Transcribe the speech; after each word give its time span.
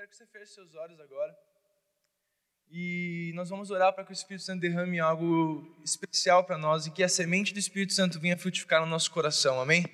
quero 0.00 0.08
que 0.08 0.16
você 0.16 0.26
feche 0.26 0.54
seus 0.54 0.74
olhos 0.74 0.98
agora. 0.98 1.36
E 2.70 3.32
nós 3.34 3.50
vamos 3.50 3.70
orar 3.70 3.92
para 3.92 4.02
que 4.02 4.10
o 4.10 4.14
Espírito 4.14 4.42
Santo 4.42 4.58
derrame 4.58 4.98
algo 4.98 5.78
especial 5.84 6.42
para 6.42 6.56
nós 6.56 6.86
e 6.86 6.90
que 6.90 7.02
a 7.02 7.08
semente 7.08 7.52
do 7.52 7.58
Espírito 7.58 7.92
Santo 7.92 8.18
venha 8.18 8.34
frutificar 8.34 8.80
no 8.80 8.86
nosso 8.86 9.10
coração. 9.10 9.60
Amém? 9.60 9.84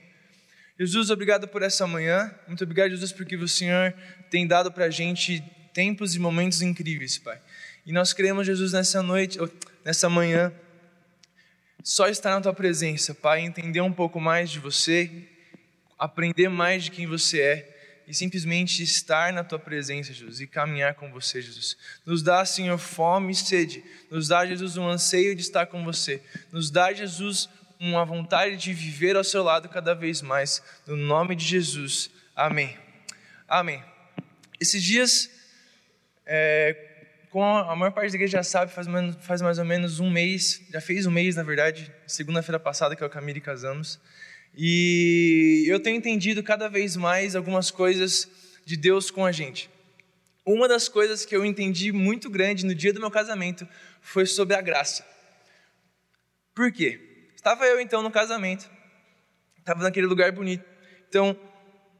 Jesus, 0.78 1.10
obrigado 1.10 1.48
por 1.48 1.60
essa 1.60 1.88
manhã. 1.88 2.32
Muito 2.46 2.62
obrigado, 2.62 2.90
Jesus, 2.90 3.10
porque 3.10 3.34
o 3.34 3.48
Senhor 3.48 3.92
tem 4.30 4.46
dado 4.46 4.70
para 4.70 4.84
a 4.84 4.90
gente 4.90 5.40
tempos 5.74 6.14
e 6.14 6.20
momentos 6.20 6.62
incríveis, 6.62 7.18
Pai. 7.18 7.42
E 7.84 7.90
nós 7.90 8.12
queremos, 8.12 8.46
Jesus, 8.46 8.74
nessa 8.74 9.02
noite, 9.02 9.40
nessa 9.84 10.08
manhã, 10.08 10.52
só 11.82 12.06
estar 12.06 12.30
na 12.30 12.40
Tua 12.40 12.54
presença, 12.54 13.12
Pai, 13.12 13.40
entender 13.40 13.80
um 13.80 13.92
pouco 13.92 14.20
mais 14.20 14.52
de 14.52 14.60
você, 14.60 15.28
aprender 15.98 16.48
mais 16.48 16.84
de 16.84 16.92
quem 16.92 17.08
você 17.08 17.40
é 17.40 17.75
e 18.06 18.14
simplesmente 18.14 18.82
estar 18.82 19.32
na 19.32 19.42
tua 19.42 19.58
presença, 19.58 20.12
Jesus, 20.12 20.40
e 20.40 20.46
caminhar 20.46 20.94
com 20.94 21.10
você, 21.10 21.42
Jesus. 21.42 21.76
Nos 22.04 22.22
dá, 22.22 22.44
Senhor, 22.44 22.78
fome 22.78 23.32
e 23.32 23.34
sede. 23.34 23.84
Nos 24.10 24.28
dá, 24.28 24.46
Jesus, 24.46 24.76
um 24.76 24.88
anseio 24.88 25.34
de 25.34 25.42
estar 25.42 25.66
com 25.66 25.84
você. 25.84 26.22
Nos 26.52 26.70
dá, 26.70 26.92
Jesus, 26.92 27.48
uma 27.80 28.04
vontade 28.04 28.56
de 28.56 28.72
viver 28.72 29.16
ao 29.16 29.24
seu 29.24 29.42
lado 29.42 29.68
cada 29.68 29.94
vez 29.94 30.22
mais. 30.22 30.62
No 30.86 30.96
nome 30.96 31.34
de 31.34 31.44
Jesus. 31.44 32.08
Amém. 32.34 32.76
Amém. 33.48 33.82
Esses 34.60 34.82
dias, 34.82 35.30
é, 36.24 36.76
como 37.30 37.44
a 37.44 37.74
maior 37.74 37.90
parte 37.90 38.10
da 38.10 38.16
igreja 38.16 38.38
já 38.38 38.42
sabe, 38.42 38.72
faz, 38.72 38.86
faz 39.20 39.42
mais 39.42 39.58
ou 39.58 39.64
menos 39.64 40.00
um 40.00 40.10
mês, 40.10 40.62
já 40.70 40.80
fez 40.80 41.06
um 41.06 41.10
mês, 41.10 41.36
na 41.36 41.42
verdade, 41.42 41.92
segunda-feira 42.06 42.58
passada 42.58 42.94
que 42.94 43.02
eu 43.02 43.06
e 43.06 43.10
a 43.10 43.12
Camille 43.12 43.40
casamos. 43.40 43.98
E 44.56 45.64
eu 45.66 45.78
tenho 45.78 45.96
entendido 45.96 46.42
cada 46.42 46.66
vez 46.68 46.96
mais 46.96 47.36
algumas 47.36 47.70
coisas 47.70 48.26
de 48.64 48.76
Deus 48.76 49.10
com 49.10 49.24
a 49.24 49.30
gente. 49.30 49.68
Uma 50.46 50.66
das 50.66 50.88
coisas 50.88 51.26
que 51.26 51.36
eu 51.36 51.44
entendi 51.44 51.92
muito 51.92 52.30
grande 52.30 52.64
no 52.64 52.74
dia 52.74 52.92
do 52.92 53.00
meu 53.00 53.10
casamento 53.10 53.68
foi 54.00 54.24
sobre 54.24 54.56
a 54.56 54.62
graça. 54.62 55.04
Por 56.54 56.72
quê? 56.72 57.28
Estava 57.34 57.66
eu 57.66 57.78
então 57.78 58.02
no 58.02 58.10
casamento, 58.10 58.70
estava 59.58 59.82
naquele 59.82 60.06
lugar 60.06 60.32
bonito. 60.32 60.64
Então, 61.08 61.38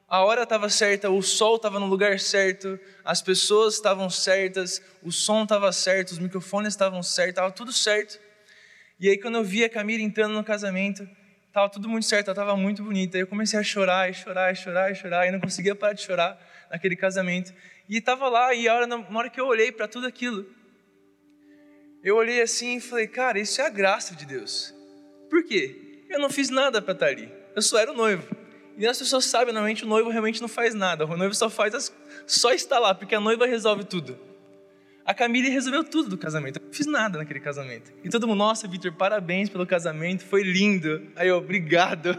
a 0.08 0.24
hora 0.24 0.44
estava 0.44 0.68
certa, 0.70 1.10
o 1.10 1.20
sol 1.20 1.56
estava 1.56 1.78
no 1.78 1.86
lugar 1.86 2.18
certo, 2.18 2.78
as 3.04 3.20
pessoas 3.20 3.74
estavam 3.74 4.08
certas, 4.08 4.80
o 5.02 5.12
som 5.12 5.42
estava 5.42 5.70
certo, 5.72 6.12
os 6.12 6.18
microfones 6.18 6.72
estavam 6.72 7.02
certos, 7.02 7.30
estava 7.30 7.50
tudo 7.50 7.72
certo. 7.72 8.18
E 8.98 9.10
aí, 9.10 9.18
quando 9.18 9.34
eu 9.34 9.44
vi 9.44 9.62
a 9.62 9.68
Camila 9.68 10.02
entrando 10.02 10.32
no 10.32 10.42
casamento, 10.42 11.06
Tava 11.56 11.70
tudo 11.70 11.88
muito 11.88 12.04
certo, 12.04 12.26
ela 12.26 12.34
estava 12.34 12.54
muito 12.54 12.82
bonita. 12.82 13.16
Aí 13.16 13.22
eu 13.22 13.26
comecei 13.26 13.58
a 13.58 13.62
chorar, 13.62 14.10
e 14.10 14.12
chorar, 14.12 14.52
e 14.52 14.54
chorar, 14.54 14.92
e 14.92 14.94
chorar, 14.94 15.26
e 15.26 15.30
não 15.30 15.40
conseguia 15.40 15.74
parar 15.74 15.94
de 15.94 16.02
chorar 16.02 16.38
naquele 16.70 16.94
casamento. 16.94 17.50
E 17.88 17.96
estava 17.96 18.28
lá, 18.28 18.52
e 18.52 18.68
a 18.68 18.74
hora, 18.74 18.86
na 18.86 18.98
hora 19.18 19.30
que 19.30 19.40
eu 19.40 19.46
olhei 19.46 19.72
para 19.72 19.88
tudo 19.88 20.06
aquilo, 20.06 20.44
eu 22.04 22.14
olhei 22.14 22.42
assim 22.42 22.76
e 22.76 22.80
falei, 22.82 23.06
cara, 23.06 23.38
isso 23.38 23.58
é 23.58 23.64
a 23.64 23.70
graça 23.70 24.14
de 24.14 24.26
Deus. 24.26 24.74
Por 25.30 25.44
quê? 25.44 26.04
Eu 26.10 26.18
não 26.18 26.28
fiz 26.28 26.50
nada 26.50 26.82
para 26.82 26.92
estar 26.92 27.06
tá 27.06 27.12
ali. 27.12 27.32
Eu 27.54 27.62
só 27.62 27.78
era 27.78 27.90
o 27.90 27.96
noivo. 27.96 28.36
E 28.76 28.86
as 28.86 28.98
pessoas 28.98 29.24
sabem, 29.24 29.54
normalmente 29.54 29.82
o 29.82 29.88
noivo 29.88 30.10
realmente 30.10 30.42
não 30.42 30.48
faz 30.48 30.74
nada. 30.74 31.06
O 31.06 31.16
noivo 31.16 31.34
só 31.34 31.48
faz, 31.48 31.74
as, 31.74 31.96
só 32.26 32.52
está 32.52 32.78
lá, 32.78 32.94
porque 32.94 33.14
a 33.14 33.20
noiva 33.20 33.46
resolve 33.46 33.82
tudo. 33.82 34.20
A 35.06 35.14
Camille 35.14 35.48
resolveu 35.48 35.84
tudo 35.84 36.08
do 36.08 36.18
casamento. 36.18 36.58
Eu 36.58 36.66
não 36.66 36.72
fiz 36.72 36.84
nada 36.84 37.16
naquele 37.16 37.38
casamento. 37.38 37.92
E 38.02 38.08
todo 38.08 38.26
mundo, 38.26 38.38
nossa, 38.38 38.66
Vitor, 38.66 38.92
parabéns 38.92 39.48
pelo 39.48 39.64
casamento, 39.64 40.24
foi 40.24 40.42
lindo. 40.42 41.12
Aí 41.14 41.28
eu, 41.28 41.36
obrigado. 41.36 42.10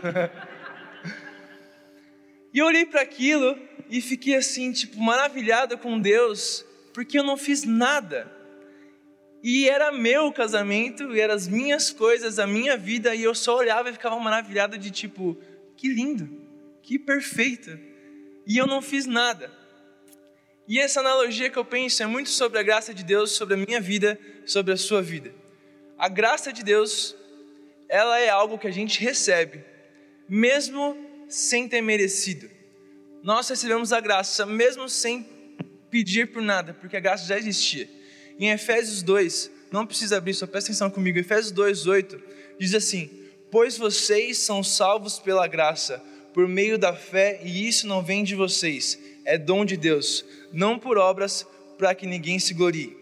e 2.54 2.60
eu 2.60 2.66
olhei 2.66 2.86
para 2.86 3.02
aquilo 3.02 3.60
e 3.90 4.00
fiquei 4.00 4.36
assim, 4.36 4.72
tipo, 4.72 4.98
maravilhado 5.02 5.78
com 5.78 6.00
Deus, 6.00 6.66
porque 6.94 7.20
eu 7.20 7.24
não 7.24 7.36
fiz 7.36 7.66
nada. 7.66 8.32
E 9.44 9.68
era 9.68 9.92
meu 9.92 10.32
casamento, 10.32 11.14
e 11.14 11.20
eram 11.20 11.34
as 11.34 11.46
minhas 11.46 11.92
coisas, 11.92 12.40
a 12.40 12.48
minha 12.48 12.78
vida, 12.78 13.14
e 13.14 13.22
eu 13.22 13.36
só 13.36 13.58
olhava 13.58 13.90
e 13.90 13.94
ficava 13.94 14.17
maravilhado 14.17 14.78
de 14.78 14.92
tipo, 14.92 15.38
que 15.76 15.90
lindo, 15.90 16.30
que 16.82 16.98
perfeito. 16.98 17.78
E 18.48 18.58
eu 18.58 18.66
não 18.66 18.82
fiz 18.82 19.06
nada. 19.06 19.52
E 20.67 20.80
essa 20.80 21.00
analogia 21.00 21.50
que 21.50 21.58
eu 21.58 21.64
penso 21.64 22.04
é 22.04 22.05
muito 22.05 22.30
sobre 22.30 22.60
a 22.60 22.64
graça 22.64 22.94
de 22.94 23.04
Deus, 23.04 23.32
sobre 23.32 23.54
a 23.54 23.58
minha 23.58 23.80
vida, 23.80 24.20
sobre 24.45 24.73
a 24.73 24.78
sua 24.78 25.02
vida. 25.02 25.33
A 25.98 26.10
graça 26.10 26.52
de 26.52 26.61
Deus, 26.61 27.16
ela 27.88 28.20
é 28.20 28.30
algo 28.30 28.58
que 28.58 28.67
a 28.67 28.72
gente 28.72 29.00
recebe, 29.00 29.64
mesmo 30.28 30.98
sem 31.30 31.70
ter 31.70 31.82
merecido. 31.82 32.50
Nós 33.23 33.48
recebemos 33.48 33.94
a 33.94 34.02
graça 34.02 34.45
mesmo 34.45 34.89
sem 34.89 35.26
pedir 35.89 36.32
por 36.33 36.42
nada, 36.42 36.73
porque 36.73 36.98
a 36.98 36.99
graça 36.99 37.26
já 37.26 37.38
existia. 37.38 37.89
Em 38.38 38.52
Efésios 38.52 39.02
2, 39.02 39.49
não 39.72 39.86
precisa 39.86 40.17
abrir, 40.17 40.34
só 40.34 40.45
presta 40.45 40.72
atenção 40.72 40.89
comigo. 40.89 41.17
Efésios 41.17 41.52
2, 41.52 41.88
8, 41.88 42.22
diz 42.60 42.73
assim: 42.73 43.10
Pois 43.49 43.78
vocês 43.78 44.38
são 44.39 44.61
salvos 44.61 45.17
pela 45.17 45.48
graça, 45.48 46.04
por 46.34 46.45
meio 46.48 46.78
da 46.78 46.94
fé, 46.94 47.39
e 47.44 47.67
isso 47.67 47.88
não 47.88 48.04
vem 48.04 48.23
de 48.23 48.36
vocês, 48.36 48.99
é 49.27 49.38
dom 49.38 49.65
de 49.65 49.76
Deus 49.76 50.26
não 50.52 50.80
por 50.80 50.98
obras, 50.98 51.45
para 51.77 51.93
que 51.93 52.08
ninguém 52.08 52.39
se 52.39 52.54
glorie. 52.54 52.98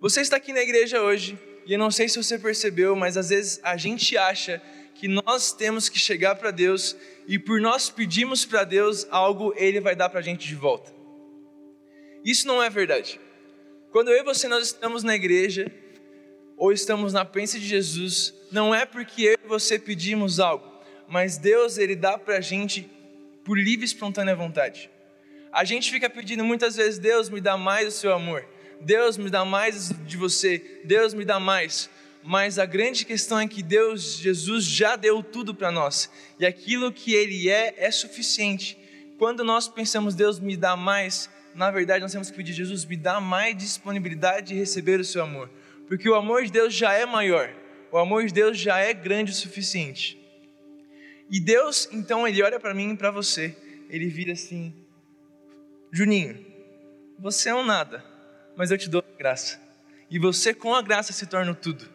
Você 0.00 0.20
está 0.20 0.36
aqui 0.36 0.52
na 0.52 0.62
igreja 0.62 1.02
hoje, 1.02 1.38
e 1.66 1.72
eu 1.72 1.78
não 1.78 1.90
sei 1.90 2.08
se 2.08 2.16
você 2.16 2.38
percebeu, 2.38 2.96
mas 2.96 3.16
às 3.16 3.28
vezes 3.28 3.60
a 3.62 3.76
gente 3.76 4.16
acha 4.16 4.62
que 4.94 5.08
nós 5.08 5.52
temos 5.52 5.88
que 5.88 5.98
chegar 5.98 6.36
para 6.36 6.50
Deus 6.50 6.96
e 7.26 7.38
por 7.38 7.60
nós 7.60 7.90
pedirmos 7.90 8.44
para 8.44 8.64
Deus 8.64 9.06
algo, 9.10 9.52
Ele 9.56 9.80
vai 9.80 9.94
dar 9.94 10.08
para 10.08 10.20
a 10.20 10.22
gente 10.22 10.46
de 10.46 10.54
volta. 10.54 10.92
Isso 12.24 12.46
não 12.46 12.62
é 12.62 12.70
verdade. 12.70 13.20
Quando 13.90 14.10
eu 14.10 14.20
e 14.20 14.24
você 14.24 14.46
nós 14.46 14.66
estamos 14.66 15.02
na 15.02 15.14
igreja 15.14 15.70
ou 16.56 16.72
estamos 16.72 17.12
na 17.12 17.24
presença 17.24 17.58
de 17.58 17.66
Jesus, 17.66 18.32
não 18.50 18.74
é 18.74 18.86
porque 18.86 19.22
eu 19.22 19.38
e 19.44 19.48
você 19.48 19.78
pedimos 19.78 20.38
algo, 20.38 20.66
mas 21.08 21.36
Deus 21.36 21.76
ele 21.76 21.96
dá 21.96 22.16
para 22.16 22.36
a 22.36 22.40
gente 22.40 22.88
por 23.44 23.58
livre 23.58 23.84
e 23.84 23.86
espontânea 23.86 24.34
vontade. 24.34 24.90
A 25.52 25.64
gente 25.64 25.90
fica 25.90 26.08
pedindo 26.08 26.44
muitas 26.44 26.76
vezes: 26.76 26.98
Deus 26.98 27.28
me 27.28 27.40
dá 27.40 27.56
mais 27.56 27.86
do 27.86 27.90
seu 27.90 28.12
amor, 28.12 28.46
Deus 28.80 29.16
me 29.16 29.28
dá 29.28 29.44
mais 29.44 29.90
de 30.06 30.16
você, 30.16 30.80
Deus 30.84 31.12
me 31.12 31.24
dá 31.24 31.40
mais. 31.40 31.90
Mas 32.22 32.58
a 32.58 32.66
grande 32.66 33.04
questão 33.04 33.40
é 33.40 33.48
que 33.48 33.62
Deus, 33.62 34.18
Jesus, 34.18 34.64
já 34.64 34.94
deu 34.94 35.22
tudo 35.22 35.54
para 35.54 35.72
nós 35.72 36.10
e 36.38 36.44
aquilo 36.44 36.92
que 36.92 37.14
Ele 37.14 37.48
é 37.48 37.74
é 37.78 37.90
suficiente. 37.90 38.78
Quando 39.18 39.42
nós 39.42 39.68
pensamos, 39.68 40.14
Deus 40.14 40.38
me 40.38 40.56
dá 40.56 40.76
mais, 40.76 41.30
na 41.54 41.70
verdade 41.70 42.02
nós 42.02 42.12
temos 42.12 42.30
que 42.30 42.36
pedir, 42.36 42.52
Jesus, 42.52 42.84
me 42.84 42.96
dá 42.96 43.20
mais 43.20 43.56
disponibilidade 43.56 44.48
de 44.48 44.54
receber 44.54 45.00
o 45.00 45.04
seu 45.04 45.22
amor, 45.22 45.50
porque 45.88 46.08
o 46.08 46.14
amor 46.14 46.44
de 46.44 46.52
Deus 46.52 46.74
já 46.74 46.92
é 46.92 47.04
maior, 47.04 47.50
o 47.90 47.98
amor 47.98 48.24
de 48.26 48.32
Deus 48.32 48.58
já 48.58 48.78
é 48.78 48.92
grande 48.92 49.32
o 49.32 49.34
suficiente. 49.34 50.18
E 51.30 51.40
Deus, 51.40 51.88
então, 51.92 52.26
Ele 52.26 52.42
olha 52.42 52.58
para 52.58 52.74
mim 52.74 52.92
e 52.92 52.96
para 52.96 53.10
você, 53.10 53.56
Ele 53.88 54.06
vira 54.06 54.32
assim: 54.32 54.74
Juninho, 55.92 56.46
você 57.18 57.48
é 57.48 57.54
um 57.54 57.64
nada, 57.64 58.04
mas 58.56 58.70
eu 58.70 58.78
te 58.78 58.88
dou 58.88 59.04
graça. 59.18 59.60
E 60.08 60.18
você, 60.18 60.54
com 60.54 60.74
a 60.74 60.82
graça, 60.82 61.12
se 61.12 61.26
torna 61.26 61.54
tudo. 61.54 61.88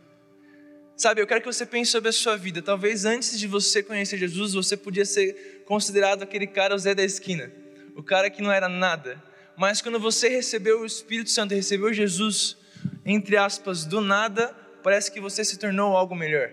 Sabe, 0.95 1.21
eu 1.21 1.27
quero 1.27 1.41
que 1.41 1.47
você 1.47 1.65
pense 1.65 1.91
sobre 1.91 2.09
a 2.09 2.13
sua 2.13 2.37
vida. 2.37 2.61
Talvez 2.61 3.03
antes 3.03 3.37
de 3.37 3.47
você 3.47 3.83
conhecer 3.83 4.17
Jesus, 4.17 4.53
você 4.53 4.77
podia 4.77 5.05
ser 5.05 5.63
considerado 5.65 6.23
aquele 6.23 6.47
cara, 6.47 6.73
o 6.73 6.77
Zé 6.77 6.95
da 6.95 7.03
esquina, 7.03 7.51
o 7.95 8.03
cara 8.03 8.29
que 8.29 8.41
não 8.41 8.51
era 8.51 8.69
nada. 8.69 9.21
Mas 9.57 9.81
quando 9.81 9.99
você 9.99 10.29
recebeu 10.29 10.81
o 10.81 10.85
Espírito 10.85 11.29
Santo, 11.29 11.53
recebeu 11.53 11.93
Jesus, 11.93 12.57
entre 13.05 13.35
aspas, 13.35 13.85
do 13.85 13.99
nada, 13.99 14.55
parece 14.83 15.11
que 15.11 15.19
você 15.19 15.43
se 15.43 15.57
tornou 15.57 15.95
algo 15.95 16.15
melhor. 16.15 16.51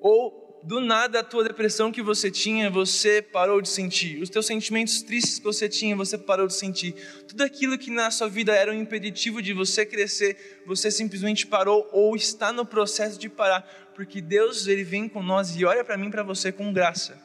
Ou 0.00 0.45
do 0.66 0.80
nada 0.80 1.20
a 1.20 1.22
tua 1.22 1.44
depressão 1.44 1.92
que 1.92 2.02
você 2.02 2.28
tinha, 2.28 2.68
você 2.68 3.22
parou 3.22 3.62
de 3.62 3.68
sentir. 3.68 4.20
Os 4.20 4.28
teus 4.28 4.46
sentimentos 4.46 5.00
tristes 5.00 5.38
que 5.38 5.44
você 5.44 5.68
tinha, 5.68 5.94
você 5.94 6.18
parou 6.18 6.48
de 6.48 6.54
sentir. 6.54 6.92
Tudo 7.28 7.44
aquilo 7.44 7.78
que 7.78 7.88
na 7.88 8.10
sua 8.10 8.28
vida 8.28 8.52
era 8.52 8.72
um 8.72 8.74
impeditivo 8.74 9.40
de 9.40 9.52
você 9.52 9.86
crescer, 9.86 10.60
você 10.66 10.90
simplesmente 10.90 11.46
parou 11.46 11.88
ou 11.92 12.16
está 12.16 12.52
no 12.52 12.66
processo 12.66 13.16
de 13.16 13.28
parar, 13.28 13.62
porque 13.94 14.20
Deus 14.20 14.66
ele 14.66 14.82
vem 14.82 15.08
com 15.08 15.22
nós 15.22 15.54
e 15.54 15.64
olha 15.64 15.84
para 15.84 15.96
mim, 15.96 16.10
para 16.10 16.24
você 16.24 16.50
com 16.50 16.72
graça. 16.72 17.16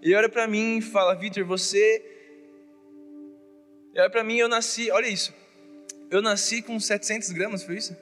Ele 0.00 0.14
olha 0.14 0.30
para 0.30 0.48
mim 0.48 0.78
e 0.78 0.80
fala: 0.80 1.14
"Vitor, 1.14 1.44
você 1.44 2.02
olha 3.94 4.08
para 4.08 4.24
mim, 4.24 4.38
eu 4.38 4.48
nasci, 4.48 4.90
olha 4.90 5.06
isso. 5.06 5.34
Eu 6.10 6.22
nasci 6.22 6.62
com 6.62 6.80
700 6.80 7.30
gramas, 7.32 7.62
foi 7.62 7.76
isso? 7.76 7.94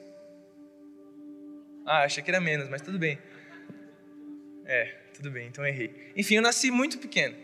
Ah, 1.85 2.03
achei 2.03 2.23
que 2.23 2.31
era 2.31 2.39
menos, 2.39 2.69
mas 2.69 2.81
tudo 2.81 2.97
bem. 2.97 3.19
É, 4.65 4.85
tudo 5.13 5.31
bem, 5.31 5.47
então 5.47 5.65
errei. 5.65 6.11
Enfim, 6.15 6.35
eu 6.35 6.41
nasci 6.41 6.71
muito 6.71 6.97
pequeno. 6.97 7.35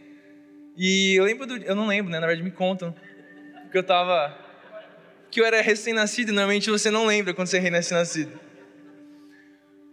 E 0.76 1.16
eu 1.16 1.24
lembro 1.24 1.46
do. 1.46 1.58
Eu 1.58 1.76
não 1.76 1.88
lembro, 1.88 2.12
né? 2.12 2.20
Na 2.20 2.28
verdade, 2.28 2.44
me 2.44 2.52
contam. 2.52 2.96
Que 3.72 3.78
eu 3.78 3.84
tava. 3.84 4.38
Que 5.30 5.40
eu 5.40 5.46
era 5.46 5.62
recém-nascido, 5.62 6.30
e 6.30 6.34
normalmente 6.34 6.70
você 6.70 6.92
não 6.92 7.06
lembra 7.06 7.34
quando 7.34 7.48
você 7.48 7.58
é 7.58 7.60
recém-nascido. 7.60 8.38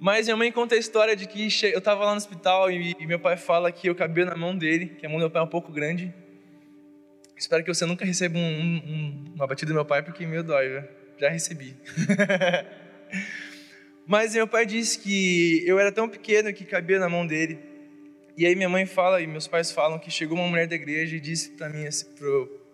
Mas 0.00 0.26
minha 0.26 0.36
mãe 0.36 0.50
conta 0.52 0.74
a 0.74 0.78
história 0.78 1.16
de 1.16 1.26
que 1.26 1.48
eu 1.64 1.78
estava 1.78 2.04
lá 2.04 2.12
no 2.12 2.16
hospital 2.16 2.70
e, 2.70 2.94
meu 3.06 3.18
pai 3.18 3.36
fala 3.36 3.70
que 3.72 3.88
eu 3.88 3.94
cabia 3.94 4.24
na 4.24 4.36
mão 4.36 4.56
dele, 4.56 4.86
que 4.86 5.04
a 5.04 5.08
mão 5.08 5.18
do 5.18 5.22
meu 5.22 5.30
pai 5.30 5.42
é 5.42 5.44
um 5.44 5.48
pouco 5.48 5.72
grande. 5.72 6.14
Espero 7.36 7.64
que 7.64 7.72
você 7.72 7.84
nunca 7.84 8.04
receba 8.04 8.38
um, 8.38 8.40
um, 8.40 9.24
uma 9.34 9.46
batida 9.46 9.72
do 9.72 9.74
meu 9.74 9.84
pai, 9.84 10.02
porque 10.02 10.24
meu 10.26 10.42
dói, 10.42 10.68
viu? 10.68 10.82
já 11.18 11.28
recebi. 11.28 11.76
Mas 14.08 14.34
meu 14.34 14.48
pai 14.48 14.64
disse 14.64 14.98
que 14.98 15.62
eu 15.66 15.78
era 15.78 15.92
tão 15.92 16.08
pequeno 16.08 16.50
que 16.50 16.64
cabia 16.64 16.98
na 16.98 17.10
mão 17.10 17.26
dele. 17.26 17.58
E 18.38 18.46
aí 18.46 18.56
minha 18.56 18.68
mãe 18.68 18.86
fala 18.86 19.20
e 19.20 19.26
meus 19.26 19.46
pais 19.46 19.70
falam 19.70 19.98
que 19.98 20.10
chegou 20.10 20.38
uma 20.38 20.48
mulher 20.48 20.66
da 20.66 20.74
igreja 20.74 21.14
e 21.14 21.20
disse 21.20 21.50
para 21.50 21.68
mim, 21.68 21.86
assim, 21.86 22.06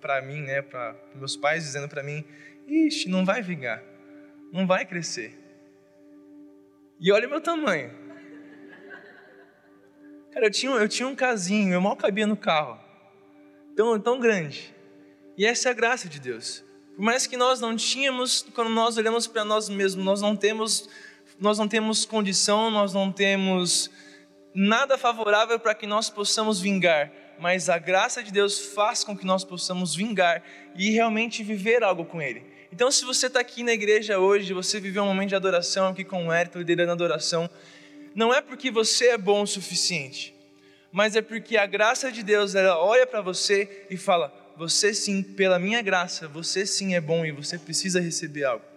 para 0.00 0.22
mim, 0.22 0.42
né, 0.42 0.62
para 0.62 0.94
meus 1.12 1.36
pais 1.36 1.64
dizendo 1.64 1.88
para 1.88 2.04
mim, 2.04 2.24
ixi, 2.68 3.08
não 3.08 3.24
vai 3.24 3.42
vingar, 3.42 3.82
não 4.52 4.64
vai 4.64 4.86
crescer. 4.86 5.36
E 7.00 7.10
olha 7.10 7.26
meu 7.26 7.40
tamanho. 7.40 7.90
Cara, 10.30 10.46
eu 10.46 10.50
tinha, 10.52 10.70
eu 10.70 10.88
tinha 10.88 11.08
um 11.08 11.16
casinho, 11.16 11.74
eu 11.74 11.80
mal 11.80 11.96
cabia 11.96 12.28
no 12.28 12.36
carro. 12.36 12.78
Tão, 13.74 13.98
tão 13.98 14.20
grande. 14.20 14.72
E 15.36 15.44
essa 15.44 15.68
é 15.68 15.72
a 15.72 15.74
graça 15.74 16.08
de 16.08 16.20
Deus. 16.20 16.64
Por 16.94 17.02
mais 17.02 17.26
que 17.26 17.36
nós 17.36 17.60
não 17.60 17.74
tínhamos, 17.74 18.46
quando 18.54 18.70
nós 18.70 18.96
olhamos 18.96 19.26
para 19.26 19.44
nós 19.44 19.68
mesmos, 19.68 20.04
nós 20.04 20.22
não 20.22 20.36
temos 20.36 20.88
nós 21.44 21.58
não 21.58 21.68
temos 21.68 22.06
condição, 22.06 22.70
nós 22.70 22.94
não 22.94 23.12
temos 23.12 23.90
nada 24.54 24.96
favorável 24.96 25.60
para 25.60 25.74
que 25.74 25.86
nós 25.86 26.08
possamos 26.08 26.58
vingar, 26.58 27.12
mas 27.38 27.68
a 27.68 27.76
graça 27.76 28.22
de 28.22 28.32
Deus 28.32 28.58
faz 28.58 29.04
com 29.04 29.14
que 29.14 29.26
nós 29.26 29.44
possamos 29.44 29.94
vingar 29.94 30.42
e 30.74 30.90
realmente 30.90 31.42
viver 31.42 31.84
algo 31.84 32.06
com 32.06 32.22
Ele. 32.22 32.42
Então, 32.72 32.90
se 32.90 33.04
você 33.04 33.26
está 33.26 33.40
aqui 33.40 33.62
na 33.62 33.72
igreja 33.72 34.18
hoje, 34.18 34.54
você 34.54 34.80
viveu 34.80 35.02
um 35.02 35.06
momento 35.06 35.28
de 35.28 35.36
adoração 35.36 35.88
aqui 35.88 36.02
com 36.02 36.26
o 36.26 36.32
Hérito, 36.32 36.58
liderando 36.58 36.90
a 36.90 36.94
adoração, 36.94 37.48
não 38.14 38.32
é 38.32 38.40
porque 38.40 38.70
você 38.70 39.08
é 39.08 39.18
bom 39.18 39.42
o 39.42 39.46
suficiente, 39.46 40.34
mas 40.90 41.14
é 41.14 41.20
porque 41.20 41.58
a 41.58 41.66
graça 41.66 42.10
de 42.10 42.22
Deus, 42.22 42.54
ela 42.54 42.78
olha 42.82 43.06
para 43.06 43.20
você 43.20 43.84
e 43.90 43.98
fala: 43.98 44.32
você 44.56 44.94
sim, 44.94 45.22
pela 45.22 45.58
minha 45.58 45.82
graça, 45.82 46.26
você 46.26 46.64
sim 46.64 46.94
é 46.94 47.02
bom 47.02 47.22
e 47.26 47.32
você 47.32 47.58
precisa 47.58 48.00
receber 48.00 48.44
algo. 48.44 48.73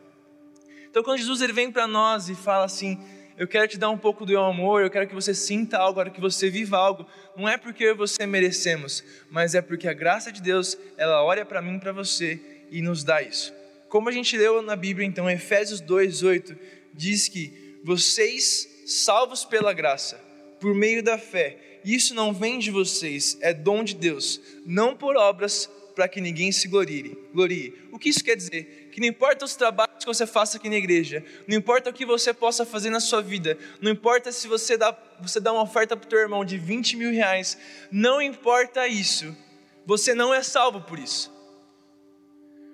Então, 0.90 1.04
quando 1.04 1.20
Jesus 1.20 1.42
ele 1.42 1.54
vem 1.54 1.72
para 1.72 1.88
nós 1.88 2.30
e 2.30 2.36
fala 2.36 2.66
assim: 2.66 3.00
Eu 3.38 3.48
quero 3.48 3.68
te 3.68 3.78
dar 3.78 3.90
um 3.90 3.98
pouco 3.98 4.26
do 4.26 4.32
meu 4.32 4.44
amor, 4.44 4.82
eu 4.82 4.90
quero 4.90 5.08
que 5.08 5.16
você 5.16 5.34
sinta 5.34 5.78
algo, 5.78 6.00
eu 6.00 6.06
quero 6.06 6.16
que 6.16 6.22
você 6.22 6.50
viva 6.50 6.78
algo, 6.78 7.06
não 7.36 7.48
é 7.48 7.58
porque 7.58 7.84
eu 7.84 7.92
e 7.92 7.98
você 7.98 8.26
merecemos, 8.26 9.04
mas 9.30 9.56
é 9.56 9.62
porque 9.62 9.88
a 9.88 9.94
graça 9.94 10.32
de 10.32 10.42
Deus, 10.42 10.78
ela 10.98 11.24
olha 11.24 11.46
para 11.46 11.62
mim 11.62 11.76
e 11.78 11.80
para 11.80 11.92
você 11.92 12.40
e 12.72 12.82
nos 12.82 13.04
dá 13.04 13.22
isso. 13.22 13.54
Como 13.90 14.10
a 14.10 14.12
gente 14.12 14.38
leu 14.38 14.62
na 14.62 14.76
Bíblia, 14.76 15.08
então, 15.08 15.30
Efésios 15.30 15.82
2:8 15.82 16.58
diz 16.94 17.28
que 17.28 17.80
vocês, 17.84 18.84
salvos 18.86 19.46
pela 19.46 19.72
graça, 19.72 20.20
por 20.60 20.74
meio 20.74 21.04
da 21.04 21.18
fé, 21.18 21.80
isso 21.86 22.14
não 22.14 22.34
vem 22.34 22.60
de 22.60 22.70
vocês, 22.70 23.38
é 23.40 23.54
dom 23.54 23.84
de 23.84 23.96
Deus, 23.96 24.42
não 24.66 24.96
por 24.96 25.16
obras 25.16 25.70
para 25.98 26.08
que 26.08 26.22
ninguém 26.22 26.52
se 26.52 26.68
glorie. 26.68 27.18
glorie. 27.34 27.74
O 27.92 27.98
que 27.98 28.10
isso 28.10 28.24
quer 28.24 28.36
dizer? 28.36 28.88
que 28.98 29.02
não 29.02 29.08
importa 29.08 29.46
os 29.46 29.56
trabalhos 29.56 29.96
que 30.00 30.08
você 30.08 30.26
faça 30.26 30.58
aqui 30.58 30.68
na 30.68 30.76
igreja, 30.76 31.24
não 31.48 31.56
importa 31.56 31.92
o 31.92 31.94
que 31.94 32.04
você 32.04 32.34
possa 32.34 32.66
fazer 32.66 32.90
na 32.90 33.00
sua 33.00 33.22
vida, 33.22 33.56
não 33.80 33.92
importa 33.92 34.32
se 34.32 34.48
você 34.48 34.76
dá, 34.76 34.92
você 35.22 35.40
dá 35.40 35.54
uma 35.54 35.62
oferta 35.62 35.96
para 35.96 36.08
o 36.08 36.10
teu 36.10 36.18
irmão 36.18 36.44
de 36.44 36.58
20 36.58 36.96
mil 36.98 37.12
reais, 37.12 37.60
não 37.92 38.20
importa 38.20 38.88
isso, 38.88 39.38
você 39.86 40.16
não 40.16 40.34
é 40.34 40.42
salvo 40.42 40.82
por 40.82 40.98
isso. 40.98 41.32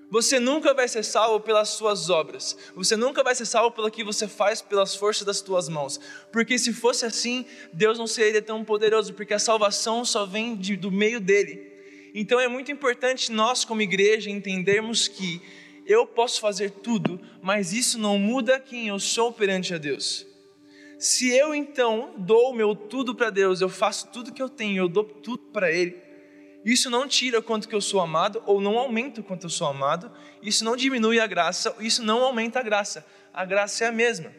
Você 0.10 0.40
nunca 0.40 0.74
vai 0.74 0.88
ser 0.88 1.04
salvo 1.04 1.42
pelas 1.42 1.70
suas 1.70 2.10
obras. 2.10 2.56
Você 2.74 2.96
nunca 2.96 3.22
vai 3.22 3.36
ser 3.36 3.46
salvo 3.46 3.72
pelo 3.72 3.92
que 3.92 4.02
você 4.02 4.26
faz 4.26 4.62
pelas 4.62 4.96
forças 4.96 5.26
das 5.26 5.42
tuas 5.42 5.68
mãos. 5.68 6.00
Porque 6.32 6.58
se 6.58 6.72
fosse 6.72 7.04
assim, 7.04 7.46
Deus 7.74 7.98
não 7.98 8.08
seria 8.08 8.42
tão 8.42 8.64
poderoso, 8.64 9.14
porque 9.14 9.34
a 9.34 9.40
salvação 9.40 10.06
só 10.06 10.26
vem 10.26 10.56
de, 10.56 10.78
do 10.78 10.90
meio 10.90 11.20
dele. 11.20 11.73
Então 12.14 12.40
é 12.40 12.48
muito 12.48 12.72
importante 12.72 13.32
nós, 13.32 13.66
como 13.66 13.82
igreja, 13.82 14.30
entendermos 14.30 15.08
que 15.08 15.42
eu 15.86 16.06
posso 16.06 16.40
fazer 16.40 16.70
tudo, 16.70 17.20
mas 17.42 17.74
isso 17.74 17.98
não 17.98 18.20
muda 18.20 18.60
quem 18.60 18.88
eu 18.88 19.00
sou 19.00 19.34
perante 19.34 19.74
a 19.74 19.80
Deus. 19.80 20.26
Se 21.00 21.36
eu 21.36 21.56
então 21.56 22.14
dou 22.18 22.52
o 22.52 22.54
meu 22.54 22.76
tudo 22.76 23.16
para 23.16 23.32
Deus, 23.32 23.62
eu 23.62 23.68
faço 23.68 24.10
tudo 24.12 24.32
que 24.32 24.42
eu 24.42 24.48
tenho, 24.48 24.84
eu 24.84 24.88
dou 24.88 25.04
tudo 25.04 25.44
para 25.52 25.72
Ele, 25.72 25.98
isso 26.64 26.90
não 26.90 27.08
tira 27.08 27.42
quanto 27.42 27.68
que 27.68 27.76
eu 27.76 27.82
sou 27.82 28.00
amado, 28.00 28.42
ou 28.46 28.62
não 28.62 28.78
aumenta 28.78 29.20
o 29.20 29.24
quanto 29.24 29.46
eu 29.46 29.50
sou 29.50 29.68
amado, 29.68 30.10
isso 30.42 30.64
não 30.64 30.78
diminui 30.78 31.20
a 31.20 31.28
graça, 31.28 31.76
isso 31.80 32.04
não 32.04 32.24
aumenta 32.24 32.60
a 32.60 32.64
graça, 32.64 33.06
a 33.34 33.44
graça 33.44 33.84
é 33.84 33.88
a 33.88 33.92
mesma. 33.92 34.32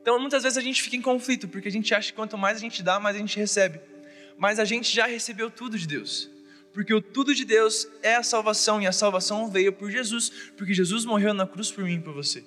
Então 0.00 0.20
muitas 0.20 0.42
vezes 0.42 0.58
a 0.58 0.62
gente 0.62 0.82
fica 0.82 0.94
em 0.94 1.02
conflito, 1.02 1.48
porque 1.48 1.66
a 1.66 1.72
gente 1.72 1.92
acha 1.94 2.10
que 2.10 2.16
quanto 2.16 2.38
mais 2.38 2.58
a 2.58 2.60
gente 2.60 2.82
dá, 2.82 3.00
mais 3.00 3.16
a 3.16 3.18
gente 3.18 3.36
recebe, 3.36 3.80
mas 4.36 4.60
a 4.60 4.64
gente 4.64 4.94
já 4.94 5.06
recebeu 5.06 5.50
tudo 5.50 5.76
de 5.76 5.88
Deus 5.88 6.37
porque 6.72 6.92
o 6.94 7.00
tudo 7.00 7.34
de 7.34 7.44
Deus 7.44 7.86
é 8.02 8.16
a 8.16 8.22
salvação 8.22 8.80
e 8.80 8.86
a 8.86 8.92
salvação 8.92 9.50
veio 9.50 9.72
por 9.72 9.90
Jesus, 9.90 10.30
porque 10.56 10.72
Jesus 10.72 11.04
morreu 11.04 11.34
na 11.34 11.46
cruz 11.46 11.70
por 11.70 11.84
mim 11.84 11.94
e 11.94 12.00
por 12.00 12.14
você. 12.14 12.44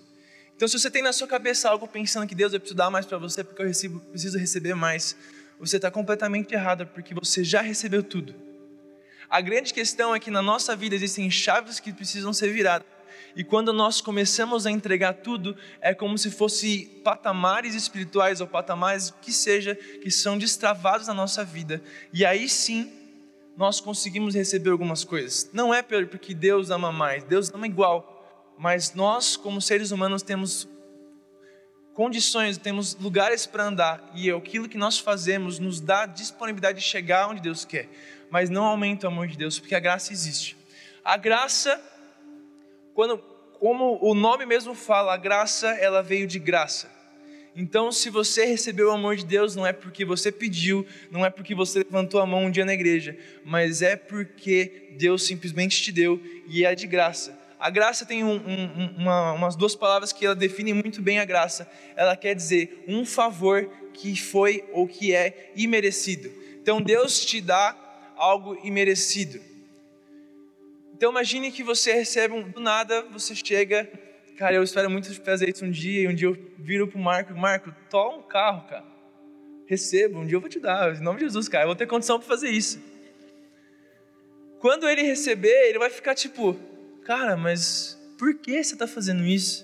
Então, 0.56 0.68
se 0.68 0.78
você 0.78 0.92
tem 0.92 1.02
na 1.02 1.12
sua 1.12 1.28
cabeça 1.28 1.70
algo 1.70 1.88
pensando 1.88 2.28
que 2.28 2.36
Deus 2.36 2.52
vai 2.52 2.60
precisar 2.60 2.84
dar 2.84 2.90
mais 2.92 3.06
para 3.06 3.18
você 3.18 3.44
porque 3.44 3.62
eu 3.62 3.68
recebo, 3.68 4.00
preciso 4.00 4.38
receber 4.38 4.76
mais, 4.76 5.16
você 5.60 5.78
está 5.78 5.90
completamente 5.90 6.54
errado, 6.54 6.86
porque 6.88 7.14
você 7.14 7.44
já 7.44 7.62
recebeu 7.62 8.04
tudo. 8.04 8.36
A 9.30 9.42
grande 9.42 9.74
questão 9.74 10.14
é 10.14 10.20
que 10.20 10.30
na 10.30 10.42
nossa 10.42 10.76
vida 10.76 10.94
existem 10.94 11.32
chaves 11.32 11.80
que 11.80 11.94
precisam 11.94 12.34
ser 12.34 12.52
viradas. 12.52 12.86
E 13.36 13.44
quando 13.44 13.72
nós 13.72 14.02
começamos 14.02 14.66
a 14.66 14.72
entregar 14.72 15.14
tudo, 15.14 15.56
é 15.80 15.94
como 15.94 16.18
se 16.18 16.30
fosse 16.30 17.02
patamares 17.04 17.76
espirituais 17.76 18.42
ou 18.42 18.48
patamares 18.48 19.14
que 19.22 19.32
seja 19.32 19.74
que 19.74 20.12
são 20.12 20.38
destravados 20.38 21.08
na 21.08 21.14
nossa 21.14 21.44
vida. 21.44 21.82
E 22.14 22.26
aí 22.26 22.50
sim, 22.50 22.92
nós 23.62 23.80
conseguimos 23.80 24.34
receber 24.34 24.72
algumas 24.72 25.04
coisas. 25.04 25.48
Não 25.54 25.72
é 25.72 25.84
porque 25.84 26.34
Deus 26.34 26.72
ama 26.72 26.92
mais, 26.92 27.24
Deus 27.24 27.54
ama 27.54 27.68
igual, 27.68 28.56
mas 28.58 28.96
nós, 28.96 29.38
como 29.38 29.62
seres 29.62 29.92
humanos, 29.92 30.24
temos 30.24 30.68
condições, 31.94 32.58
temos 32.58 32.96
lugares 32.96 33.46
para 33.46 33.63
andar 33.63 34.12
e 34.16 34.31
aquilo 34.31 34.68
que 34.68 34.80
nós 34.80 34.98
fazemos 34.98 35.60
nos 35.60 35.80
dá 35.80 36.08
disponibilidade 36.08 36.80
de 36.80 36.84
chegar 36.84 37.30
onde 37.30 37.40
Deus 37.40 37.63
quer, 37.63 37.88
mas 38.31 38.50
não 38.50 38.63
aumenta 38.63 39.06
o 39.06 39.12
amor 39.12 39.28
de 39.28 39.38
Deus, 39.38 39.60
porque 39.60 39.75
a 39.75 39.80
graça 39.80 40.12
existe. 40.12 40.58
A 41.06 41.16
graça, 41.16 41.80
quando, 42.96 43.19
como 43.60 44.00
o 44.02 44.16
nome 44.16 44.44
mesmo 44.44 44.74
fala, 44.74 45.13
a 45.13 45.18
graça 45.18 45.68
ela 45.68 46.02
veio 46.02 46.25
de 46.25 46.40
graça. 46.40 46.90
Então, 47.56 47.92
se 47.92 48.09
você 48.09 48.45
recebeu 48.45 48.88
o 48.88 48.92
amor 48.92 49.18
de 49.18 49.25
Deus, 49.25 49.56
não 49.56 49.68
é 49.68 49.74
porque 49.74 50.06
você 50.06 50.31
pediu, 50.31 50.86
não 51.09 51.25
é 51.25 51.30
porque 51.30 51.53
você 51.53 51.80
levantou 51.80 52.21
a 52.21 52.25
mão 52.25 52.45
um 52.45 52.51
dia 52.51 52.63
na 52.63 52.74
igreja, 52.74 53.18
mas 53.44 53.81
é 53.81 53.95
porque 53.95 54.94
Deus 54.98 55.24
simplesmente 55.24 55.81
te 55.81 55.92
deu 55.92 56.21
e 56.48 56.63
é 56.63 56.74
de 56.74 56.88
graça. 56.88 57.38
A 57.59 57.70
graça 57.70 58.05
tem 58.05 58.24
um, 58.24 58.38
um, 58.38 58.96
uma, 58.98 59.34
umas 59.34 59.55
duas 59.55 59.75
palavras 59.75 60.12
que 60.12 60.25
ela 60.25 60.34
define 60.34 60.74
muito 60.74 61.01
bem 61.01 61.20
a 61.20 61.25
graça. 61.25 61.70
Ela 61.96 62.15
quer 62.15 62.34
dizer 62.34 62.84
um 62.88 63.05
favor 63.05 63.70
que 63.93 64.15
foi 64.20 64.63
ou 64.72 64.88
que 64.88 65.13
é 65.13 65.51
imerecido. 65.55 66.31
Então, 66.62 66.81
Deus 66.81 67.24
te 67.24 67.41
dá 67.41 67.77
algo 68.15 68.58
imerecido. 68.63 69.41
Então, 70.96 71.12
imagine 71.12 71.51
que 71.51 71.63
você 71.63 71.93
recebe 71.93 72.34
um, 72.34 72.50
do 72.50 72.60
nada, 72.60 73.03
você 73.12 73.36
chega 73.36 73.91
Cara, 74.41 74.55
eu 74.55 74.63
espero 74.63 74.89
muito 74.89 75.13
fazer 75.21 75.50
isso 75.50 75.63
um 75.63 75.69
dia, 75.69 76.01
e 76.01 76.07
um 76.07 76.15
dia 76.15 76.27
eu 76.27 76.36
viro 76.57 76.88
pro 76.88 76.98
Marco, 76.98 77.31
Marco, 77.36 77.71
toma 77.91 78.17
um 78.17 78.24
carro, 78.24 78.67
cara. 78.67 78.83
Receba, 79.67 80.17
um 80.17 80.25
dia 80.25 80.36
eu 80.36 80.41
vou 80.41 80.50
te 80.50 80.60
dar, 80.60 80.95
em 80.95 81.00
nome 81.00 81.19
de 81.19 81.25
Jesus, 81.25 81.48
cara, 81.48 81.65
eu 81.65 81.67
vou 81.67 81.75
ter 81.75 81.86
condição 81.86 82.17
para 82.17 82.27
fazer 82.27 82.50
isso. 82.50 82.81
Quando 84.57 84.89
ele 84.89 85.03
receber, 85.03 85.69
ele 85.69 85.77
vai 85.77 85.91
ficar 85.91 86.15
tipo, 86.15 86.60
cara, 87.05 87.38
mas 87.38 87.95
por 88.17 88.33
que 88.33 88.63
você 88.63 88.74
está 88.74 88.88
fazendo 88.88 89.24
isso? 89.24 89.63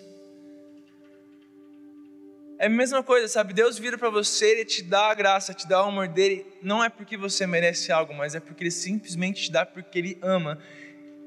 É 2.59 2.67
a 2.67 2.69
mesma 2.69 3.01
coisa, 3.01 3.27
sabe? 3.27 3.55
Deus 3.55 3.79
vira 3.79 3.97
para 3.97 4.11
você, 4.11 4.45
Ele 4.45 4.65
te 4.65 4.83
dá 4.83 5.09
a 5.09 5.15
graça, 5.15 5.55
te 5.55 5.67
dá 5.67 5.83
o 5.83 5.87
amor 5.87 6.07
dele. 6.07 6.45
Não 6.61 6.83
é 6.83 6.89
porque 6.89 7.17
você 7.17 7.47
merece 7.47 7.91
algo, 7.91 8.13
mas 8.13 8.35
é 8.35 8.39
porque 8.39 8.63
Ele 8.63 8.71
simplesmente 8.71 9.45
te 9.45 9.51
dá 9.51 9.65
porque 9.65 9.97
Ele 9.97 10.19
ama. 10.21 10.59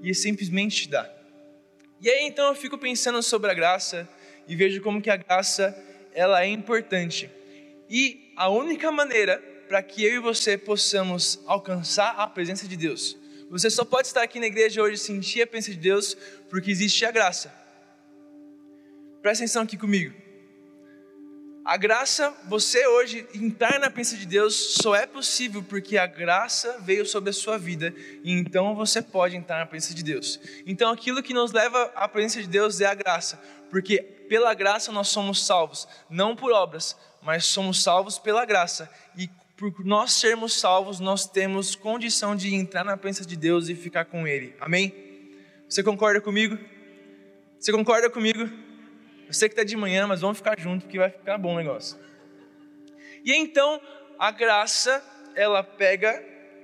E 0.00 0.06
Ele 0.06 0.14
simplesmente 0.14 0.82
te 0.82 0.88
dá. 0.90 1.19
E 2.00 2.08
aí 2.08 2.26
então 2.26 2.48
eu 2.48 2.54
fico 2.54 2.78
pensando 2.78 3.22
sobre 3.22 3.50
a 3.50 3.54
graça 3.54 4.08
e 4.48 4.56
vejo 4.56 4.80
como 4.80 5.02
que 5.02 5.10
a 5.10 5.16
graça 5.16 5.76
ela 6.12 6.42
é 6.42 6.46
importante. 6.46 7.30
E 7.88 8.32
a 8.36 8.48
única 8.48 8.90
maneira 8.90 9.38
para 9.68 9.82
que 9.82 10.04
eu 10.04 10.14
e 10.14 10.18
você 10.18 10.56
possamos 10.56 11.40
alcançar 11.46 12.10
a 12.16 12.26
presença 12.26 12.66
de 12.66 12.76
Deus, 12.76 13.16
você 13.50 13.68
só 13.68 13.84
pode 13.84 14.08
estar 14.08 14.22
aqui 14.22 14.40
na 14.40 14.46
igreja 14.46 14.82
hoje 14.82 14.94
e 14.94 14.98
sentir 14.98 15.42
a 15.42 15.46
presença 15.46 15.72
de 15.72 15.78
Deus 15.78 16.16
porque 16.48 16.70
existe 16.70 17.04
a 17.04 17.10
graça. 17.10 17.52
Presta 19.20 19.44
atenção 19.44 19.62
aqui 19.62 19.76
comigo. 19.76 20.19
A 21.70 21.76
graça, 21.76 22.34
você 22.48 22.84
hoje 22.84 23.24
entrar 23.32 23.78
na 23.78 23.88
presença 23.88 24.16
de 24.16 24.26
Deus 24.26 24.74
só 24.82 24.92
é 24.92 25.06
possível 25.06 25.62
porque 25.62 25.96
a 25.96 26.04
graça 26.04 26.80
veio 26.80 27.06
sobre 27.06 27.30
a 27.30 27.32
sua 27.32 27.56
vida 27.56 27.94
e 28.24 28.32
então 28.32 28.74
você 28.74 29.00
pode 29.00 29.36
entrar 29.36 29.60
na 29.60 29.66
presença 29.66 29.94
de 29.94 30.02
Deus. 30.02 30.40
Então 30.66 30.90
aquilo 30.90 31.22
que 31.22 31.32
nos 31.32 31.52
leva 31.52 31.84
à 31.94 32.08
presença 32.08 32.42
de 32.42 32.48
Deus 32.48 32.80
é 32.80 32.86
a 32.86 32.94
graça, 32.94 33.40
porque 33.70 34.02
pela 34.02 34.52
graça 34.52 34.90
nós 34.90 35.10
somos 35.10 35.46
salvos, 35.46 35.86
não 36.10 36.34
por 36.34 36.50
obras, 36.50 36.96
mas 37.22 37.44
somos 37.44 37.80
salvos 37.80 38.18
pela 38.18 38.44
graça. 38.44 38.90
E 39.16 39.30
por 39.56 39.72
nós 39.84 40.10
sermos 40.10 40.58
salvos, 40.58 40.98
nós 40.98 41.24
temos 41.24 41.76
condição 41.76 42.34
de 42.34 42.52
entrar 42.52 42.82
na 42.82 42.96
presença 42.96 43.24
de 43.24 43.36
Deus 43.36 43.68
e 43.68 43.76
ficar 43.76 44.06
com 44.06 44.26
Ele. 44.26 44.56
Amém? 44.60 44.92
Você 45.68 45.84
concorda 45.84 46.20
comigo? 46.20 46.58
Você 47.60 47.70
concorda 47.70 48.10
comigo? 48.10 48.69
Eu 49.30 49.34
sei 49.34 49.48
que 49.48 49.52
está 49.52 49.62
de 49.62 49.76
manhã, 49.76 50.08
mas 50.08 50.22
vamos 50.22 50.38
ficar 50.38 50.58
junto 50.58 50.88
que 50.88 50.98
vai 50.98 51.08
ficar 51.08 51.38
bom 51.38 51.54
o 51.54 51.56
negócio. 51.56 51.96
E 53.24 53.32
então 53.32 53.80
a 54.18 54.32
graça 54.32 55.00
ela 55.36 55.62
pega 55.62 56.20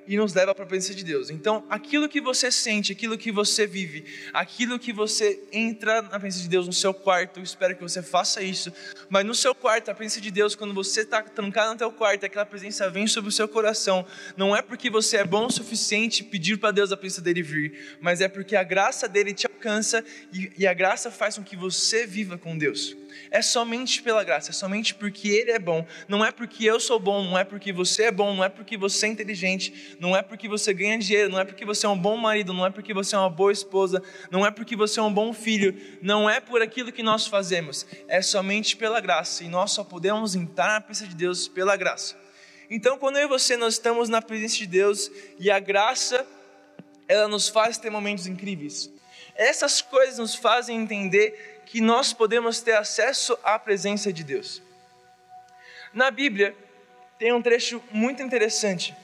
e 0.06 0.16
nos 0.16 0.34
leva 0.34 0.54
para 0.54 0.64
a 0.64 0.66
presença 0.66 0.94
de 0.94 1.04
Deus. 1.04 1.30
Então, 1.30 1.64
aquilo 1.68 2.08
que 2.08 2.20
você 2.20 2.50
sente, 2.50 2.92
aquilo 2.92 3.16
que 3.18 3.32
você 3.32 3.66
vive, 3.66 4.04
aquilo 4.32 4.78
que 4.78 4.92
você 4.92 5.40
entra 5.52 6.02
na 6.02 6.20
presença 6.20 6.42
de 6.42 6.48
Deus 6.48 6.66
no 6.66 6.72
seu 6.72 6.94
quarto, 6.94 7.38
eu 7.40 7.42
espero 7.42 7.74
que 7.74 7.82
você 7.82 8.02
faça 8.02 8.42
isso, 8.42 8.72
mas 9.08 9.24
no 9.24 9.34
seu 9.34 9.54
quarto, 9.54 9.90
a 9.90 9.94
presença 9.94 10.20
de 10.20 10.30
Deus, 10.30 10.54
quando 10.54 10.74
você 10.74 11.00
está 11.00 11.22
trancado 11.22 11.72
no 11.72 11.78
teu 11.78 11.90
quarto, 11.92 12.24
aquela 12.24 12.46
presença 12.46 12.88
vem 12.88 13.06
sobre 13.06 13.28
o 13.28 13.32
seu 13.32 13.48
coração, 13.48 14.06
não 14.36 14.54
é 14.54 14.62
porque 14.62 14.90
você 14.90 15.18
é 15.18 15.24
bom 15.24 15.46
o 15.46 15.50
suficiente 15.50 16.24
pedir 16.24 16.58
para 16.58 16.70
Deus 16.70 16.92
a 16.92 16.96
presença 16.96 17.20
dele 17.20 17.42
vir, 17.42 17.98
mas 18.00 18.20
é 18.20 18.28
porque 18.28 18.56
a 18.56 18.62
graça 18.62 19.08
dele 19.08 19.32
te 19.32 19.46
alcança 19.46 20.04
e, 20.32 20.52
e 20.58 20.66
a 20.66 20.74
graça 20.74 21.10
faz 21.10 21.36
com 21.36 21.44
que 21.44 21.56
você 21.56 22.06
viva 22.06 22.38
com 22.38 22.56
Deus. 22.56 22.96
É 23.30 23.42
somente 23.42 24.02
pela 24.02 24.22
graça, 24.24 24.50
é 24.50 24.52
somente 24.52 24.94
porque 24.94 25.28
Ele 25.28 25.50
é 25.50 25.58
bom. 25.58 25.86
Não 26.08 26.24
é 26.24 26.30
porque 26.30 26.64
eu 26.64 26.78
sou 26.80 26.98
bom, 26.98 27.22
não 27.24 27.38
é 27.38 27.44
porque 27.44 27.72
você 27.72 28.04
é 28.04 28.10
bom, 28.10 28.34
não 28.34 28.44
é 28.44 28.48
porque 28.48 28.76
você 28.76 29.06
é 29.06 29.08
inteligente, 29.08 29.96
não 30.00 30.16
é 30.16 30.22
porque 30.22 30.48
você 30.48 30.72
ganha 30.72 30.98
dinheiro, 30.98 31.30
não 31.30 31.40
é 31.40 31.44
porque 31.44 31.64
você 31.64 31.86
é 31.86 31.88
um 31.88 31.98
bom 31.98 32.16
marido, 32.16 32.52
não 32.52 32.66
é 32.66 32.70
porque 32.70 32.94
você 32.94 33.14
é 33.14 33.18
uma 33.18 33.30
boa 33.30 33.52
esposa, 33.52 34.02
não 34.30 34.44
é 34.44 34.50
porque 34.50 34.76
você 34.76 35.00
é 35.00 35.02
um 35.02 35.12
bom 35.12 35.32
filho, 35.32 35.76
não 36.02 36.28
é 36.28 36.40
por 36.40 36.62
aquilo 36.62 36.92
que 36.92 37.02
nós 37.02 37.26
fazemos, 37.26 37.86
é 38.08 38.22
somente 38.22 38.76
pela 38.76 39.00
graça. 39.00 39.44
E 39.44 39.48
nós 39.48 39.72
só 39.72 39.84
podemos 39.84 40.34
entrar 40.34 40.72
na 40.72 40.80
presença 40.80 41.10
de 41.10 41.16
Deus 41.16 41.48
pela 41.48 41.76
graça. 41.76 42.16
Então, 42.68 42.98
quando 42.98 43.16
eu 43.18 43.26
e 43.26 43.28
você 43.28 43.56
nós 43.56 43.74
estamos 43.74 44.08
na 44.08 44.20
presença 44.20 44.56
de 44.56 44.66
Deus 44.66 45.10
e 45.38 45.50
a 45.50 45.58
graça 45.58 46.26
ela 47.08 47.28
nos 47.28 47.48
faz 47.48 47.78
ter 47.78 47.90
momentos 47.90 48.26
incríveis. 48.26 48.90
Essas 49.34 49.82
coisas 49.82 50.18
nos 50.18 50.34
fazem 50.34 50.80
entender 50.80 51.55
que 51.66 51.80
nós 51.80 52.12
podemos 52.12 52.60
ter 52.60 52.76
acesso 52.76 53.36
à 53.42 53.58
presença 53.58 54.12
de 54.12 54.24
Deus. 54.24 54.62
Na 55.92 56.10
Bíblia, 56.10 56.56
tem 57.18 57.32
um 57.32 57.42
trecho 57.42 57.82
muito 57.90 58.22
interessante, 58.22 58.94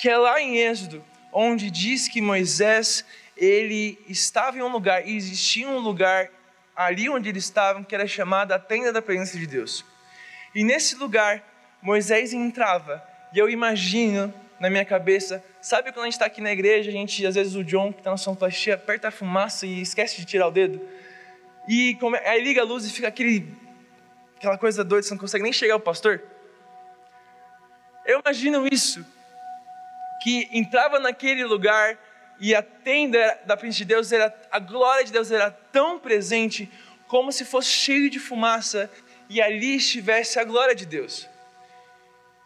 que 0.00 0.08
é 0.08 0.16
lá 0.16 0.40
em 0.40 0.58
Êxodo, 0.58 1.04
onde 1.32 1.70
diz 1.70 2.08
que 2.08 2.20
Moisés, 2.20 3.04
ele 3.36 3.98
estava 4.08 4.56
em 4.56 4.62
um 4.62 4.68
lugar, 4.68 5.06
e 5.06 5.16
existia 5.16 5.68
um 5.68 5.78
lugar 5.78 6.30
ali 6.76 7.08
onde 7.08 7.28
eles 7.28 7.44
estavam, 7.44 7.82
que 7.82 7.94
era 7.94 8.06
chamado 8.06 8.52
a 8.52 8.58
tenda 8.58 8.92
da 8.92 9.02
presença 9.02 9.36
de 9.36 9.46
Deus. 9.46 9.84
E 10.54 10.62
nesse 10.62 10.94
lugar, 10.94 11.42
Moisés 11.82 12.32
entrava, 12.32 13.02
e 13.32 13.38
eu 13.38 13.50
imagino 13.50 14.32
na 14.60 14.70
minha 14.70 14.84
cabeça. 14.84 15.44
Sabe 15.68 15.92
quando 15.92 16.04
a 16.04 16.06
gente 16.06 16.14
está 16.14 16.24
aqui 16.24 16.40
na 16.40 16.50
igreja, 16.50 16.88
a 16.88 16.92
gente, 16.94 17.26
às 17.26 17.34
vezes 17.34 17.54
o 17.54 17.62
John, 17.62 17.92
que 17.92 18.00
está 18.00 18.10
na 18.10 18.16
sonoplastia, 18.16 18.76
aperta 18.76 19.08
a 19.08 19.10
fumaça 19.10 19.66
e 19.66 19.82
esquece 19.82 20.16
de 20.16 20.24
tirar 20.24 20.48
o 20.48 20.50
dedo? 20.50 20.80
E 21.68 21.94
come, 21.96 22.16
aí 22.20 22.42
liga 22.42 22.62
a 22.62 22.64
luz 22.64 22.86
e 22.86 22.90
fica 22.90 23.06
aquele, 23.06 23.54
aquela 24.38 24.56
coisa 24.56 24.82
doida, 24.82 25.02
você 25.02 25.12
não 25.12 25.20
consegue 25.20 25.44
nem 25.44 25.52
chegar 25.52 25.74
ao 25.74 25.80
pastor? 25.80 26.22
Eu 28.06 28.22
imagino 28.24 28.66
isso, 28.66 29.04
que 30.22 30.48
entrava 30.52 30.98
naquele 30.98 31.44
lugar 31.44 31.98
e 32.40 32.54
a 32.54 32.62
tenda 32.62 33.38
da 33.44 33.54
presença 33.54 33.76
de 33.80 33.84
Deus, 33.84 34.10
era, 34.10 34.34
a 34.50 34.58
glória 34.58 35.04
de 35.04 35.12
Deus 35.12 35.30
era 35.30 35.50
tão 35.50 35.98
presente, 35.98 36.66
como 37.06 37.30
se 37.30 37.44
fosse 37.44 37.68
cheio 37.68 38.08
de 38.08 38.18
fumaça, 38.18 38.90
e 39.28 39.38
ali 39.38 39.76
estivesse 39.76 40.38
a 40.38 40.44
glória 40.44 40.74
de 40.74 40.86
Deus. 40.86 41.28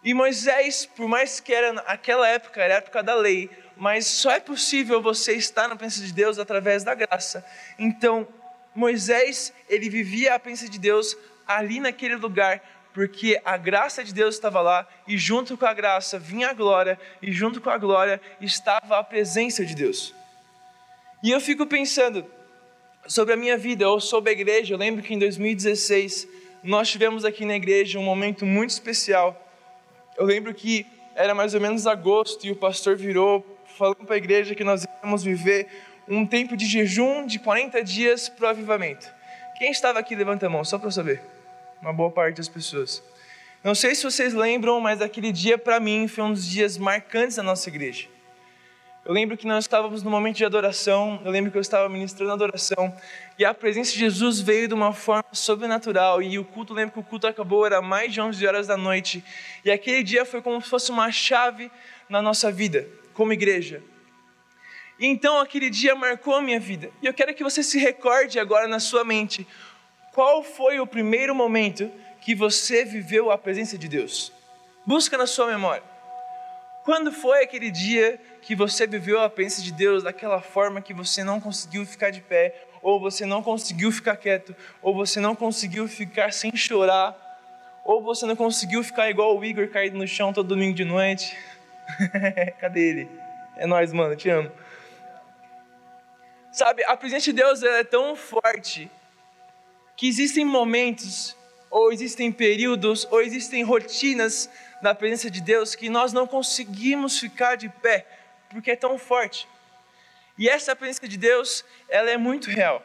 E 0.04 0.12
Moisés, 0.12 0.84
por 0.84 1.06
mais 1.06 1.38
que 1.38 1.54
era 1.54 1.80
aquela 1.82 2.28
época, 2.28 2.60
era 2.60 2.74
a 2.74 2.76
época 2.78 3.02
da 3.02 3.14
lei, 3.14 3.48
mas 3.76 4.06
só 4.06 4.32
é 4.32 4.40
possível 4.40 5.00
você 5.00 5.34
estar 5.34 5.68
na 5.68 5.76
presença 5.76 6.04
de 6.04 6.12
Deus 6.12 6.38
através 6.38 6.82
da 6.82 6.94
graça. 6.94 7.44
Então, 7.78 8.26
Moisés, 8.74 9.52
ele 9.68 9.88
vivia 9.88 10.34
a 10.34 10.38
presença 10.38 10.68
de 10.68 10.78
Deus 10.78 11.16
ali 11.46 11.78
naquele 11.78 12.16
lugar, 12.16 12.60
porque 12.92 13.40
a 13.44 13.56
graça 13.56 14.02
de 14.02 14.12
Deus 14.12 14.34
estava 14.34 14.60
lá, 14.60 14.88
e 15.06 15.16
junto 15.16 15.56
com 15.56 15.66
a 15.66 15.72
graça 15.72 16.18
vinha 16.18 16.50
a 16.50 16.52
glória, 16.52 16.98
e 17.20 17.30
junto 17.30 17.60
com 17.60 17.70
a 17.70 17.78
glória 17.78 18.20
estava 18.40 18.98
a 18.98 19.04
presença 19.04 19.64
de 19.64 19.74
Deus. 19.74 20.14
E 21.22 21.30
eu 21.30 21.40
fico 21.40 21.64
pensando 21.64 22.26
sobre 23.06 23.34
a 23.34 23.36
minha 23.36 23.56
vida, 23.56 23.88
ou 23.88 24.00
sobre 24.00 24.30
a 24.30 24.32
igreja. 24.32 24.74
Eu 24.74 24.78
lembro 24.78 25.02
que 25.02 25.14
em 25.14 25.18
2016 25.18 26.26
nós 26.62 26.90
tivemos 26.90 27.24
aqui 27.24 27.44
na 27.44 27.54
igreja 27.54 27.98
um 27.98 28.04
momento 28.04 28.44
muito 28.44 28.70
especial 28.70 29.41
eu 30.16 30.24
lembro 30.24 30.52
que 30.54 30.86
era 31.14 31.34
mais 31.34 31.54
ou 31.54 31.60
menos 31.60 31.86
agosto 31.86 32.46
e 32.46 32.50
o 32.50 32.56
pastor 32.56 32.96
virou 32.96 33.44
falando 33.76 34.04
para 34.04 34.14
a 34.14 34.18
igreja 34.18 34.54
que 34.54 34.64
nós 34.64 34.86
íamos 35.02 35.22
viver 35.22 35.66
um 36.08 36.26
tempo 36.26 36.56
de 36.56 36.66
jejum 36.66 37.26
de 37.26 37.38
40 37.38 37.82
dias 37.82 38.28
para 38.28 38.46
o 38.46 38.48
avivamento. 38.48 39.12
Quem 39.56 39.70
estava 39.70 39.98
aqui, 39.98 40.14
levanta 40.14 40.46
a 40.46 40.50
mão, 40.50 40.64
só 40.64 40.78
para 40.78 40.90
saber. 40.90 41.22
Uma 41.80 41.92
boa 41.92 42.10
parte 42.10 42.36
das 42.36 42.48
pessoas. 42.48 43.02
Não 43.62 43.74
sei 43.74 43.94
se 43.94 44.02
vocês 44.02 44.34
lembram, 44.34 44.80
mas 44.80 45.00
aquele 45.00 45.30
dia 45.30 45.56
para 45.56 45.78
mim 45.78 46.08
foi 46.08 46.24
um 46.24 46.32
dos 46.32 46.46
dias 46.46 46.76
marcantes 46.76 47.36
da 47.36 47.42
nossa 47.42 47.68
igreja. 47.68 48.08
Eu 49.04 49.12
lembro 49.12 49.36
que 49.36 49.48
nós 49.48 49.64
estávamos 49.64 50.04
no 50.04 50.10
momento 50.10 50.36
de 50.36 50.44
adoração, 50.44 51.20
eu 51.24 51.30
lembro 51.32 51.50
que 51.50 51.58
eu 51.58 51.60
estava 51.60 51.88
ministrando 51.88 52.30
adoração, 52.30 52.94
e 53.36 53.44
a 53.44 53.52
presença 53.52 53.92
de 53.92 53.98
Jesus 53.98 54.38
veio 54.38 54.68
de 54.68 54.74
uma 54.74 54.92
forma 54.92 55.24
sobrenatural, 55.32 56.22
e 56.22 56.38
o 56.38 56.44
culto, 56.44 56.72
lembro 56.72 56.92
que 56.92 57.00
o 57.00 57.02
culto 57.02 57.26
acabou, 57.26 57.66
era 57.66 57.82
mais 57.82 58.12
de 58.12 58.20
11 58.20 58.46
horas 58.46 58.68
da 58.68 58.76
noite, 58.76 59.24
e 59.64 59.72
aquele 59.72 60.04
dia 60.04 60.24
foi 60.24 60.40
como 60.40 60.62
se 60.62 60.68
fosse 60.68 60.92
uma 60.92 61.10
chave 61.10 61.68
na 62.08 62.22
nossa 62.22 62.52
vida, 62.52 62.88
como 63.12 63.32
igreja. 63.32 63.82
E 65.00 65.06
então 65.06 65.40
aquele 65.40 65.68
dia 65.68 65.96
marcou 65.96 66.36
a 66.36 66.40
minha 66.40 66.60
vida, 66.60 66.88
e 67.02 67.06
eu 67.06 67.12
quero 67.12 67.34
que 67.34 67.42
você 67.42 67.60
se 67.60 67.80
recorde 67.80 68.38
agora 68.38 68.68
na 68.68 68.78
sua 68.78 69.02
mente, 69.02 69.44
qual 70.12 70.44
foi 70.44 70.78
o 70.78 70.86
primeiro 70.86 71.34
momento 71.34 71.90
que 72.20 72.36
você 72.36 72.84
viveu 72.84 73.32
a 73.32 73.36
presença 73.36 73.76
de 73.76 73.88
Deus? 73.88 74.32
Busca 74.86 75.18
na 75.18 75.26
sua 75.26 75.48
memória. 75.48 75.91
Quando 76.84 77.12
foi 77.12 77.44
aquele 77.44 77.70
dia 77.70 78.18
que 78.40 78.56
você 78.56 78.86
viveu 78.86 79.20
a 79.20 79.30
presença 79.30 79.62
de 79.62 79.72
Deus 79.72 80.02
daquela 80.02 80.40
forma 80.40 80.82
que 80.82 80.92
você 80.92 81.22
não 81.22 81.40
conseguiu 81.40 81.86
ficar 81.86 82.10
de 82.10 82.20
pé, 82.20 82.66
ou 82.82 82.98
você 82.98 83.24
não 83.24 83.40
conseguiu 83.40 83.92
ficar 83.92 84.16
quieto, 84.16 84.54
ou 84.82 84.92
você 84.92 85.20
não 85.20 85.36
conseguiu 85.36 85.86
ficar 85.86 86.32
sem 86.32 86.54
chorar, 86.56 87.16
ou 87.84 88.02
você 88.02 88.26
não 88.26 88.34
conseguiu 88.34 88.82
ficar 88.82 89.08
igual 89.08 89.38
o 89.38 89.44
Igor 89.44 89.68
caído 89.68 89.96
no 89.96 90.06
chão 90.08 90.32
todo 90.32 90.48
domingo 90.48 90.74
de 90.74 90.84
noite? 90.84 91.36
Cadê 92.60 92.80
ele? 92.80 93.10
É 93.56 93.64
nós, 93.64 93.92
mano, 93.92 94.16
te 94.16 94.28
amo. 94.28 94.50
Sabe, 96.50 96.84
a 96.84 96.96
presença 96.96 97.24
de 97.24 97.32
Deus 97.32 97.62
é 97.62 97.84
tão 97.84 98.16
forte 98.16 98.90
que 99.96 100.08
existem 100.08 100.44
momentos, 100.44 101.36
ou 101.70 101.92
existem 101.92 102.32
períodos, 102.32 103.06
ou 103.10 103.22
existem 103.22 103.62
rotinas 103.62 104.50
na 104.82 104.94
presença 104.94 105.30
de 105.30 105.40
Deus 105.40 105.74
que 105.74 105.88
nós 105.88 106.12
não 106.12 106.26
conseguimos 106.26 107.18
ficar 107.18 107.56
de 107.56 107.68
pé 107.68 108.06
porque 108.50 108.72
é 108.72 108.76
tão 108.76 108.98
forte. 108.98 109.48
E 110.36 110.48
essa 110.48 110.76
presença 110.76 111.08
de 111.08 111.16
Deus, 111.16 111.64
ela 111.88 112.10
é 112.10 112.16
muito 112.16 112.50
real. 112.50 112.84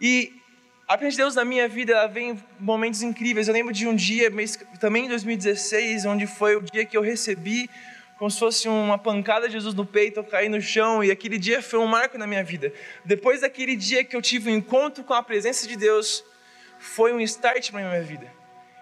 E 0.00 0.40
a 0.88 0.96
presença 0.96 1.16
de 1.16 1.22
Deus 1.22 1.34
na 1.34 1.44
minha 1.44 1.68
vida, 1.68 1.92
ela 1.92 2.06
vem 2.06 2.30
em 2.30 2.44
momentos 2.58 3.02
incríveis. 3.02 3.48
Eu 3.48 3.54
lembro 3.54 3.72
de 3.72 3.86
um 3.86 3.94
dia, 3.94 4.30
também 4.78 5.04
em 5.04 5.08
2016, 5.08 6.06
onde 6.06 6.26
foi 6.26 6.56
o 6.56 6.62
dia 6.62 6.84
que 6.84 6.96
eu 6.96 7.02
recebi 7.02 7.68
como 8.20 8.30
se 8.30 8.38
fosse 8.38 8.68
uma 8.68 8.98
pancada 8.98 9.46
de 9.46 9.54
Jesus 9.54 9.74
no 9.74 9.86
peito, 9.86 10.20
eu 10.20 10.24
caí 10.24 10.46
no 10.46 10.60
chão, 10.60 11.02
e 11.02 11.10
aquele 11.10 11.38
dia 11.38 11.62
foi 11.62 11.78
um 11.78 11.86
marco 11.86 12.18
na 12.18 12.26
minha 12.26 12.44
vida. 12.44 12.70
Depois 13.02 13.40
daquele 13.40 13.74
dia 13.74 14.04
que 14.04 14.14
eu 14.14 14.20
tive 14.20 14.50
um 14.50 14.56
encontro 14.56 15.02
com 15.02 15.14
a 15.14 15.22
presença 15.22 15.66
de 15.66 15.74
Deus, 15.74 16.22
foi 16.78 17.14
um 17.14 17.20
start 17.20 17.70
para 17.70 17.80
minha 17.80 18.02
vida. 18.02 18.30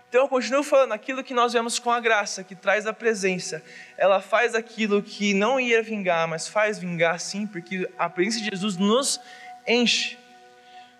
Então 0.08 0.22
eu 0.22 0.28
continuo 0.28 0.62
falando, 0.62 0.92
aquilo 0.92 1.22
que 1.22 1.34
nós 1.34 1.52
vemos 1.52 1.78
com 1.78 1.90
a 1.90 2.00
graça, 2.00 2.42
que 2.42 2.54
traz 2.54 2.86
a 2.86 2.94
presença, 2.94 3.62
ela 3.96 4.22
faz 4.22 4.54
aquilo 4.54 5.02
que 5.02 5.34
não 5.34 5.60
ia 5.60 5.82
vingar, 5.82 6.26
mas 6.26 6.48
faz 6.48 6.78
vingar 6.78 7.20
sim, 7.20 7.46
porque 7.46 7.88
a 7.98 8.08
presença 8.08 8.38
de 8.38 8.48
Jesus 8.50 8.76
nos 8.76 9.20
enche. 9.66 10.16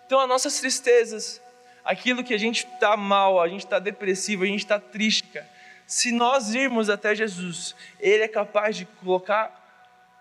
Então 0.05 0.19
as 0.19 0.29
nossas 0.29 0.59
tristezas, 0.59 1.41
aquilo 1.83 2.23
que 2.23 2.35
a 2.35 2.37
gente 2.37 2.67
está 2.67 2.95
mal, 2.95 3.41
a 3.41 3.47
gente 3.47 3.65
está 3.65 3.79
depressivo, 3.79 4.43
a 4.43 4.47
gente 4.47 4.59
está 4.59 4.79
triste, 4.79 5.41
se 5.87 6.11
nós 6.11 6.53
irmos 6.53 6.87
até 6.87 7.15
Jesus, 7.15 7.75
Ele 7.99 8.21
é 8.21 8.27
capaz 8.27 8.77
de 8.77 8.85
colocar 8.85 9.59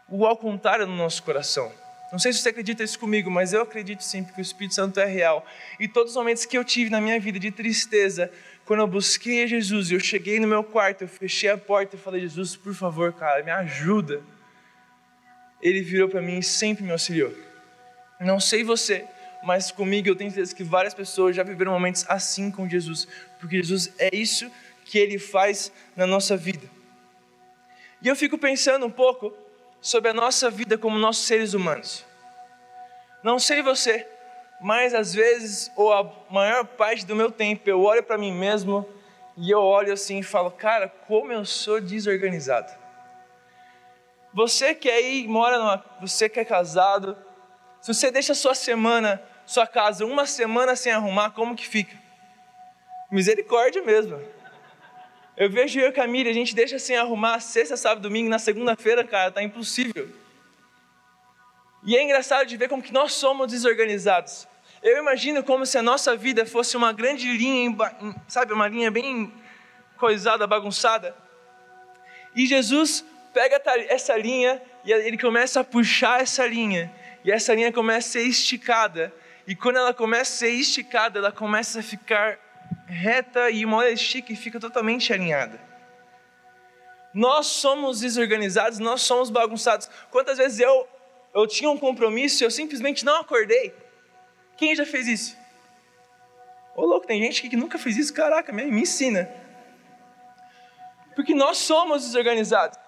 o 0.08 0.24
ao 0.24 0.34
contrário 0.34 0.86
no 0.86 0.96
nosso 0.96 1.22
coração. 1.22 1.70
Não 2.10 2.18
sei 2.18 2.32
se 2.32 2.40
você 2.40 2.48
acredita 2.48 2.82
isso 2.82 2.98
comigo, 2.98 3.30
mas 3.30 3.52
eu 3.52 3.60
acredito 3.60 4.02
sim, 4.02 4.24
porque 4.24 4.40
o 4.40 4.42
Espírito 4.42 4.74
Santo 4.74 4.98
é 4.98 5.04
real. 5.04 5.44
E 5.78 5.86
todos 5.86 6.12
os 6.12 6.16
momentos 6.16 6.46
que 6.46 6.56
eu 6.56 6.64
tive 6.64 6.88
na 6.88 7.02
minha 7.02 7.20
vida 7.20 7.38
de 7.38 7.50
tristeza, 7.50 8.32
quando 8.68 8.80
eu 8.80 8.86
busquei 8.86 9.42
a 9.42 9.46
Jesus, 9.46 9.90
eu 9.90 9.98
cheguei 9.98 10.38
no 10.38 10.46
meu 10.46 10.62
quarto, 10.62 11.00
eu 11.00 11.08
fechei 11.08 11.48
a 11.48 11.56
porta 11.56 11.96
e 11.96 11.98
falei: 11.98 12.20
Jesus, 12.20 12.54
por 12.54 12.74
favor, 12.74 13.14
cara, 13.14 13.42
me 13.42 13.50
ajuda. 13.50 14.20
Ele 15.62 15.80
virou 15.80 16.06
para 16.06 16.20
mim 16.20 16.40
e 16.40 16.42
sempre 16.42 16.84
me 16.84 16.92
auxiliou. 16.92 17.32
Não 18.20 18.38
sei 18.38 18.62
você, 18.62 19.06
mas 19.42 19.70
comigo 19.70 20.06
eu 20.06 20.14
tenho 20.14 20.30
certeza 20.30 20.54
que 20.54 20.62
várias 20.62 20.92
pessoas 20.92 21.34
já 21.34 21.42
viveram 21.42 21.72
momentos 21.72 22.04
assim 22.10 22.50
com 22.50 22.68
Jesus, 22.68 23.08
porque 23.40 23.56
Jesus 23.56 23.90
é 23.98 24.14
isso 24.14 24.52
que 24.84 24.98
Ele 24.98 25.18
faz 25.18 25.72
na 25.96 26.06
nossa 26.06 26.36
vida. 26.36 26.68
E 28.02 28.08
eu 28.08 28.14
fico 28.14 28.36
pensando 28.36 28.84
um 28.84 28.90
pouco 28.90 29.32
sobre 29.80 30.10
a 30.10 30.12
nossa 30.12 30.50
vida 30.50 30.76
como 30.76 30.98
nossos 30.98 31.26
seres 31.26 31.54
humanos. 31.54 32.04
Não 33.24 33.38
sei 33.38 33.62
você, 33.62 34.06
mas 34.60 34.94
às 34.94 35.14
vezes, 35.14 35.70
ou 35.76 35.92
a 35.92 36.10
maior 36.30 36.64
parte 36.64 37.06
do 37.06 37.14
meu 37.14 37.30
tempo, 37.30 37.68
eu 37.68 37.82
olho 37.82 38.02
para 38.02 38.18
mim 38.18 38.32
mesmo 38.32 38.88
e 39.36 39.50
eu 39.50 39.60
olho 39.60 39.92
assim 39.92 40.18
e 40.18 40.22
falo, 40.22 40.50
cara, 40.50 40.88
como 41.06 41.32
eu 41.32 41.44
sou 41.44 41.80
desorganizado. 41.80 42.72
Você 44.34 44.74
que 44.74 44.90
aí 44.90 45.26
mora 45.28 45.58
numa, 45.58 45.84
você 46.00 46.28
que 46.28 46.40
é 46.40 46.44
casado, 46.44 47.16
se 47.80 47.92
você 47.94 48.10
deixa 48.10 48.34
sua 48.34 48.54
semana, 48.54 49.22
sua 49.46 49.66
casa 49.66 50.04
uma 50.04 50.26
semana 50.26 50.74
sem 50.74 50.92
arrumar, 50.92 51.30
como 51.30 51.56
que 51.56 51.66
fica? 51.66 51.96
Misericórdia 53.10 53.82
mesmo. 53.82 54.20
Eu 55.36 55.48
vejo 55.48 55.78
eu 55.78 55.86
e 55.86 55.88
a 55.88 55.92
Camila, 55.92 56.28
a 56.28 56.32
gente 56.32 56.54
deixa 56.54 56.80
sem 56.80 56.96
arrumar 56.96 57.38
sexta, 57.38 57.76
sábado, 57.76 58.02
domingo, 58.02 58.28
na 58.28 58.40
segunda-feira, 58.40 59.04
cara, 59.04 59.30
tá 59.30 59.40
impossível. 59.40 60.08
E 61.88 61.96
é 61.96 62.02
engraçado 62.02 62.46
de 62.46 62.54
ver 62.54 62.68
como 62.68 62.82
que 62.82 62.92
nós 62.92 63.14
somos 63.14 63.50
desorganizados. 63.50 64.46
Eu 64.82 64.98
imagino 64.98 65.42
como 65.42 65.64
se 65.64 65.78
a 65.78 65.82
nossa 65.82 66.14
vida 66.14 66.44
fosse 66.44 66.76
uma 66.76 66.92
grande 66.92 67.26
linha, 67.32 67.74
sabe, 68.28 68.52
uma 68.52 68.68
linha 68.68 68.90
bem 68.90 69.32
coisada, 69.96 70.46
bagunçada. 70.46 71.16
E 72.36 72.44
Jesus 72.44 73.02
pega 73.32 73.58
essa 73.88 74.14
linha 74.18 74.60
e 74.84 74.92
ele 74.92 75.16
começa 75.16 75.60
a 75.60 75.64
puxar 75.64 76.20
essa 76.20 76.46
linha. 76.46 76.92
E 77.24 77.32
essa 77.32 77.54
linha 77.54 77.72
começa 77.72 78.06
a 78.06 78.12
ser 78.20 78.28
esticada. 78.28 79.10
E 79.46 79.56
quando 79.56 79.76
ela 79.76 79.94
começa 79.94 80.34
a 80.34 80.36
ser 80.40 80.50
esticada, 80.50 81.18
ela 81.18 81.32
começa 81.32 81.80
a 81.80 81.82
ficar 81.82 82.38
reta 82.86 83.48
e 83.48 83.64
uma 83.64 83.78
hora 83.78 83.90
estica 83.90 84.30
e 84.30 84.36
fica 84.36 84.60
totalmente 84.60 85.10
alinhada. 85.10 85.58
Nós 87.14 87.46
somos 87.46 88.00
desorganizados, 88.00 88.78
nós 88.78 89.00
somos 89.00 89.30
bagunçados. 89.30 89.88
Quantas 90.10 90.36
vezes 90.36 90.60
eu, 90.60 90.86
eu 91.40 91.46
tinha 91.46 91.70
um 91.70 91.78
compromisso 91.78 92.42
e 92.42 92.44
eu 92.44 92.50
simplesmente 92.50 93.04
não 93.04 93.20
acordei? 93.20 93.74
Quem 94.56 94.74
já 94.74 94.84
fez 94.84 95.06
isso? 95.06 95.36
Ô 96.74 96.84
louco, 96.84 97.06
tem 97.06 97.22
gente 97.22 97.48
que 97.48 97.56
nunca 97.56 97.78
fez 97.78 97.96
isso, 97.96 98.14
caraca, 98.14 98.52
me, 98.52 98.64
me 98.66 98.82
ensina. 98.82 99.28
Porque 101.14 101.34
nós 101.34 101.58
somos 101.58 102.04
desorganizados. 102.04 102.78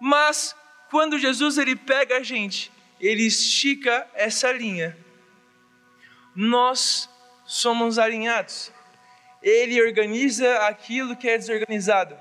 Mas 0.00 0.54
quando 0.90 1.18
Jesus 1.18 1.56
ele 1.58 1.74
pega 1.74 2.18
a 2.18 2.22
gente, 2.22 2.70
ele 3.00 3.26
estica 3.26 4.06
essa 4.14 4.52
linha. 4.52 4.96
Nós 6.36 7.08
somos 7.44 7.98
alinhados. 7.98 8.72
Ele 9.42 9.80
organiza 9.82 10.58
aquilo 10.66 11.16
que 11.16 11.28
é 11.28 11.38
desorganizado. 11.38 12.18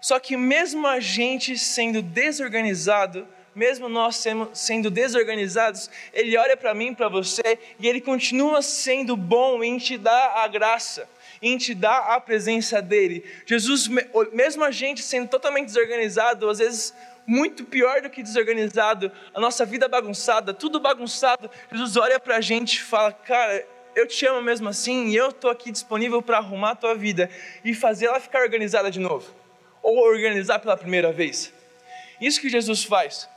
Só 0.00 0.18
que 0.18 0.36
mesmo 0.36 0.86
a 0.86 1.00
gente 1.00 1.58
sendo 1.58 2.02
desorganizado, 2.02 3.26
mesmo 3.54 3.88
nós 3.88 4.22
sendo 4.52 4.90
desorganizados, 4.90 5.90
Ele 6.12 6.36
olha 6.36 6.56
para 6.56 6.74
mim, 6.74 6.94
para 6.94 7.08
você, 7.08 7.58
e 7.78 7.86
Ele 7.86 8.00
continua 8.00 8.62
sendo 8.62 9.16
bom 9.16 9.62
em 9.62 9.78
te 9.78 9.96
dar 9.96 10.42
a 10.44 10.48
graça, 10.48 11.08
em 11.40 11.56
te 11.56 11.74
dar 11.74 12.14
a 12.14 12.20
presença 12.20 12.82
dEle. 12.82 13.24
Jesus, 13.46 13.88
mesmo 14.32 14.64
a 14.64 14.70
gente 14.70 15.02
sendo 15.02 15.28
totalmente 15.28 15.66
desorganizado, 15.66 16.48
às 16.48 16.58
vezes 16.58 16.94
muito 17.26 17.64
pior 17.64 18.02
do 18.02 18.10
que 18.10 18.22
desorganizado, 18.22 19.10
a 19.32 19.40
nossa 19.40 19.64
vida 19.64 19.88
bagunçada, 19.88 20.52
tudo 20.52 20.78
bagunçado. 20.78 21.50
Jesus 21.70 21.96
olha 21.96 22.20
para 22.20 22.36
a 22.36 22.40
gente 22.40 22.76
e 22.76 22.82
fala: 22.82 23.12
Cara, 23.12 23.66
eu 23.94 24.06
te 24.06 24.26
amo 24.26 24.42
mesmo 24.42 24.68
assim 24.68 25.08
e 25.08 25.16
eu 25.16 25.30
estou 25.30 25.50
aqui 25.50 25.70
disponível 25.70 26.20
para 26.20 26.38
arrumar 26.38 26.70
a 26.70 26.76
tua 26.76 26.94
vida 26.94 27.30
e 27.64 27.74
fazer 27.74 28.06
ela 28.06 28.20
ficar 28.20 28.42
organizada 28.42 28.90
de 28.90 29.00
novo, 29.00 29.32
ou 29.82 29.98
organizar 29.98 30.58
pela 30.58 30.76
primeira 30.76 31.12
vez. 31.12 31.52
Isso 32.20 32.40
que 32.40 32.48
Jesus 32.48 32.84
faz. 32.84 33.28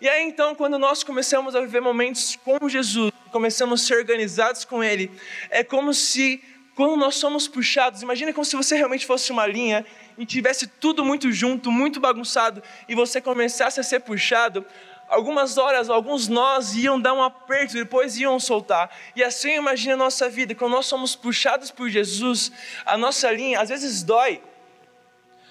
E 0.00 0.08
aí 0.08 0.22
então, 0.22 0.54
quando 0.54 0.78
nós 0.78 1.04
começamos 1.04 1.54
a 1.54 1.60
viver 1.60 1.82
momentos 1.82 2.34
com 2.42 2.66
Jesus, 2.66 3.12
começamos 3.30 3.82
a 3.82 3.86
ser 3.86 3.98
organizados 3.98 4.64
com 4.64 4.82
Ele, 4.82 5.10
é 5.50 5.62
como 5.62 5.92
se, 5.92 6.42
quando 6.74 6.96
nós 6.96 7.16
somos 7.16 7.46
puxados, 7.46 8.00
imagine 8.00 8.32
como 8.32 8.46
se 8.46 8.56
você 8.56 8.76
realmente 8.76 9.04
fosse 9.04 9.30
uma 9.30 9.46
linha 9.46 9.84
e 10.16 10.24
tivesse 10.24 10.66
tudo 10.66 11.04
muito 11.04 11.30
junto, 11.30 11.70
muito 11.70 12.00
bagunçado, 12.00 12.62
e 12.88 12.94
você 12.94 13.20
começasse 13.20 13.78
a 13.78 13.82
ser 13.82 14.00
puxado, 14.00 14.64
algumas 15.06 15.58
horas, 15.58 15.90
alguns 15.90 16.28
nós 16.28 16.74
iam 16.74 16.98
dar 16.98 17.12
um 17.12 17.22
aperto, 17.22 17.74
depois 17.74 18.16
iam 18.16 18.40
soltar. 18.40 18.90
E 19.14 19.22
assim 19.22 19.56
imagina 19.56 19.92
a 19.92 19.98
nossa 19.98 20.30
vida, 20.30 20.54
quando 20.54 20.72
nós 20.72 20.86
somos 20.86 21.14
puxados 21.14 21.70
por 21.70 21.90
Jesus, 21.90 22.50
a 22.86 22.96
nossa 22.96 23.30
linha 23.30 23.60
às 23.60 23.68
vezes 23.68 24.02
dói. 24.02 24.40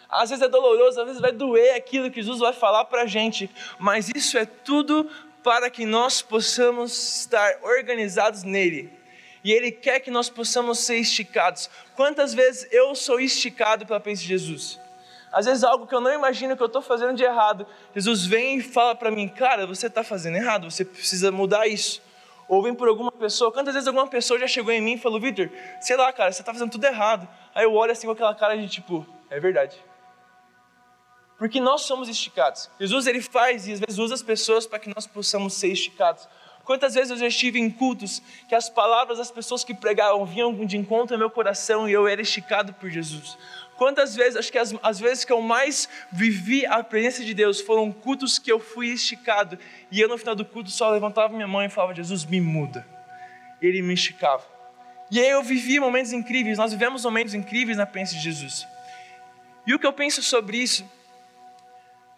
Às 0.10 0.30
vezes 0.30 0.43
é 0.43 0.50
doloroso, 0.50 1.00
às 1.00 1.06
vezes 1.06 1.22
vai 1.22 1.32
doer 1.32 1.76
aquilo 1.76 2.10
que 2.10 2.22
Jesus 2.22 2.39
vai 2.39 2.54
falar 2.54 2.86
para 2.86 3.04
a 3.04 3.06
gente, 3.06 3.50
mas 3.78 4.10
isso 4.15 4.38
é 4.38 4.45
tudo 4.45 5.10
para 5.43 5.69
que 5.69 5.86
nós 5.86 6.22
possamos 6.22 7.19
estar 7.19 7.60
organizados 7.62 8.43
nele 8.43 9.00
e 9.43 9.52
Ele 9.52 9.72
quer 9.72 10.00
que 10.00 10.12
nós 10.12 10.30
possamos 10.30 10.80
ser 10.80 10.98
esticados. 10.98 11.69
Quantas 11.95 12.34
vezes 12.34 12.67
eu 12.72 12.93
sou 12.95 13.19
esticado 13.19 13.86
pela 13.86 14.00
presença 14.00 14.24
de 14.24 14.28
Jesus? 14.28 14.80
Às 15.32 15.45
vezes 15.45 15.63
algo 15.63 15.86
que 15.86 15.93
eu 15.93 16.02
não 16.02 16.12
imagino 16.12 16.58
que 16.58 16.63
eu 16.63 16.67
estou 16.67 16.82
fazendo 16.82 17.15
de 17.15 17.24
errado, 17.24 17.65
Jesus 17.93 18.26
vem 18.26 18.58
e 18.58 18.62
fala 18.63 18.95
para 18.95 19.12
mim, 19.12 19.28
cara, 19.28 19.67
você 19.67 19.88
está 19.88 20.04
fazendo 20.04 20.38
errado, 20.38 20.69
você 20.69 20.84
precisa 20.84 21.32
mudar 21.32 21.67
isso. 21.67 22.02
Ou 22.48 22.63
vem 22.63 22.74
por 22.74 22.88
alguma 22.88 23.12
pessoa, 23.12 23.52
quantas 23.52 23.76
vezes 23.76 23.88
alguma 23.88 24.08
pessoa 24.08 24.39
já 24.39 24.48
chegou 24.48 24.74
em 24.74 24.82
mim 24.82 24.93
e 24.93 24.98
falou, 24.98 25.19
Vitor, 25.19 25.50
sei 25.80 25.95
lá, 25.95 26.12
cara, 26.12 26.32
você 26.32 26.41
está 26.41 26.52
fazendo 26.52 26.72
tudo 26.72 26.84
errado. 26.86 27.28
Aí 27.54 27.63
eu 27.63 27.74
olho 27.74 27.91
assim 27.91 28.08
com 28.08 28.13
aquela 28.13 28.34
cara 28.34 28.58
de 28.58 28.67
tipo, 28.67 29.06
é 29.30 29.39
verdade. 29.39 29.78
Porque 31.39 31.62
nós 31.62 31.84
somos 31.84 32.10
esticados. 32.10 32.69
Jesus 32.78 33.08
ele 33.08 33.21
faz 33.21 33.65
e 33.65 33.71
às 33.71 33.80
vezes 33.80 33.97
usa 33.97 34.13
as 34.13 34.21
pessoas 34.21 34.67
para 34.67 34.78
que 34.78 34.93
nós 34.93 35.08
possamos 35.08 35.54
ser 35.54 35.69
esticados. 35.69 36.28
Quantas 36.65 36.93
vezes 36.93 37.10
eu 37.10 37.17
já 37.17 37.28
estive 37.28 37.58
em 37.58 37.69
cultos 37.69 38.21
que 38.47 38.54
as 38.54 38.69
palavras 38.69 39.17
das 39.17 39.32
pessoas 39.32 39.63
que 39.63 39.73
pregavam 39.73 40.25
vinham 40.25 40.54
de 40.65 40.78
encontro 40.78 41.15
ao 41.15 41.19
meu 41.19 41.30
coração 41.30 41.88
e 41.88 41.93
eu 41.93 42.08
era 42.08 42.21
esticado 42.21 42.73
por 42.73 42.89
Jesus? 42.89 43.38
Quantas 43.78 44.13
vezes, 44.13 44.36
acho 44.36 44.52
que 44.52 44.58
as, 44.58 44.75
as 44.84 44.99
vezes 44.99 45.23
que 45.23 45.32
eu 45.32 45.41
mais 45.41 45.88
vivi 46.12 46.65
a 46.65 46.84
presença 46.84 47.23
de 47.23 47.34
Deus 47.34 47.62
foram 47.62 47.89
cultos 47.89 48.38
que 48.38 48.52
eu 48.52 48.60
fui 48.60 48.89
esticado 48.89 49.58
e 49.89 50.02
eu 50.02 50.10
no 50.10 50.17
final 50.17 50.36
do 50.36 50.43
culto 50.43 50.69
só 50.69 50.91
levantava 50.91 51.34
minha 51.34 51.47
mão 51.47 51.63
e 51.63 51.69
falava: 51.69 51.95
Jesus, 51.95 52.25
me 52.25 52.41
muda. 52.41 52.86
Ele 53.62 53.82
me 53.82 53.93
esticava. 53.93 54.43
E 55.10 55.19
aí 55.19 55.30
eu 55.30 55.41
vivi 55.41 55.80
momentos 55.80 56.12
incríveis, 56.12 56.58
nós 56.58 56.71
vivemos 56.71 57.06
momentos 57.06 57.34
incríveis 57.34 57.78
na 57.78 57.86
presença 57.86 58.15
de 58.15 58.21
Jesus. 58.21 58.67
E 59.65 59.73
o 59.73 59.80
que 59.80 59.88
eu 59.88 59.93
penso 59.93 60.21
sobre 60.21 60.58
isso 60.58 60.86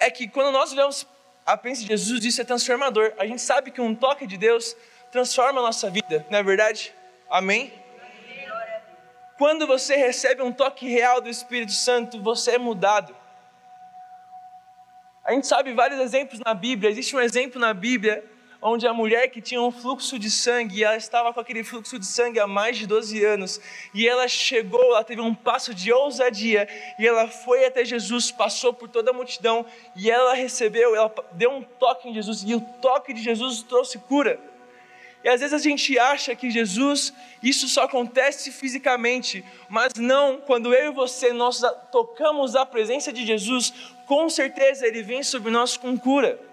é 0.01 0.09
que 0.09 0.27
quando 0.27 0.51
nós 0.51 0.71
vivemos 0.71 1.07
a 1.45 1.55
presença 1.55 1.83
de 1.83 1.87
Jesus, 1.89 2.25
isso 2.25 2.41
é 2.41 2.43
transformador. 2.43 3.13
A 3.19 3.25
gente 3.25 3.41
sabe 3.41 3.69
que 3.69 3.79
um 3.79 3.93
toque 3.95 4.25
de 4.25 4.35
Deus 4.35 4.75
transforma 5.11 5.59
a 5.59 5.63
nossa 5.63 5.89
vida, 5.89 6.25
não 6.29 6.39
é 6.39 6.43
verdade? 6.43 6.93
Amém? 7.29 7.71
Quando 9.37 9.65
você 9.65 9.95
recebe 9.95 10.41
um 10.41 10.51
toque 10.51 10.87
real 10.87 11.21
do 11.21 11.29
Espírito 11.29 11.71
Santo, 11.71 12.21
você 12.21 12.51
é 12.51 12.57
mudado. 12.57 13.15
A 15.23 15.33
gente 15.33 15.45
sabe 15.45 15.73
vários 15.73 15.99
exemplos 15.99 16.39
na 16.39 16.53
Bíblia. 16.53 16.89
Existe 16.89 17.15
um 17.15 17.19
exemplo 17.19 17.59
na 17.59 17.73
Bíblia 17.73 18.23
onde 18.61 18.85
a 18.85 18.93
mulher 18.93 19.29
que 19.29 19.41
tinha 19.41 19.61
um 19.61 19.71
fluxo 19.71 20.19
de 20.19 20.29
sangue, 20.29 20.79
e 20.79 20.83
ela 20.83 20.95
estava 20.95 21.33
com 21.33 21.39
aquele 21.39 21.63
fluxo 21.63 21.97
de 21.97 22.05
sangue 22.05 22.39
há 22.39 22.45
mais 22.45 22.77
de 22.77 22.85
12 22.85 23.25
anos, 23.25 23.59
e 23.93 24.07
ela 24.07 24.27
chegou, 24.27 24.83
ela 24.83 25.03
teve 25.03 25.19
um 25.19 25.33
passo 25.33 25.73
de 25.73 25.91
ousadia, 25.91 26.67
e 26.99 27.07
ela 27.07 27.27
foi 27.27 27.65
até 27.65 27.83
Jesus, 27.83 28.29
passou 28.29 28.71
por 28.71 28.87
toda 28.87 29.09
a 29.09 29.13
multidão, 29.13 29.65
e 29.95 30.11
ela 30.11 30.35
recebeu, 30.35 30.95
ela 30.95 31.13
deu 31.31 31.51
um 31.51 31.63
toque 31.63 32.07
em 32.07 32.13
Jesus, 32.13 32.43
e 32.43 32.53
o 32.53 32.61
toque 32.81 33.13
de 33.13 33.23
Jesus 33.23 33.63
trouxe 33.63 33.97
cura. 33.97 34.39
E 35.23 35.29
às 35.29 35.39
vezes 35.39 35.53
a 35.53 35.59
gente 35.59 35.97
acha 35.99 36.35
que 36.35 36.49
Jesus, 36.49 37.13
isso 37.43 37.67
só 37.67 37.83
acontece 37.83 38.51
fisicamente, 38.51 39.45
mas 39.69 39.93
não, 39.95 40.37
quando 40.37 40.73
eu 40.73 40.91
e 40.91 40.93
você 40.93 41.31
nós 41.31 41.61
tocamos 41.91 42.55
a 42.55 42.65
presença 42.65 43.13
de 43.13 43.25
Jesus, 43.25 43.71
com 44.07 44.29
certeza 44.29 44.87
ele 44.87 45.03
vem 45.03 45.21
sobre 45.21 45.51
nós 45.51 45.77
com 45.77 45.97
cura. 45.97 46.50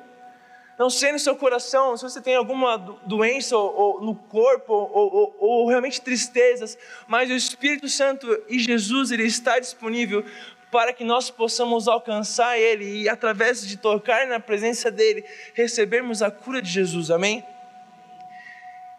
Não 0.79 0.88
sei 0.88 1.11
no 1.11 1.19
seu 1.19 1.35
coração 1.35 1.97
se 1.97 2.05
você 2.05 2.21
tem 2.21 2.37
alguma 2.37 2.77
doença 3.05 3.57
ou, 3.57 3.75
ou 3.75 4.01
no 4.01 4.14
corpo 4.14 4.73
ou, 4.73 5.12
ou, 5.12 5.37
ou, 5.38 5.69
realmente 5.69 6.01
tristezas, 6.01 6.79
mas 7.09 7.29
o 7.29 7.35
Espírito 7.35 7.88
Santo 7.88 8.27
e 8.49 8.61
Jesus 8.61 9.11
ele 9.11 9.25
está 9.25 9.59
disponível 9.59 10.25
para 10.71 10.93
que 10.93 11.03
nós 11.03 11.31
possamos 11.31 11.88
alcançar 11.88 12.59
Ele 12.59 13.03
e 13.03 13.09
através 13.09 13.67
de 13.67 13.77
tocar 13.77 14.27
na 14.29 14.38
presença 14.38 14.91
dele 14.91 15.25
recebermos 15.55 16.23
a 16.23 16.31
cura 16.31 16.62
de 16.62 16.71
Jesus. 16.71 17.11
Amém? 17.11 17.45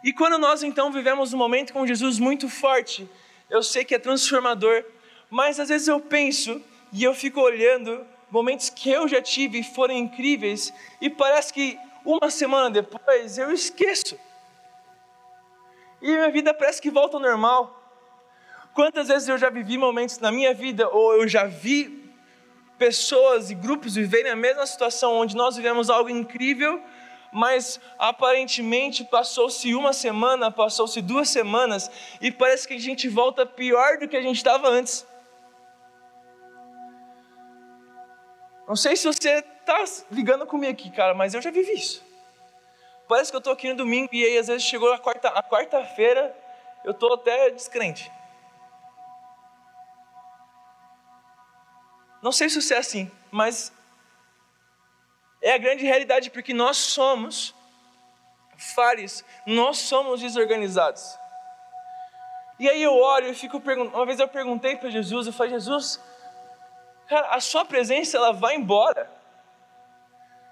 E 0.04 0.12
quando 0.12 0.38
nós 0.38 0.63
então 0.63 0.92
vivemos 0.92 1.32
um 1.34 1.38
momento 1.38 1.72
com 1.72 1.88
Jesus 1.88 2.20
muito 2.20 2.50
forte, 2.50 3.10
eu 3.50 3.63
sei 3.63 3.86
que 3.86 3.96
é 3.96 4.00
transformador, 4.00 4.84
mas 5.30 5.60
às 5.60 5.70
vezes 5.70 5.88
eu 5.88 6.00
penso 6.00 6.62
e 6.92 7.04
eu 7.04 7.13
fico 7.13 7.39
olhando 7.39 8.06
momentos 8.30 8.70
que 8.70 8.89
eu 8.89 9.08
já 9.08 9.22
tive 9.22 9.63
foram 9.63 9.96
incríveis 9.96 10.74
e 11.02 11.10
parece 11.10 11.54
que 11.54 11.80
uma 12.06 12.30
semana 12.30 12.70
depois 12.70 13.38
eu 13.38 13.52
esqueço. 13.52 14.18
E 16.02 16.08
minha 16.08 16.32
vida 16.32 16.54
parece 16.54 16.82
que 16.82 16.89
volta 16.89 17.18
ao 17.18 17.22
normal. 17.22 17.76
Quantas 18.74 19.10
vezes 19.10 19.28
eu 19.28 19.38
já 19.38 19.50
vivi 19.50 19.78
momentos 19.78 20.20
na 20.20 20.32
minha 20.32 20.54
vida, 20.54 20.88
ou 20.89 21.15
eu 21.15 21.28
já 21.28 21.46
vi 21.46 22.10
pessoas 22.78 23.52
e 23.52 23.56
grupos 23.56 23.96
viverem 23.96 24.32
a 24.32 24.36
mesma 24.36 24.65
situação, 24.65 25.15
onde 25.15 25.36
nós 25.36 25.58
vivemos 25.58 25.89
algo 25.89 26.10
incrível, 26.10 26.82
mas 27.32 27.80
aparentemente 27.98 29.04
passou-se 29.04 29.76
uma 29.76 29.92
semana, 29.92 30.50
passou-se 30.50 31.02
duas 31.02 31.30
semanas, 31.30 31.92
e 32.22 32.32
parece 32.32 32.68
que 32.68 32.74
a 32.76 32.80
gente 32.80 33.10
volta 33.10 33.46
pior 33.46 33.98
do 33.98 34.08
que 34.08 34.15
a 34.15 34.22
gente 34.22 34.38
estava 34.38 34.70
antes. 34.70 35.06
Não 38.69 38.75
sei 38.75 38.95
se 38.95 39.08
você 39.08 39.39
está 39.39 39.84
ligando 40.12 40.45
comigo 40.45 40.71
aqui, 40.71 40.91
cara, 40.91 41.15
mas 41.15 41.34
eu 41.34 41.41
já 41.41 41.49
vivi 41.49 41.73
isso. 41.73 42.05
Parece 43.08 43.32
que 43.32 43.36
eu 43.36 43.39
estou 43.39 43.51
aqui 43.51 43.67
no 43.67 43.75
domingo 43.75 44.10
e 44.13 44.23
aí 44.23 44.38
às 44.38 44.45
vezes 44.45 44.62
chegou 44.62 44.93
a 44.93 44.99
quarta-feira, 44.99 45.39
a 45.39 45.41
quarta 45.41 46.36
eu 46.86 46.91
estou 46.91 47.15
até 47.15 47.49
descrente. 47.49 48.12
Não 52.21 52.32
sei 52.32 52.47
se 52.47 52.62
você 52.62 52.75
é 52.75 52.77
assim, 52.77 53.12
mas 53.32 53.73
é 55.41 55.53
a 55.53 55.58
grande 55.58 55.84
realidade 55.84 56.29
porque 56.29 56.53
nós 56.53 56.77
somos 56.77 57.55
falhos, 58.55 59.25
nós 59.47 59.79
somos 59.79 60.21
desorganizados. 60.21 61.17
E 62.60 62.69
aí 62.69 62.84
eu 62.84 62.93
olho 62.95 63.29
e 63.29 63.34
fico 63.34 63.60
perguntando, 63.60 63.95
uma 63.95 64.05
vez 64.05 64.19
eu 64.19 64.27
perguntei 64.27 64.75
para 64.75 64.91
Jesus, 64.91 65.25
eu 65.25 65.34
falei, 65.34 65.53
Jesus, 65.53 65.99
cara, 67.10 67.30
a 67.32 67.39
sua 67.41 67.65
presença 67.65 68.15
ela 68.15 68.32
vai 68.32 68.56
embora. 68.56 69.12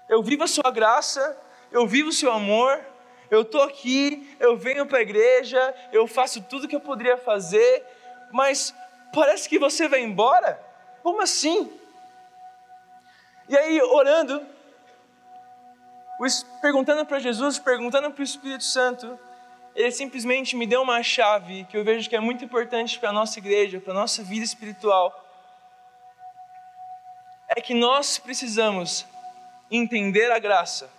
Eu 0.08 0.22
vivo 0.22 0.42
a 0.42 0.48
sua 0.48 0.70
graça, 0.72 1.38
eu 1.70 1.86
vivo 1.86 2.08
o 2.08 2.12
seu 2.12 2.32
amor, 2.32 2.84
eu 3.30 3.42
estou 3.42 3.62
aqui, 3.62 4.36
eu 4.40 4.56
venho 4.56 4.84
para 4.84 4.98
a 4.98 5.02
igreja, 5.02 5.74
eu 5.92 6.06
faço 6.06 6.42
tudo 6.42 6.66
que 6.66 6.74
eu 6.74 6.80
poderia 6.80 7.16
fazer, 7.16 7.84
mas 8.32 8.74
parece 9.14 9.48
que 9.48 9.58
você 9.58 9.86
vai 9.86 10.00
embora? 10.00 10.60
Como 11.02 11.22
assim? 11.22 11.72
E 13.48 13.56
aí, 13.56 13.80
orando, 13.80 14.44
perguntando 16.60 17.06
para 17.06 17.18
Jesus, 17.18 17.58
perguntando 17.58 18.10
para 18.10 18.20
o 18.20 18.24
Espírito 18.24 18.64
Santo, 18.64 19.18
ele 19.76 19.92
simplesmente 19.92 20.56
me 20.56 20.66
deu 20.66 20.82
uma 20.82 21.02
chave 21.02 21.64
que 21.64 21.76
eu 21.76 21.84
vejo 21.84 22.08
que 22.08 22.16
é 22.16 22.20
muito 22.20 22.44
importante 22.44 22.98
para 22.98 23.10
a 23.10 23.12
nossa 23.12 23.38
igreja, 23.38 23.80
para 23.80 23.92
a 23.92 23.96
nossa 23.96 24.22
vida 24.24 24.44
espiritual. 24.44 25.27
É 27.58 27.60
que 27.60 27.74
nós 27.74 28.18
precisamos 28.18 29.04
entender 29.70 30.30
a 30.30 30.38
graça 30.38 30.98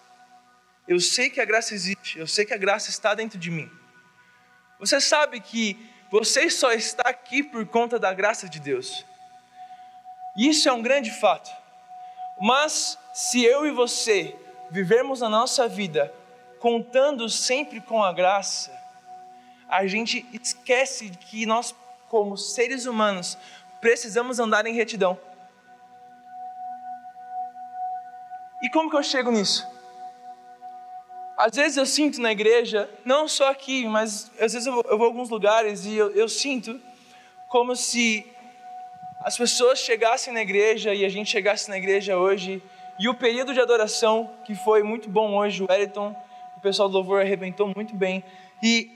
eu 0.89 0.99
sei 0.99 1.29
que 1.29 1.39
a 1.39 1.45
graça 1.45 1.75
existe, 1.75 2.17
eu 2.17 2.25
sei 2.25 2.43
que 2.43 2.53
a 2.53 2.57
graça 2.57 2.89
está 2.89 3.13
dentro 3.13 3.37
de 3.37 3.51
mim. 3.51 3.69
Você 4.79 4.99
sabe 4.99 5.39
que 5.39 5.77
você 6.09 6.49
só 6.49 6.71
está 6.71 7.07
aqui 7.07 7.43
por 7.43 7.63
conta 7.67 7.99
da 7.99 8.11
graça 8.11 8.49
de 8.49 8.59
Deus. 8.59 9.05
Isso 10.35 10.67
é 10.67 10.73
um 10.73 10.81
grande 10.81 11.11
fato. 11.11 11.51
Mas 12.41 12.97
se 13.13 13.45
eu 13.45 13.67
e 13.67 13.71
você 13.71 14.35
vivermos 14.71 15.21
a 15.21 15.29
nossa 15.29 15.67
vida 15.67 16.11
contando 16.59 17.29
sempre 17.29 17.79
com 17.79 18.03
a 18.03 18.11
graça, 18.11 18.75
a 19.69 19.85
gente 19.85 20.25
esquece 20.33 21.11
que 21.11 21.45
nós, 21.45 21.75
como 22.07 22.35
seres 22.35 22.87
humanos, 22.87 23.37
precisamos 23.79 24.39
andar 24.39 24.65
em 24.65 24.73
retidão. 24.73 25.19
E 28.61 28.69
como 28.69 28.89
que 28.89 28.97
eu 28.97 29.03
chego 29.03 29.31
nisso? 29.31 29.67
Às 31.37 31.55
vezes 31.55 31.77
eu 31.77 31.85
sinto 31.85 32.19
na 32.19 32.31
igreja, 32.33 32.89
não 33.05 33.27
só 33.27 33.49
aqui, 33.49 33.87
mas 33.87 34.29
às 34.39 34.51
vezes 34.51 34.65
eu 34.65 34.73
vou, 34.73 34.83
eu 34.89 34.97
vou 34.97 35.07
a 35.07 35.09
alguns 35.09 35.29
lugares 35.29 35.85
e 35.85 35.95
eu, 35.95 36.11
eu 36.11 36.27
sinto 36.27 36.79
como 37.47 37.75
se 37.75 38.25
as 39.21 39.37
pessoas 39.37 39.79
chegassem 39.79 40.33
na 40.33 40.41
igreja 40.41 40.93
e 40.93 41.05
a 41.05 41.09
gente 41.09 41.29
chegasse 41.29 41.69
na 41.69 41.77
igreja 41.77 42.17
hoje 42.17 42.61
e 42.99 43.07
o 43.07 43.13
período 43.13 43.53
de 43.53 43.61
adoração, 43.61 44.29
que 44.43 44.53
foi 44.53 44.83
muito 44.83 45.09
bom 45.09 45.37
hoje, 45.37 45.63
o 45.63 45.67
Wellington, 45.69 46.13
o 46.57 46.59
pessoal 46.59 46.89
do 46.89 46.95
louvor 46.95 47.21
arrebentou 47.21 47.71
muito 47.73 47.95
bem. 47.95 48.21
E, 48.61 48.91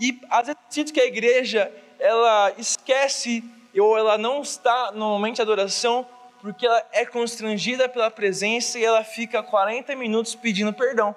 e 0.00 0.20
às 0.28 0.48
vezes 0.48 0.60
eu 0.60 0.72
sinto 0.72 0.92
que 0.92 1.00
a 1.00 1.06
igreja, 1.06 1.72
ela 2.00 2.52
esquece 2.58 3.44
ou 3.78 3.96
ela 3.96 4.18
não 4.18 4.42
está 4.42 4.90
no 4.90 5.10
momento 5.10 5.36
de 5.36 5.42
adoração 5.42 6.04
porque 6.40 6.66
ela 6.66 6.84
é 6.92 7.04
constrangida 7.04 7.88
pela 7.88 8.10
presença 8.10 8.78
e 8.78 8.84
ela 8.84 9.02
fica 9.04 9.42
40 9.42 9.94
minutos 9.96 10.34
pedindo 10.34 10.72
perdão. 10.72 11.14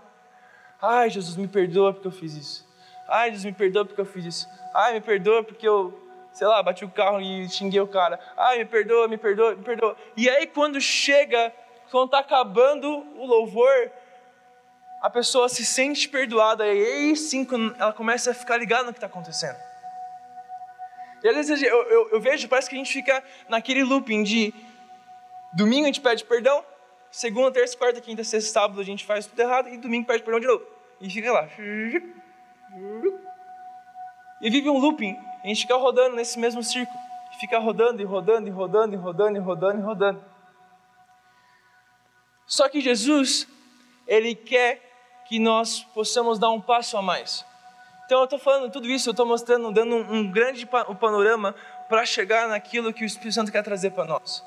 Ai, 0.82 1.10
Jesus, 1.10 1.36
me 1.36 1.48
perdoa 1.48 1.94
porque 1.94 2.08
eu 2.08 2.12
fiz 2.12 2.34
isso. 2.34 2.68
Ai, 3.08 3.30
Jesus, 3.30 3.46
me 3.46 3.54
perdoa 3.54 3.86
porque 3.86 4.02
eu 4.02 4.06
fiz 4.06 4.26
isso. 4.26 4.50
Ai, 4.74 4.94
me 4.94 5.02
perdoa 5.02 5.44
porque 5.44 5.68
eu, 5.68 6.00
sei 6.32 6.48
lá, 6.48 6.62
bati 6.64 6.84
o 6.84 6.90
carro 6.90 7.22
e 7.22 7.48
xinguei 7.50 7.80
o 7.80 7.88
cara. 7.88 8.20
Ai, 8.36 8.60
me 8.60 8.66
perdoa, 8.66 9.08
me 9.08 9.18
perdoa, 9.18 9.56
me 9.56 9.64
perdoa. 9.64 9.96
E 10.18 10.30
aí, 10.30 10.48
quando 10.48 10.82
chega, 10.82 11.54
quando 11.92 12.06
está 12.06 12.20
acabando 12.20 12.88
o 13.16 13.26
louvor, 13.26 13.92
a 15.02 15.10
pessoa 15.10 15.50
se 15.50 15.66
sente 15.66 16.08
perdoada. 16.08 16.66
E 16.66 16.70
aí 16.70 17.16
sim, 17.16 17.46
ela 17.78 17.92
começa 17.92 18.32
a 18.32 18.34
ficar 18.34 18.58
ligada 18.58 18.84
no 18.84 18.94
que 18.94 18.98
está 18.98 19.08
acontecendo. 19.08 19.58
E 21.24 21.28
às 21.28 21.36
vezes 21.36 21.62
eu, 21.62 21.84
eu, 21.84 22.10
eu 22.14 22.20
vejo, 22.20 22.48
parece 22.48 22.70
que 22.70 22.76
a 22.76 22.78
gente 22.78 22.92
fica 22.92 23.24
naquele 23.48 23.84
looping 23.84 24.24
de 24.24 24.54
domingo 25.54 25.84
a 25.84 25.88
gente 25.88 26.02
pede 26.02 26.24
perdão, 26.24 26.64
segunda, 27.10 27.52
terça, 27.52 27.78
quarta, 27.78 28.00
quinta, 28.02 28.24
sexta, 28.24 28.52
sábado 28.52 28.80
a 28.80 28.84
gente 28.84 29.06
faz 29.06 29.26
tudo 29.26 29.40
errado 29.40 29.70
e 29.70 29.78
domingo 29.78 30.08
pede 30.08 30.24
perdão 30.24 30.40
de 30.40 30.48
novo. 30.48 30.66
E 31.00 31.10
fica 31.10 31.32
lá. 31.32 31.48
E 34.42 34.50
vive 34.50 34.70
um 34.70 34.78
looping. 34.78 35.18
A 35.44 35.48
gente 35.48 35.62
fica 35.62 35.76
rodando 35.76 36.16
nesse 36.16 36.40
mesmo 36.40 36.64
círculo. 36.64 36.98
Fica 37.40 37.58
rodando 37.58 38.02
e 38.02 38.06
rodando 38.06 38.48
e 38.48 38.52
rodando 38.52 38.94
e 38.94 38.98
rodando 38.98 39.38
e 39.38 39.40
rodando 39.40 39.80
e 39.80 39.82
rodando. 39.82 40.24
Só 42.46 42.70
que 42.70 42.82
Jesus, 42.82 43.48
Ele 44.06 44.36
quer 44.36 44.92
que 45.26 45.40
nós 45.40 45.84
possamos 45.94 46.38
dar 46.38 46.50
um 46.50 46.62
passo 46.62 46.98
a 46.98 47.02
mais. 47.02 47.46
Então 48.06 48.20
eu 48.20 48.26
estou 48.26 48.38
falando 48.38 48.70
tudo 48.70 48.88
isso, 48.90 49.08
eu 49.08 49.12
estou 49.12 49.26
mostrando, 49.26 49.72
dando 49.72 49.96
um, 49.96 50.16
um 50.16 50.32
grande 50.32 50.66
panorama 50.66 51.56
para 51.88 52.06
chegar 52.06 52.50
naquilo 52.50 52.94
que 52.94 53.04
o 53.04 53.06
Espírito 53.06 53.34
Santo 53.34 53.52
quer 53.52 53.64
trazer 53.64 53.92
para 53.92 54.06
nós. 54.06 54.46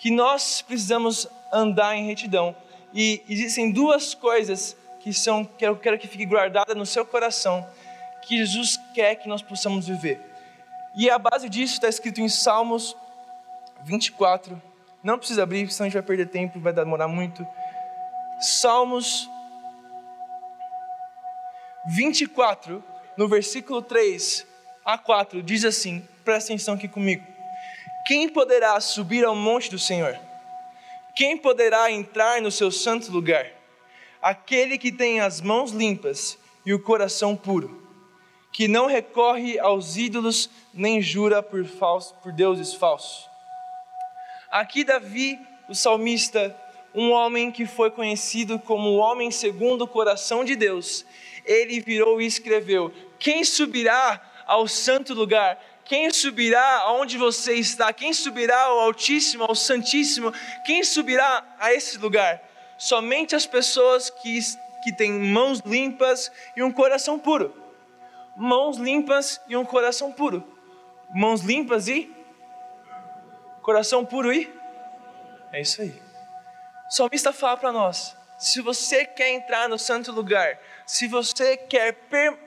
Que 0.00 0.10
nós 0.10 0.62
precisamos 0.62 1.28
andar 1.52 1.94
em 1.94 2.06
retidão. 2.06 2.56
E 2.92 3.22
existem 3.28 3.70
duas 3.70 4.14
coisas 4.14 4.74
que 4.98 5.12
são 5.12 5.44
que 5.44 5.64
eu 5.64 5.76
quero 5.76 5.98
que 5.98 6.08
fique 6.08 6.24
guardada 6.24 6.74
no 6.74 6.86
seu 6.86 7.04
coração, 7.04 7.66
que 8.22 8.38
Jesus 8.38 8.78
quer 8.94 9.16
que 9.16 9.28
nós 9.28 9.42
possamos 9.42 9.86
viver. 9.86 10.18
E 10.94 11.10
a 11.10 11.18
base 11.18 11.50
disso 11.50 11.74
está 11.74 11.88
escrito 11.88 12.20
em 12.20 12.28
Salmos 12.30 12.96
24. 13.84 14.60
Não 15.02 15.18
precisa 15.18 15.42
abrir, 15.42 15.70
senão 15.70 15.86
a 15.86 15.88
gente 15.88 16.00
vai 16.00 16.02
perder 16.02 16.28
tempo, 16.28 16.58
vai 16.58 16.72
demorar 16.72 17.06
muito. 17.06 17.46
Salmos 18.40 19.28
24, 21.88 22.82
no 23.18 23.28
versículo 23.28 23.82
3 23.82 24.46
a 24.82 24.96
4, 24.96 25.42
diz 25.42 25.62
assim: 25.64 26.02
presta 26.24 26.52
atenção 26.52 26.74
aqui 26.74 26.88
comigo. 26.88 27.24
Quem 28.10 28.28
poderá 28.28 28.80
subir 28.80 29.24
ao 29.24 29.36
monte 29.36 29.70
do 29.70 29.78
Senhor? 29.78 30.18
Quem 31.14 31.36
poderá 31.36 31.92
entrar 31.92 32.42
no 32.42 32.50
seu 32.50 32.68
santo 32.68 33.08
lugar? 33.12 33.46
Aquele 34.20 34.76
que 34.78 34.90
tem 34.90 35.20
as 35.20 35.40
mãos 35.40 35.70
limpas 35.70 36.36
e 36.66 36.74
o 36.74 36.82
coração 36.82 37.36
puro, 37.36 37.80
que 38.52 38.66
não 38.66 38.86
recorre 38.86 39.60
aos 39.60 39.96
ídolos 39.96 40.50
nem 40.74 41.00
jura 41.00 41.40
por, 41.40 41.64
falso, 41.64 42.12
por 42.20 42.32
deuses 42.32 42.74
falsos. 42.74 43.30
Aqui, 44.50 44.82
Davi, 44.82 45.38
o 45.68 45.74
salmista, 45.76 46.52
um 46.92 47.12
homem 47.12 47.52
que 47.52 47.64
foi 47.64 47.92
conhecido 47.92 48.58
como 48.58 48.88
o 48.88 48.96
homem 48.96 49.30
segundo 49.30 49.82
o 49.82 49.88
coração 49.88 50.44
de 50.44 50.56
Deus, 50.56 51.06
ele 51.44 51.78
virou 51.78 52.20
e 52.20 52.26
escreveu: 52.26 52.92
Quem 53.20 53.44
subirá 53.44 54.20
ao 54.48 54.66
santo 54.66 55.14
lugar? 55.14 55.69
Quem 55.90 56.08
subirá 56.12 56.82
aonde 56.82 57.18
você 57.18 57.54
está? 57.54 57.92
Quem 57.92 58.12
subirá 58.12 58.56
ao 58.56 58.78
Altíssimo, 58.78 59.42
ao 59.42 59.56
Santíssimo? 59.56 60.32
Quem 60.64 60.84
subirá 60.84 61.42
a 61.58 61.74
esse 61.74 61.98
lugar? 61.98 62.40
Somente 62.78 63.34
as 63.34 63.44
pessoas 63.44 64.08
que, 64.08 64.38
que 64.84 64.92
têm 64.92 65.10
mãos 65.10 65.58
limpas 65.66 66.30
e 66.54 66.62
um 66.62 66.70
coração 66.70 67.18
puro. 67.18 67.52
Mãos 68.36 68.76
limpas 68.76 69.40
e 69.48 69.56
um 69.56 69.64
coração 69.64 70.12
puro. 70.12 70.46
Mãos 71.12 71.40
limpas 71.40 71.88
e 71.88 72.08
coração 73.60 74.06
puro 74.06 74.32
e 74.32 74.48
é 75.52 75.60
isso 75.60 75.82
aí. 75.82 76.00
O 76.88 76.94
salmista 76.94 77.32
fala 77.32 77.56
para 77.56 77.72
nós: 77.72 78.16
se 78.38 78.60
você 78.60 79.04
quer 79.04 79.30
entrar 79.30 79.68
no 79.68 79.76
santo 79.76 80.12
lugar, 80.12 80.56
se 80.90 81.06
você 81.06 81.56
quer 81.56 81.96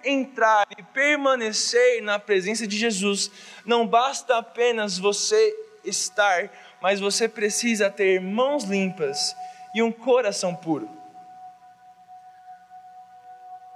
entrar 0.04 0.68
e 0.78 0.84
permanecer 0.84 2.04
na 2.04 2.20
presença 2.20 2.68
de 2.68 2.78
Jesus, 2.78 3.32
não 3.66 3.88
basta 3.88 4.38
apenas 4.38 4.98
você 4.98 5.56
estar, 5.86 6.52
mas 6.82 7.00
você 7.00 7.30
precisa 7.30 7.90
ter 7.90 8.20
mãos 8.20 8.66
limpas 8.66 9.34
e 9.74 9.82
um 9.82 9.94
coração 9.94 10.54
puro. 10.54 10.90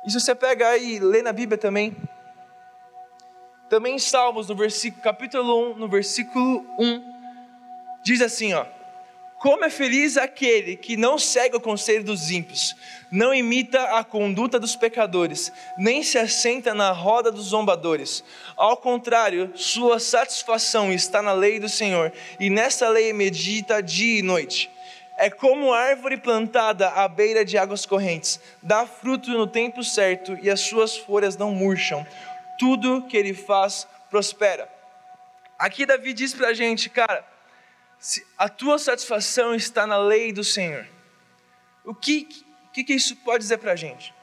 E 0.06 0.12
se 0.12 0.20
você 0.20 0.36
pega 0.36 0.68
aí 0.68 1.00
lê 1.00 1.22
na 1.22 1.32
Bíblia 1.32 1.58
também, 1.58 1.96
Também 3.70 3.96
em 3.96 4.00
Salmos, 4.00 4.50
no 4.50 4.56
versículo, 4.56 5.02
capítulo 5.02 5.72
1, 5.72 5.78
no 5.78 5.88
versículo 5.88 6.66
1, 6.78 8.02
diz 8.04 8.22
assim, 8.22 8.54
ó: 8.54 8.66
Como 9.40 9.64
é 9.64 9.70
feliz 9.70 10.18
aquele 10.18 10.76
que 10.76 10.98
não 10.98 11.20
segue 11.20 11.56
o 11.56 11.62
conselho 11.62 12.04
dos 12.04 12.32
ímpios, 12.32 12.76
não 13.12 13.32
imita 13.32 13.84
a 13.98 14.04
conduta 14.04 14.60
dos 14.60 14.76
pecadores, 14.76 15.52
nem 15.78 16.02
se 16.02 16.18
assenta 16.18 16.74
na 16.74 16.92
roda 16.92 17.32
dos 17.32 17.46
zombadores. 17.46 18.24
Ao 18.56 18.76
contrário, 18.76 19.52
sua 19.54 20.00
satisfação 20.00 20.92
está 20.92 21.22
na 21.22 21.34
lei 21.34 21.60
do 21.60 21.70
Senhor, 21.70 22.12
e 22.40 22.50
nessa 22.50 22.90
lei 22.90 23.14
medita 23.14 23.82
dia 23.82 24.20
e 24.20 24.24
noite. 24.24 24.72
É 25.16 25.30
como 25.30 25.72
árvore 25.72 26.18
plantada 26.18 26.90
à 26.90 27.08
beira 27.08 27.46
de 27.46 27.60
águas 27.60 27.86
correntes, 27.86 28.40
dá 28.64 28.88
fruto 28.88 29.30
no 29.30 29.46
tempo 29.46 29.84
certo 29.84 30.36
e 30.42 30.50
as 30.50 30.62
suas 30.62 30.98
folhas 30.98 31.38
não 31.38 31.52
murcham. 31.52 32.06
Tudo 32.58 33.04
que 33.04 33.16
ele 33.16 33.36
faz 33.36 33.88
prospera. 34.10 34.68
Aqui 35.60 35.86
Davi 35.86 36.14
diz 36.14 36.34
para 36.34 36.50
a 36.50 36.54
gente, 36.54 36.90
cara, 36.90 37.24
a 38.38 38.48
tua 38.48 38.78
satisfação 38.78 39.56
está 39.56 39.88
na 39.88 39.98
lei 39.98 40.32
do 40.32 40.44
Senhor. 40.44 40.88
O 41.84 41.94
que, 41.94 42.28
que, 42.74 42.84
que 42.84 42.94
isso 42.94 43.16
pode 43.18 43.40
dizer 43.40 43.58
para 43.58 43.72
a 43.72 43.76
gente? 43.76 44.14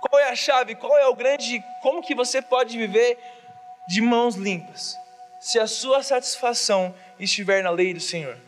Qual 0.00 0.20
é 0.20 0.30
a 0.30 0.36
chave? 0.36 0.74
Qual 0.74 0.96
é 0.96 1.06
o 1.06 1.14
grande? 1.14 1.62
Como 1.82 2.02
que 2.02 2.14
você 2.14 2.40
pode 2.40 2.78
viver 2.78 3.18
de 3.88 4.00
mãos 4.00 4.36
limpas? 4.36 4.96
Se 5.40 5.58
a 5.58 5.66
sua 5.66 6.02
satisfação 6.02 6.94
estiver 7.18 7.62
na 7.62 7.70
lei 7.70 7.92
do 7.92 8.00
Senhor. 8.00 8.38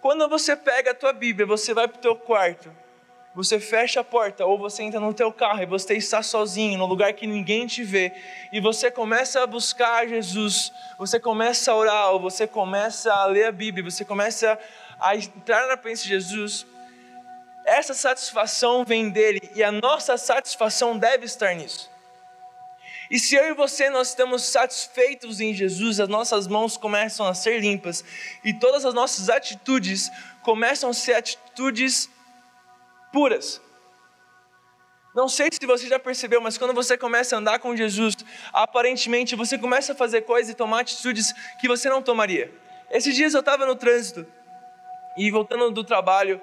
Quando 0.00 0.28
você 0.28 0.56
pega 0.56 0.92
a 0.92 0.94
tua 0.94 1.12
Bíblia, 1.12 1.46
você 1.46 1.74
vai 1.74 1.86
para 1.86 1.98
o 1.98 2.00
teu 2.00 2.16
quarto, 2.16 2.74
você 3.34 3.60
fecha 3.60 4.00
a 4.00 4.04
porta 4.04 4.44
ou 4.44 4.58
você 4.58 4.82
entra 4.82 4.98
no 4.98 5.14
teu 5.14 5.32
carro 5.32 5.62
e 5.62 5.66
você 5.66 5.94
está 5.94 6.22
sozinho, 6.22 6.78
no 6.78 6.86
lugar 6.86 7.12
que 7.12 7.26
ninguém 7.26 7.66
te 7.66 7.84
vê, 7.84 8.12
e 8.52 8.60
você 8.60 8.90
começa 8.90 9.42
a 9.42 9.46
buscar 9.46 10.08
Jesus, 10.08 10.72
você 10.98 11.20
começa 11.20 11.70
a 11.70 11.76
orar, 11.76 12.10
ou 12.10 12.20
você 12.20 12.46
começa 12.46 13.12
a 13.12 13.26
ler 13.26 13.46
a 13.46 13.52
Bíblia, 13.52 13.88
você 13.88 14.04
começa 14.04 14.58
a 14.98 15.14
entrar 15.14 15.68
na 15.68 15.76
presença 15.76 16.02
de 16.02 16.08
Jesus, 16.08 16.66
essa 17.64 17.94
satisfação 17.94 18.84
vem 18.84 19.10
dele 19.10 19.40
e 19.54 19.62
a 19.62 19.70
nossa 19.70 20.16
satisfação 20.16 20.98
deve 20.98 21.24
estar 21.26 21.54
nisso. 21.54 21.88
E 23.10 23.18
se 23.18 23.34
eu 23.34 23.48
e 23.48 23.54
você 23.54 23.90
nós 23.90 24.08
estamos 24.08 24.44
satisfeitos 24.44 25.40
em 25.40 25.52
Jesus, 25.52 25.98
as 25.98 26.08
nossas 26.08 26.46
mãos 26.46 26.76
começam 26.76 27.26
a 27.26 27.34
ser 27.34 27.60
limpas 27.60 28.04
e 28.44 28.52
todas 28.54 28.84
as 28.84 28.94
nossas 28.94 29.28
atitudes 29.28 30.10
começam 30.42 30.90
a 30.90 30.94
ser 30.94 31.14
atitudes 31.14 32.08
puras. 33.12 33.60
Não 35.14 35.28
sei 35.28 35.48
se 35.50 35.66
você 35.66 35.88
já 35.88 35.98
percebeu, 35.98 36.40
mas 36.40 36.56
quando 36.56 36.72
você 36.72 36.96
começa 36.96 37.34
a 37.34 37.38
andar 37.38 37.58
com 37.58 37.74
Jesus, 37.76 38.16
aparentemente 38.52 39.34
você 39.34 39.58
começa 39.58 39.92
a 39.92 39.96
fazer 39.96 40.22
coisas 40.22 40.52
e 40.52 40.54
tomar 40.54 40.80
atitudes 40.80 41.32
que 41.60 41.66
você 41.66 41.88
não 41.88 42.00
tomaria. 42.00 42.52
Esses 42.90 43.14
dias 43.14 43.34
eu 43.34 43.40
estava 43.40 43.66
no 43.66 43.74
trânsito 43.74 44.24
e 45.16 45.30
voltando 45.30 45.70
do 45.72 45.82
trabalho, 45.82 46.40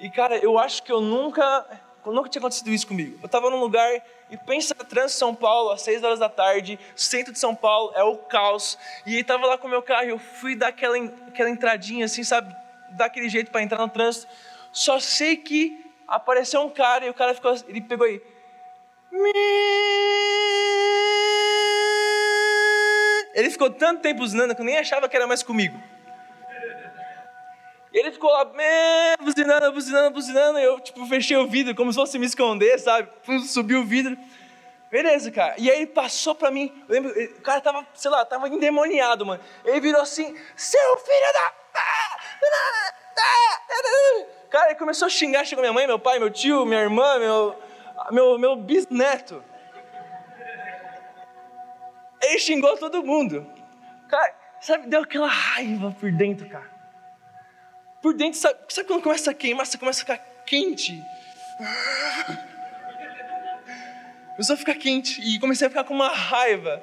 e 0.00 0.10
cara, 0.10 0.36
eu 0.36 0.58
acho 0.58 0.82
que 0.82 0.90
eu 0.90 1.00
nunca, 1.00 1.64
nunca 2.04 2.28
tinha 2.28 2.40
acontecido 2.40 2.70
isso 2.70 2.88
comigo. 2.88 3.18
Eu 3.22 3.26
estava 3.26 3.48
num 3.48 3.60
lugar 3.60 3.88
e 4.28 4.36
pensa 4.36 4.74
Trans 4.74 5.12
São 5.12 5.32
Paulo, 5.32 5.70
às 5.70 5.82
6 5.82 6.02
horas 6.02 6.18
da 6.18 6.28
tarde, 6.28 6.80
centro 6.96 7.32
de 7.32 7.38
São 7.38 7.54
Paulo, 7.54 7.92
é 7.94 8.02
o 8.02 8.16
caos. 8.16 8.76
E 9.06 9.14
ele 9.14 9.24
tava 9.24 9.46
lá 9.46 9.56
com 9.56 9.68
o 9.68 9.70
meu 9.70 9.82
carro 9.82 10.08
eu 10.08 10.18
fui 10.18 10.56
dar 10.56 10.68
aquela, 10.68 10.96
aquela 11.28 11.48
entradinha 11.48 12.06
assim, 12.06 12.24
sabe? 12.24 12.54
Daquele 12.90 13.28
jeito 13.28 13.52
para 13.52 13.62
entrar 13.62 13.78
no 13.78 13.88
trânsito. 13.88 14.26
Só 14.72 14.98
sei 14.98 15.36
que 15.36 15.81
apareceu 16.12 16.60
um 16.60 16.68
cara 16.68 17.06
e 17.06 17.10
o 17.10 17.14
cara 17.14 17.34
ficou, 17.34 17.54
ele 17.66 17.80
pegou 17.80 18.06
aí. 18.06 18.22
Ele 23.34 23.50
ficou 23.50 23.70
tanto 23.70 24.02
tempo 24.02 24.20
buzinando 24.20 24.54
que 24.54 24.60
eu 24.60 24.64
nem 24.64 24.78
achava 24.78 25.08
que 25.08 25.16
era 25.16 25.26
mais 25.26 25.42
comigo. 25.42 25.80
Ele 27.92 28.10
ficou 28.10 28.30
lá, 28.30 28.50
buzinando, 29.20 29.72
buzinando, 29.72 30.10
buzinando, 30.10 30.58
e 30.58 30.64
eu, 30.64 30.80
tipo, 30.80 31.06
fechei 31.06 31.36
o 31.36 31.46
vidro, 31.46 31.74
como 31.74 31.92
se 31.92 31.98
fosse 31.98 32.18
me 32.18 32.26
esconder, 32.26 32.78
sabe? 32.78 33.08
Subiu 33.46 33.80
o 33.80 33.84
vidro. 33.84 34.16
Beleza, 34.90 35.30
cara. 35.30 35.54
E 35.58 35.70
aí 35.70 35.76
ele 35.76 35.86
passou 35.86 36.34
pra 36.34 36.50
mim, 36.50 36.72
eu 36.88 36.94
lembro, 36.94 37.10
o 37.10 37.42
cara 37.42 37.60
tava, 37.60 37.86
sei 37.94 38.10
lá, 38.10 38.24
tava 38.24 38.48
endemoniado, 38.48 39.24
mano. 39.24 39.42
Ele 39.64 39.80
virou 39.80 40.00
assim, 40.00 40.36
seu 40.56 40.96
filho 40.98 41.32
da... 41.34 41.52
Cara, 44.52 44.66
ele 44.66 44.78
começou 44.78 45.06
a 45.06 45.10
xingar, 45.10 45.44
chegou 45.44 45.62
minha 45.62 45.72
mãe, 45.72 45.86
meu 45.86 45.98
pai, 45.98 46.20
meu 46.20 46.30
tio, 46.30 46.64
minha 46.64 46.80
irmã, 46.80 47.18
meu, 47.18 47.58
meu, 48.12 48.38
meu 48.38 48.54
bisneto. 48.54 49.42
Ele 52.22 52.38
xingou 52.38 52.76
todo 52.76 53.02
mundo. 53.02 53.50
Cara, 54.08 54.34
sabe, 54.60 54.86
deu 54.86 55.02
aquela 55.02 55.26
raiva 55.26 55.90
por 55.98 56.12
dentro, 56.12 56.48
cara 56.48 56.72
por 58.02 58.12
dentro, 58.12 58.38
sabe, 58.38 58.58
sabe 58.68 58.88
quando 58.88 59.02
começa 59.02 59.30
a 59.30 59.34
queimar, 59.34 59.64
você 59.64 59.78
começa 59.78 60.00
a 60.00 60.04
ficar 60.04 60.18
quente? 60.44 61.00
Começou 64.32 64.54
a 64.54 64.56
ficar 64.56 64.74
quente 64.74 65.20
e 65.22 65.38
comecei 65.38 65.68
a 65.68 65.70
ficar 65.70 65.84
com 65.84 65.94
uma 65.94 66.08
raiva. 66.08 66.82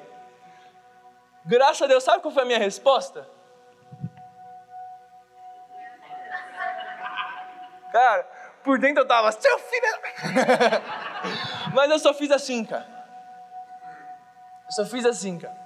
Graças 1.44 1.82
a 1.82 1.86
Deus, 1.86 2.02
sabe 2.02 2.22
qual 2.22 2.32
foi 2.32 2.42
a 2.42 2.46
minha 2.46 2.58
resposta? 2.58 3.28
Cara, 7.92 8.22
por 8.62 8.78
dentro 8.78 9.02
eu 9.02 9.08
tava, 9.08 9.32
seu 9.32 9.58
filho. 9.58 9.82
Mas 11.74 11.90
eu 11.90 11.98
só 11.98 12.14
fiz 12.14 12.30
assim, 12.30 12.64
cara. 12.64 12.86
Eu 14.66 14.72
só 14.72 14.84
fiz 14.86 15.04
assim, 15.04 15.38
cara. 15.38 15.58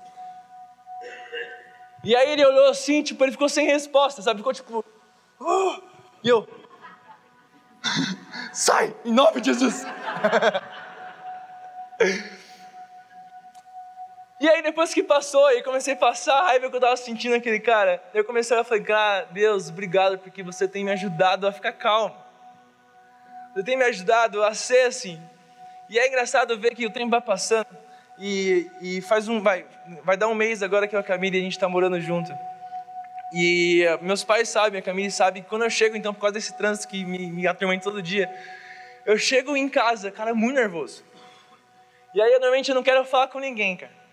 E 2.02 2.14
aí 2.14 2.30
ele 2.30 2.44
olhou 2.44 2.68
assim, 2.68 3.02
tipo, 3.02 3.24
ele 3.24 3.32
ficou 3.32 3.48
sem 3.48 3.66
resposta, 3.66 4.20
sabe? 4.20 4.38
Ficou 4.38 4.52
tipo, 4.52 4.84
e 6.22 6.28
eu, 6.28 6.46
sai, 8.52 8.94
em 9.04 9.12
nome 9.12 9.40
de 9.40 9.52
Jesus. 9.52 9.84
e 14.44 14.48
aí 14.48 14.60
depois 14.60 14.92
que 14.92 15.02
passou, 15.02 15.50
e 15.52 15.62
comecei 15.62 15.94
a 15.94 15.96
passar 15.96 16.34
a 16.34 16.42
raiva 16.48 16.68
que 16.68 16.74
eu 16.74 16.78
estava 16.78 16.96
sentindo 16.98 17.34
aquele 17.34 17.58
cara, 17.58 18.02
eu 18.12 18.22
comecei 18.22 18.54
a 18.54 18.62
falar, 18.62 19.22
Deus, 19.30 19.70
obrigado 19.70 20.18
porque 20.18 20.42
você 20.42 20.68
tem 20.68 20.84
me 20.84 20.92
ajudado 20.92 21.46
a 21.46 21.52
ficar 21.52 21.72
calmo. 21.72 22.14
Você 23.54 23.62
tem 23.62 23.74
me 23.74 23.84
ajudado 23.84 24.42
a 24.42 24.52
ser 24.52 24.86
assim. 24.86 25.18
E 25.88 25.98
é 25.98 26.06
engraçado 26.06 26.58
ver 26.58 26.74
que 26.74 26.84
o 26.84 26.90
tempo 26.90 27.10
vai 27.10 27.22
passando 27.22 27.68
e, 28.18 28.70
e 28.82 29.00
faz 29.00 29.28
um, 29.28 29.40
vai, 29.40 29.64
vai 30.02 30.14
dar 30.14 30.28
um 30.28 30.34
mês 30.34 30.62
agora 30.62 30.86
que 30.86 30.94
eu 30.94 31.00
e 31.00 31.02
a 31.02 31.04
Camila 31.04 31.36
a 31.36 31.40
gente 31.40 31.52
está 31.52 31.66
morando 31.66 31.98
junto. 31.98 32.30
E 33.32 33.82
uh, 33.86 34.04
meus 34.04 34.22
pais 34.22 34.50
sabem, 34.50 34.78
a 34.78 34.82
Camille 34.82 35.10
sabe, 35.10 35.40
que 35.40 35.48
quando 35.48 35.62
eu 35.62 35.70
chego, 35.70 35.96
então, 35.96 36.12
por 36.12 36.20
causa 36.20 36.34
desse 36.34 36.54
trânsito 36.54 36.88
que 36.88 37.02
me, 37.02 37.30
me 37.30 37.46
atormenta 37.46 37.84
todo 37.84 38.02
dia, 38.02 38.30
eu 39.06 39.16
chego 39.16 39.56
em 39.56 39.70
casa, 39.70 40.10
cara, 40.10 40.34
muito 40.34 40.56
nervoso. 40.56 41.02
E 42.14 42.20
aí, 42.20 42.30
normalmente, 42.32 42.68
eu 42.68 42.74
não 42.74 42.82
quero 42.82 43.04
falar 43.06 43.28
com 43.28 43.38
ninguém, 43.38 43.74
cara. 43.74 44.03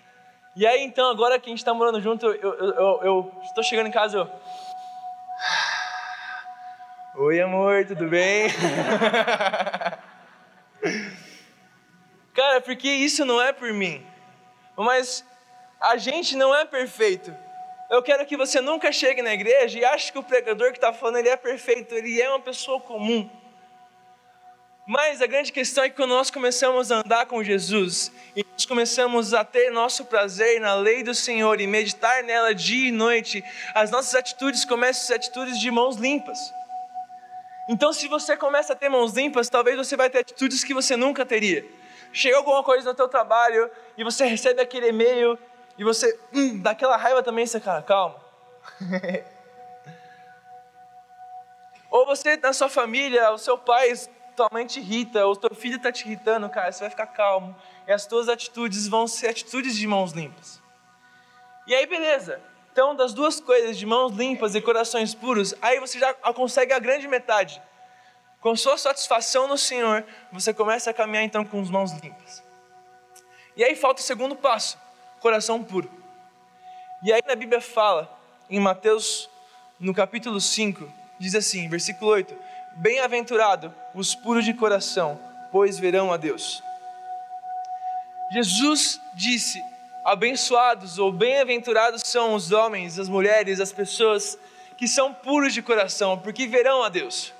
E 0.53 0.67
aí, 0.67 0.83
então, 0.83 1.09
agora 1.09 1.39
que 1.39 1.49
a 1.49 1.49
gente 1.49 1.59
está 1.59 1.73
morando 1.73 2.01
junto, 2.01 2.25
eu, 2.25 2.35
eu, 2.35 2.73
eu, 2.73 2.99
eu 3.03 3.31
estou 3.43 3.63
chegando 3.63 3.87
em 3.87 3.91
casa, 3.91 4.17
eu... 4.17 4.29
Oi, 7.23 7.39
amor, 7.39 7.85
tudo 7.85 8.05
bem? 8.07 8.49
cara, 12.33 12.59
porque 12.59 12.89
isso 12.89 13.23
não 13.23 13.41
é 13.41 13.53
por 13.53 13.71
mim. 13.71 14.05
Mas 14.75 15.23
a 15.79 15.95
gente 15.95 16.35
não 16.35 16.53
é 16.53 16.65
perfeito. 16.65 17.33
Eu 17.89 18.03
quero 18.03 18.25
que 18.25 18.35
você 18.35 18.59
nunca 18.59 18.91
chegue 18.91 19.21
na 19.21 19.33
igreja 19.33 19.79
e 19.79 19.85
ache 19.85 20.11
que 20.11 20.19
o 20.19 20.23
pregador 20.23 20.71
que 20.71 20.77
está 20.77 20.91
falando 20.91 21.17
ele 21.17 21.29
é 21.29 21.37
perfeito, 21.37 21.95
ele 21.95 22.21
é 22.21 22.27
uma 22.27 22.41
pessoa 22.41 22.79
comum. 22.81 23.29
Mas 24.91 25.21
a 25.21 25.25
grande 25.25 25.53
questão 25.53 25.85
é 25.85 25.89
que 25.89 25.95
quando 25.95 26.09
nós 26.09 26.29
começamos 26.29 26.91
a 26.91 26.97
andar 26.97 27.25
com 27.25 27.41
Jesus 27.41 28.11
e 28.35 28.45
nós 28.51 28.65
começamos 28.65 29.33
a 29.33 29.45
ter 29.45 29.71
nosso 29.71 30.03
prazer 30.03 30.59
na 30.59 30.73
lei 30.73 31.01
do 31.01 31.15
Senhor 31.15 31.61
e 31.61 31.65
meditar 31.65 32.21
nela 32.23 32.53
dia 32.53 32.89
e 32.89 32.91
noite, 32.91 33.41
as 33.73 33.89
nossas 33.89 34.13
atitudes 34.15 34.65
começam 34.65 35.01
a 35.01 35.05
ser 35.05 35.13
atitudes 35.13 35.57
de 35.57 35.71
mãos 35.71 35.95
limpas. 35.95 36.37
Então, 37.69 37.93
se 37.93 38.09
você 38.09 38.35
começa 38.35 38.73
a 38.73 38.75
ter 38.75 38.89
mãos 38.89 39.13
limpas, 39.13 39.47
talvez 39.47 39.77
você 39.77 39.95
vai 39.95 40.09
ter 40.09 40.17
atitudes 40.17 40.61
que 40.61 40.73
você 40.73 40.97
nunca 40.97 41.25
teria. 41.25 41.65
Chega 42.11 42.35
alguma 42.35 42.61
coisa 42.61 42.89
no 42.89 42.93
teu 42.93 43.07
trabalho 43.07 43.71
e 43.97 44.03
você 44.03 44.25
recebe 44.25 44.61
aquele 44.61 44.89
e-mail 44.89 45.39
e 45.77 45.85
você, 45.85 46.19
hum, 46.33 46.61
daquela 46.61 46.97
raiva 46.97 47.23
também, 47.23 47.47
você, 47.47 47.61
cara, 47.61 47.81
calma. 47.81 48.21
ou 51.89 52.05
você, 52.05 52.35
na 52.35 52.51
sua 52.51 52.67
família, 52.67 53.31
o 53.31 53.37
seu 53.37 53.57
pai, 53.57 53.93
tua 54.41 54.49
mãe 54.51 54.65
te 54.65 54.79
irrita, 54.79 55.23
ou 55.23 55.35
teu 55.35 55.53
filho 55.53 55.75
está 55.75 55.91
te 55.91 56.03
irritando, 56.03 56.49
cara, 56.49 56.71
você 56.71 56.79
vai 56.79 56.89
ficar 56.89 57.05
calmo. 57.05 57.55
E 57.87 57.91
as 57.91 58.07
tuas 58.07 58.27
atitudes 58.27 58.87
vão 58.87 59.05
ser 59.05 59.27
atitudes 59.27 59.75
de 59.75 59.85
mãos 59.85 60.13
limpas. 60.13 60.59
E 61.67 61.75
aí, 61.75 61.85
beleza. 61.85 62.41
Então, 62.71 62.95
das 62.95 63.13
duas 63.13 63.39
coisas, 63.39 63.77
de 63.77 63.85
mãos 63.85 64.11
limpas 64.13 64.55
e 64.55 64.61
corações 64.61 65.13
puros, 65.13 65.53
aí 65.61 65.79
você 65.79 65.99
já 65.99 66.11
consegue 66.33 66.73
a 66.73 66.79
grande 66.79 67.07
metade. 67.07 67.61
Com 68.39 68.55
sua 68.55 68.79
satisfação 68.79 69.47
no 69.47 69.59
Senhor, 69.59 70.03
você 70.31 70.51
começa 70.51 70.89
a 70.89 70.93
caminhar 70.93 71.23
então 71.23 71.45
com 71.45 71.61
as 71.61 71.69
mãos 71.69 71.91
limpas. 71.91 72.43
E 73.55 73.63
aí 73.63 73.75
falta 73.75 74.01
o 74.01 74.03
segundo 74.03 74.35
passo 74.35 74.79
coração 75.19 75.63
puro. 75.63 75.91
E 77.03 77.13
aí 77.13 77.21
na 77.27 77.35
Bíblia 77.35 77.61
fala, 77.61 78.11
em 78.49 78.59
Mateus, 78.59 79.29
no 79.79 79.93
capítulo 79.93 80.41
5, 80.41 80.91
diz 81.19 81.35
assim, 81.35 81.69
versículo 81.69 82.09
8: 82.09 82.35
Bem-aventurado 82.75 83.73
os 83.93 84.15
puros 84.15 84.45
de 84.45 84.53
coração, 84.53 85.19
pois 85.51 85.77
verão 85.77 86.11
a 86.11 86.17
Deus. 86.17 86.63
Jesus 88.31 88.99
disse: 89.13 89.61
Abençoados 90.05 90.97
ou 90.97 91.11
bem-aventurados 91.11 92.01
são 92.05 92.33
os 92.33 92.51
homens, 92.51 92.97
as 92.97 93.09
mulheres, 93.09 93.59
as 93.59 93.71
pessoas 93.71 94.37
que 94.77 94.87
são 94.87 95.13
puros 95.13 95.53
de 95.53 95.61
coração, 95.61 96.17
porque 96.17 96.47
verão 96.47 96.81
a 96.81 96.89
Deus. 96.89 97.33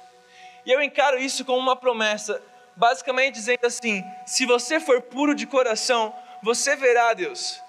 E 0.66 0.72
eu 0.72 0.82
encaro 0.82 1.18
isso 1.18 1.44
como 1.44 1.58
uma 1.58 1.76
promessa, 1.76 2.42
basicamente 2.76 3.36
dizendo 3.36 3.66
assim: 3.66 4.04
se 4.26 4.46
você 4.46 4.80
for 4.80 5.02
puro 5.02 5.34
de 5.34 5.48
coração, 5.48 6.14
você 6.44 6.76
verá 6.76 7.10
a 7.10 7.14
Deus. 7.14 7.62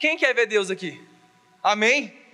Quem 0.00 0.16
quer 0.16 0.34
ver 0.34 0.46
Deus 0.46 0.70
aqui? 0.70 1.00
Amém? 1.62 2.25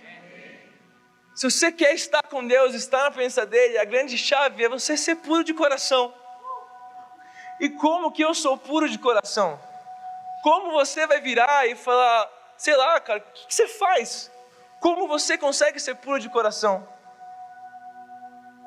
Se 1.35 1.49
você 1.49 1.71
quer 1.71 1.93
estar 1.95 2.21
com 2.23 2.45
Deus, 2.45 2.75
estar 2.75 3.03
na 3.03 3.11
presença 3.11 3.45
dEle, 3.45 3.79
a 3.79 3.85
grande 3.85 4.17
chave 4.17 4.63
é 4.63 4.69
você 4.69 4.95
ser 4.95 5.15
puro 5.15 5.43
de 5.43 5.53
coração. 5.53 6.13
E 7.59 7.69
como 7.69 8.11
que 8.11 8.23
eu 8.23 8.33
sou 8.33 8.57
puro 8.57 8.87
de 8.87 8.99
coração? 8.99 9.59
Como 10.43 10.71
você 10.71 11.07
vai 11.07 11.21
virar 11.21 11.67
e 11.67 11.75
falar, 11.75 12.29
sei 12.57 12.75
lá, 12.75 12.99
cara, 12.99 13.19
o 13.19 13.21
que, 13.21 13.47
que 13.47 13.55
você 13.55 13.67
faz? 13.67 14.31
Como 14.79 15.07
você 15.07 15.37
consegue 15.37 15.79
ser 15.79 15.95
puro 15.95 16.19
de 16.19 16.29
coração? 16.29 16.87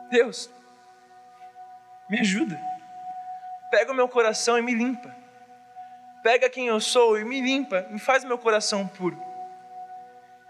Deus, 0.09 0.51
me 2.09 2.21
ajuda. 2.21 2.59
Pega 3.71 3.93
o 3.93 3.95
meu 3.95 4.09
coração 4.09 4.59
e 4.59 4.63
me 4.63 4.75
limpa. 4.75 5.15
Pega 6.23 6.51
quem 6.51 6.67
eu 6.67 6.81
sou 6.81 7.19
e 7.19 7.25
me 7.25 7.41
limpa, 7.41 7.83
me 7.91 7.99
faz 7.99 8.25
meu 8.25 8.39
coração 8.39 8.89
puro. 8.89 9.26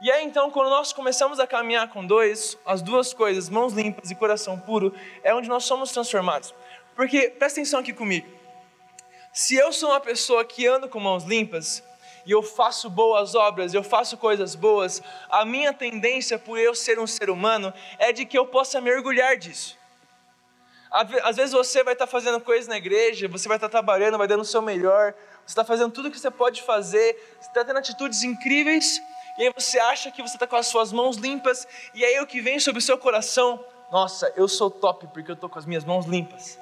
E 0.00 0.10
aí 0.10 0.24
então, 0.24 0.50
quando 0.50 0.68
nós 0.68 0.92
começamos 0.92 1.40
a 1.40 1.46
caminhar 1.46 1.88
com 1.88 2.04
dois, 2.04 2.58
as 2.66 2.82
duas 2.82 3.14
coisas, 3.14 3.48
mãos 3.48 3.72
limpas 3.72 4.10
e 4.10 4.14
coração 4.14 4.58
puro, 4.58 4.94
é 5.22 5.34
onde 5.34 5.48
nós 5.48 5.64
somos 5.64 5.90
transformados. 5.90 6.54
Porque, 6.94 7.30
presta 7.30 7.60
atenção 7.60 7.80
aqui 7.80 7.94
comigo. 7.94 8.26
Se 9.32 9.54
eu 9.54 9.72
sou 9.72 9.90
uma 9.90 10.00
pessoa 10.00 10.44
que 10.44 10.66
ando 10.66 10.88
com 10.88 11.00
mãos 11.00 11.24
limpas, 11.24 11.82
e 12.26 12.30
eu 12.30 12.42
faço 12.42 12.90
boas 12.90 13.34
obras, 13.34 13.72
eu 13.72 13.82
faço 13.82 14.16
coisas 14.16 14.54
boas, 14.54 15.00
a 15.30 15.44
minha 15.44 15.72
tendência 15.72 16.38
por 16.38 16.58
eu 16.58 16.74
ser 16.74 16.98
um 16.98 17.06
ser 17.06 17.30
humano 17.30 17.72
é 17.98 18.12
de 18.12 18.26
que 18.26 18.36
eu 18.36 18.46
possa 18.46 18.80
mergulhar 18.80 19.36
disso. 19.36 19.78
Às 21.22 21.36
vezes 21.36 21.52
você 21.52 21.84
vai 21.84 21.92
estar 21.92 22.06
fazendo 22.06 22.40
coisas 22.40 22.66
na 22.66 22.76
igreja, 22.76 23.28
você 23.28 23.46
vai 23.46 23.56
estar 23.56 23.68
trabalhando, 23.68 24.18
vai 24.18 24.26
dando 24.26 24.40
o 24.40 24.44
seu 24.44 24.60
melhor, 24.60 25.14
você 25.44 25.52
está 25.52 25.64
fazendo 25.64 25.92
tudo 25.92 26.08
o 26.08 26.10
que 26.10 26.18
você 26.18 26.30
pode 26.30 26.62
fazer, 26.62 27.14
você 27.40 27.48
está 27.48 27.64
tendo 27.64 27.78
atitudes 27.78 28.22
incríveis, 28.22 29.00
e 29.38 29.42
aí 29.42 29.52
você 29.54 29.78
acha 29.78 30.10
que 30.10 30.22
você 30.22 30.36
está 30.36 30.46
com 30.46 30.56
as 30.56 30.66
suas 30.66 30.92
mãos 30.92 31.16
limpas, 31.16 31.66
e 31.94 32.04
aí 32.04 32.20
o 32.20 32.26
que 32.26 32.40
vem 32.40 32.58
sobre 32.58 32.78
o 32.78 32.82
seu 32.82 32.98
coração, 32.98 33.62
nossa, 33.90 34.32
eu 34.36 34.48
sou 34.48 34.70
top 34.70 35.06
porque 35.08 35.30
eu 35.30 35.34
estou 35.34 35.48
com 35.48 35.58
as 35.58 35.66
minhas 35.66 35.84
mãos 35.84 36.06
limpas. 36.06 36.58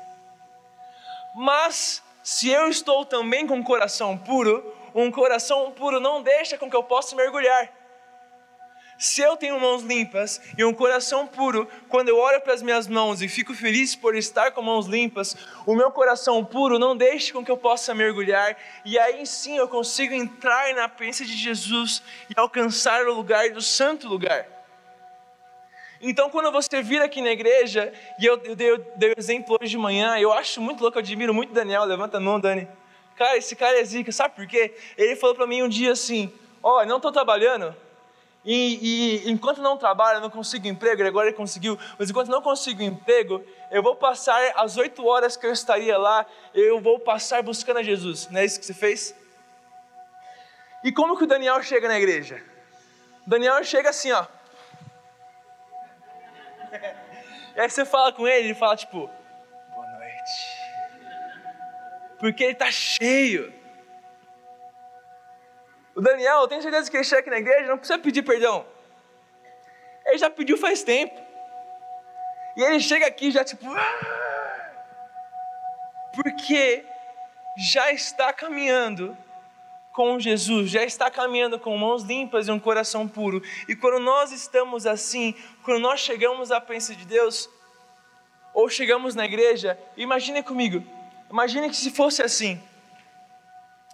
Mas, 1.34 2.02
se 2.22 2.48
eu 2.48 2.68
estou 2.68 3.04
também 3.04 3.46
com 3.46 3.58
o 3.58 3.64
coração 3.64 4.16
puro, 4.16 4.74
um 4.94 5.10
coração 5.10 5.72
puro 5.72 5.98
não 5.98 6.22
deixa 6.22 6.56
com 6.56 6.70
que 6.70 6.76
eu 6.76 6.82
possa 6.82 7.16
mergulhar. 7.16 7.72
Se 9.04 9.20
eu 9.20 9.36
tenho 9.36 9.60
mãos 9.60 9.82
limpas 9.82 10.40
e 10.56 10.64
um 10.64 10.72
coração 10.72 11.26
puro, 11.26 11.68
quando 11.90 12.08
eu 12.08 12.16
olho 12.16 12.40
para 12.40 12.54
as 12.54 12.62
minhas 12.62 12.88
mãos 12.88 13.20
e 13.20 13.28
fico 13.28 13.52
feliz 13.52 13.94
por 13.94 14.16
estar 14.16 14.50
com 14.52 14.62
mãos 14.62 14.86
limpas, 14.86 15.36
o 15.66 15.74
meu 15.74 15.90
coração 15.90 16.42
puro 16.42 16.78
não 16.78 16.96
deixa 16.96 17.30
com 17.30 17.44
que 17.44 17.50
eu 17.50 17.56
possa 17.58 17.94
mergulhar, 17.94 18.56
e 18.82 18.98
aí 18.98 19.26
sim 19.26 19.58
eu 19.58 19.68
consigo 19.68 20.14
entrar 20.14 20.74
na 20.74 20.88
presença 20.88 21.26
de 21.26 21.36
Jesus 21.36 22.02
e 22.30 22.32
alcançar 22.34 23.06
o 23.06 23.12
lugar 23.12 23.50
do 23.50 23.60
santo 23.60 24.08
lugar. 24.08 24.46
Então, 26.00 26.30
quando 26.30 26.50
você 26.50 26.80
vir 26.80 27.02
aqui 27.02 27.20
na 27.20 27.32
igreja, 27.32 27.92
e 28.18 28.24
eu, 28.24 28.40
eu, 28.42 28.56
dei, 28.56 28.70
eu 28.70 28.78
dei 28.96 29.10
o 29.10 29.14
exemplo 29.18 29.58
hoje 29.60 29.72
de 29.72 29.76
manhã, 29.76 30.16
eu 30.18 30.32
acho 30.32 30.62
muito 30.62 30.80
louco, 30.80 30.96
eu 30.96 31.02
admiro 31.02 31.34
muito 31.34 31.52
Daniel, 31.52 31.84
levanta 31.84 32.16
a 32.16 32.20
mão, 32.20 32.40
Dani. 32.40 32.66
Cara, 33.16 33.36
esse 33.36 33.54
cara 33.54 33.78
é 33.78 33.84
zica, 33.84 34.10
sabe 34.10 34.34
por 34.34 34.46
quê? 34.46 34.74
Ele 34.96 35.14
falou 35.14 35.36
para 35.36 35.46
mim 35.46 35.62
um 35.62 35.68
dia 35.68 35.92
assim: 35.92 36.32
Ó, 36.62 36.80
oh, 36.80 36.86
não 36.86 36.96
estou 36.96 37.12
trabalhando, 37.12 37.76
e, 38.44 39.24
e, 39.24 39.30
enquanto 39.30 39.62
não 39.62 39.78
trabalho, 39.78 40.20
não 40.20 40.28
consigo 40.28 40.66
emprego, 40.66 41.02
agora 41.02 41.28
ele 41.28 41.36
conseguiu, 41.36 41.78
mas 41.98 42.10
enquanto 42.10 42.28
não 42.28 42.42
consigo 42.42 42.82
emprego, 42.82 43.42
eu 43.70 43.82
vou 43.82 43.96
passar 43.96 44.38
as 44.56 44.76
oito 44.76 45.06
horas 45.06 45.34
que 45.36 45.46
eu 45.46 45.52
estaria 45.52 45.96
lá, 45.96 46.26
eu 46.52 46.78
vou 46.78 46.98
passar 46.98 47.42
buscando 47.42 47.78
a 47.78 47.82
Jesus. 47.82 48.28
Não 48.28 48.40
é 48.40 48.44
isso 48.44 48.60
que 48.60 48.66
você 48.66 48.74
fez? 48.74 49.14
E 50.82 50.92
como 50.92 51.16
que 51.16 51.24
o 51.24 51.26
Daniel 51.26 51.62
chega 51.62 51.88
na 51.88 51.96
igreja? 51.96 52.42
O 53.26 53.30
Daniel 53.30 53.64
chega 53.64 53.88
assim, 53.90 54.12
ó. 54.12 54.26
E 57.56 57.60
aí 57.60 57.70
você 57.70 57.84
fala 57.84 58.12
com 58.12 58.26
ele, 58.26 58.48
ele 58.48 58.54
fala 58.54 58.76
tipo, 58.76 59.08
boa 59.72 59.86
noite. 59.92 60.58
Porque 62.18 62.42
ele 62.42 62.52
está 62.52 62.68
cheio 62.68 63.54
o 65.94 66.00
Daniel, 66.00 66.40
eu 66.40 66.48
tenho 66.48 66.62
certeza 66.62 66.90
que 66.90 66.96
ele 66.96 67.04
chega 67.04 67.20
aqui 67.20 67.30
na 67.30 67.38
igreja, 67.38 67.68
não 67.68 67.78
precisa 67.78 67.98
pedir 67.98 68.22
perdão. 68.22 68.66
Ele 70.06 70.18
já 70.18 70.28
pediu 70.28 70.58
faz 70.58 70.82
tempo. 70.82 71.14
E 72.56 72.62
ele 72.62 72.80
chega 72.80 73.06
aqui 73.06 73.30
já 73.30 73.44
tipo. 73.44 73.66
Ah! 73.70 74.72
Porque 76.14 76.84
já 77.56 77.92
está 77.92 78.32
caminhando 78.32 79.16
com 79.92 80.18
Jesus, 80.18 80.70
já 80.70 80.82
está 80.82 81.08
caminhando 81.08 81.58
com 81.58 81.76
mãos 81.78 82.02
limpas 82.02 82.48
e 82.48 82.50
um 82.50 82.58
coração 82.58 83.06
puro. 83.06 83.40
E 83.68 83.76
quando 83.76 84.00
nós 84.00 84.32
estamos 84.32 84.86
assim, 84.86 85.34
quando 85.62 85.80
nós 85.80 86.00
chegamos 86.00 86.50
à 86.50 86.60
presença 86.60 86.96
de 86.96 87.04
Deus, 87.04 87.48
ou 88.52 88.68
chegamos 88.68 89.14
na 89.14 89.24
igreja, 89.24 89.78
imagine 89.96 90.42
comigo, 90.42 90.84
imagine 91.30 91.68
que 91.70 91.76
se 91.76 91.90
fosse 91.90 92.22
assim. 92.22 92.60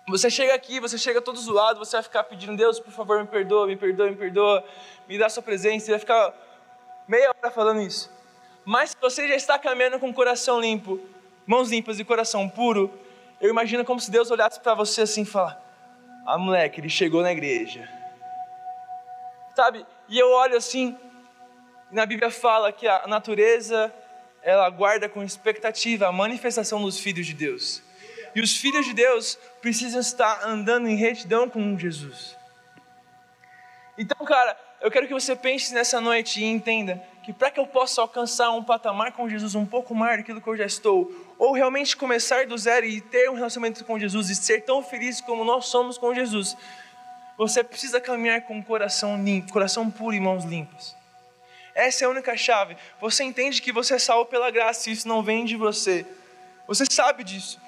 Você 0.09 0.31
chega 0.31 0.55
aqui, 0.55 0.81
você 0.81 0.99
chega 0.99 1.21
todo 1.21 1.39
zoado, 1.39 1.79
você 1.79 1.97
vai 1.97 2.03
ficar 2.03 2.25
pedindo, 2.25 2.57
Deus, 2.57 2.81
por 2.81 2.93
favor, 2.93 3.21
me 3.21 3.27
perdoa, 3.27 3.67
me 3.67 3.77
perdoa, 3.77 4.11
me 4.11 4.17
perdoa, 4.17 4.65
me 5.09 5.19
dá 5.19 5.29
sua 5.29 5.43
presença, 5.43 5.87
você 5.87 5.91
vai 5.93 6.01
ficar 6.01 6.35
meia 7.07 7.31
hora 7.31 7.51
falando 7.51 7.81
isso. 7.83 8.11
Mas 8.65 8.91
se 8.91 8.97
você 9.01 9.29
já 9.29 9.35
está 9.35 9.59
caminhando 9.59 9.99
com 9.99 10.09
o 10.09 10.15
coração 10.15 10.61
limpo, 10.61 11.01
mãos 11.47 11.71
limpas 11.71 11.99
e 11.99 12.05
coração 12.05 12.49
puro, 12.49 12.93
eu 13.41 13.49
imagino 13.49 13.85
como 13.85 14.01
se 14.01 14.11
Deus 14.11 14.31
olhasse 14.31 14.61
para 14.61 14.75
você 14.75 15.03
assim 15.03 15.23
e 15.23 15.27
falar: 15.27 15.61
Ah, 16.27 16.39
moleque, 16.39 16.81
ele 16.81 16.89
chegou 16.89 17.23
na 17.23 17.33
igreja. 17.33 17.89
Sabe? 19.55 19.87
E 20.09 20.19
eu 20.19 20.31
olho 20.31 20.57
assim, 20.57 20.97
na 21.91 22.05
Bíblia 22.07 22.31
fala 22.31 22.73
que 22.73 22.87
a 22.87 23.07
natureza 23.07 23.93
ela 24.43 24.69
guarda 24.71 25.09
com 25.09 25.23
expectativa 25.23 26.07
a 26.07 26.13
manifestação 26.13 26.83
dos 26.83 26.99
filhos 26.99 27.27
de 27.27 27.35
Deus. 27.35 27.83
E 28.35 28.41
os 28.41 28.57
filhos 28.57 28.87
de 28.87 28.95
Deus 28.95 29.39
precisam 29.61 30.01
estar 30.01 30.45
andando 30.45 30.89
em 30.89 30.97
retidão 30.97 31.49
com 31.49 31.79
Jesus. 31.79 32.37
Então, 33.99 34.25
cara, 34.25 34.57
eu 34.81 34.91
quero 34.91 35.07
que 35.07 35.13
você 35.13 35.37
pense 35.37 35.75
nessa 35.75 36.01
noite 36.01 36.41
e 36.41 36.45
entenda 36.45 37.03
que 37.23 37.33
para 37.33 37.51
que 37.51 37.61
eu 37.61 37.67
possa 37.67 38.01
alcançar 38.01 38.51
um 38.51 38.63
patamar 38.63 39.13
com 39.13 39.29
Jesus 39.29 39.55
um 39.55 39.67
pouco 39.67 39.95
maior 39.95 40.19
daquilo 40.19 40.41
que 40.41 40.49
eu 40.49 40.57
já 40.57 40.65
estou, 40.65 41.13
ou 41.39 41.53
realmente 41.53 41.97
começar 41.97 42.47
do 42.47 42.57
zero 42.57 42.87
e 42.87 43.01
ter 43.01 43.29
um 43.29 43.35
relacionamento 43.35 43.85
com 43.85 43.99
Jesus 43.99 44.31
e 44.31 44.35
ser 44.35 44.65
tão 44.65 44.83
feliz 44.83 45.21
como 45.21 45.45
nós 45.45 45.67
somos 45.67 45.99
com 45.99 46.15
Jesus, 46.15 46.57
você 47.37 47.63
precisa 47.63 48.01
caminhar 48.01 48.43
com 48.43 48.59
o 48.59 48.65
coração 48.65 49.23
limpo, 49.23 49.53
coração 49.53 49.91
puro 49.91 50.15
e 50.15 50.21
mãos 50.21 50.45
limpas. 50.45 50.97
Essa 51.75 52.05
é 52.05 52.07
a 52.07 52.11
única 52.11 52.37
chave. 52.37 52.77
Você 53.01 53.23
entende 53.23 53.63
que 53.63 53.73
você 53.73 53.95
é 53.95 53.99
salvo 53.99 54.27
pela 54.27 54.51
graça 54.51 54.89
e 54.89 54.93
isso 54.93 55.07
não 55.07 55.23
vem 55.23 55.45
de 55.45 55.57
você. 55.57 56.07
Você 56.67 56.85
sabe 56.87 57.23
disso 57.23 57.61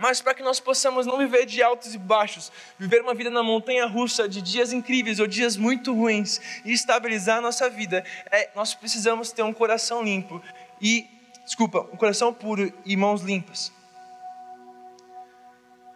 mas 0.00 0.22
para 0.22 0.34
que 0.34 0.42
nós 0.42 0.58
possamos 0.58 1.04
não 1.04 1.18
viver 1.18 1.44
de 1.44 1.62
altos 1.62 1.94
e 1.94 1.98
baixos, 1.98 2.50
viver 2.78 3.02
uma 3.02 3.14
vida 3.14 3.28
na 3.28 3.42
montanha 3.42 3.86
russa 3.86 4.26
de 4.26 4.40
dias 4.40 4.72
incríveis 4.72 5.20
ou 5.20 5.26
dias 5.26 5.58
muito 5.58 5.94
ruins 5.94 6.40
e 6.64 6.72
estabilizar 6.72 7.38
a 7.38 7.40
nossa 7.42 7.68
vida, 7.68 8.02
é, 8.30 8.48
nós 8.56 8.74
precisamos 8.74 9.30
ter 9.30 9.42
um 9.42 9.52
coração 9.52 10.02
limpo 10.02 10.42
e, 10.80 11.06
desculpa, 11.44 11.86
um 11.92 11.96
coração 11.96 12.32
puro 12.32 12.72
e 12.86 12.96
mãos 12.96 13.20
limpas. 13.20 13.70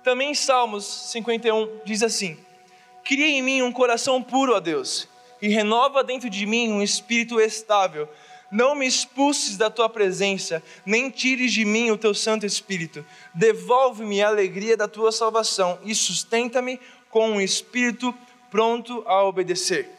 Também 0.02 0.32
em 0.32 0.34
Salmos 0.34 0.84
51 1.10 1.80
diz 1.86 2.02
assim: 2.02 2.36
Cria 3.02 3.26
em 3.26 3.40
mim 3.40 3.62
um 3.62 3.72
coração 3.72 4.22
puro, 4.22 4.54
ó 4.54 4.60
Deus, 4.60 5.08
e 5.40 5.48
renova 5.48 6.04
dentro 6.04 6.28
de 6.28 6.44
mim 6.44 6.70
um 6.70 6.82
espírito 6.82 7.40
estável 7.40 8.06
não 8.54 8.76
me 8.76 8.86
expulses 8.86 9.56
da 9.56 9.68
tua 9.68 9.88
presença, 9.88 10.62
nem 10.86 11.10
tires 11.10 11.52
de 11.52 11.64
mim 11.64 11.90
o 11.90 11.98
teu 11.98 12.14
Santo 12.14 12.46
Espírito. 12.46 13.04
Devolve-me 13.34 14.22
a 14.22 14.28
alegria 14.28 14.76
da 14.76 14.86
tua 14.86 15.10
salvação 15.10 15.76
e 15.82 15.92
sustenta-me 15.92 16.78
com 17.10 17.30
um 17.32 17.40
espírito 17.40 18.14
pronto 18.52 19.02
a 19.08 19.24
obedecer. 19.24 19.90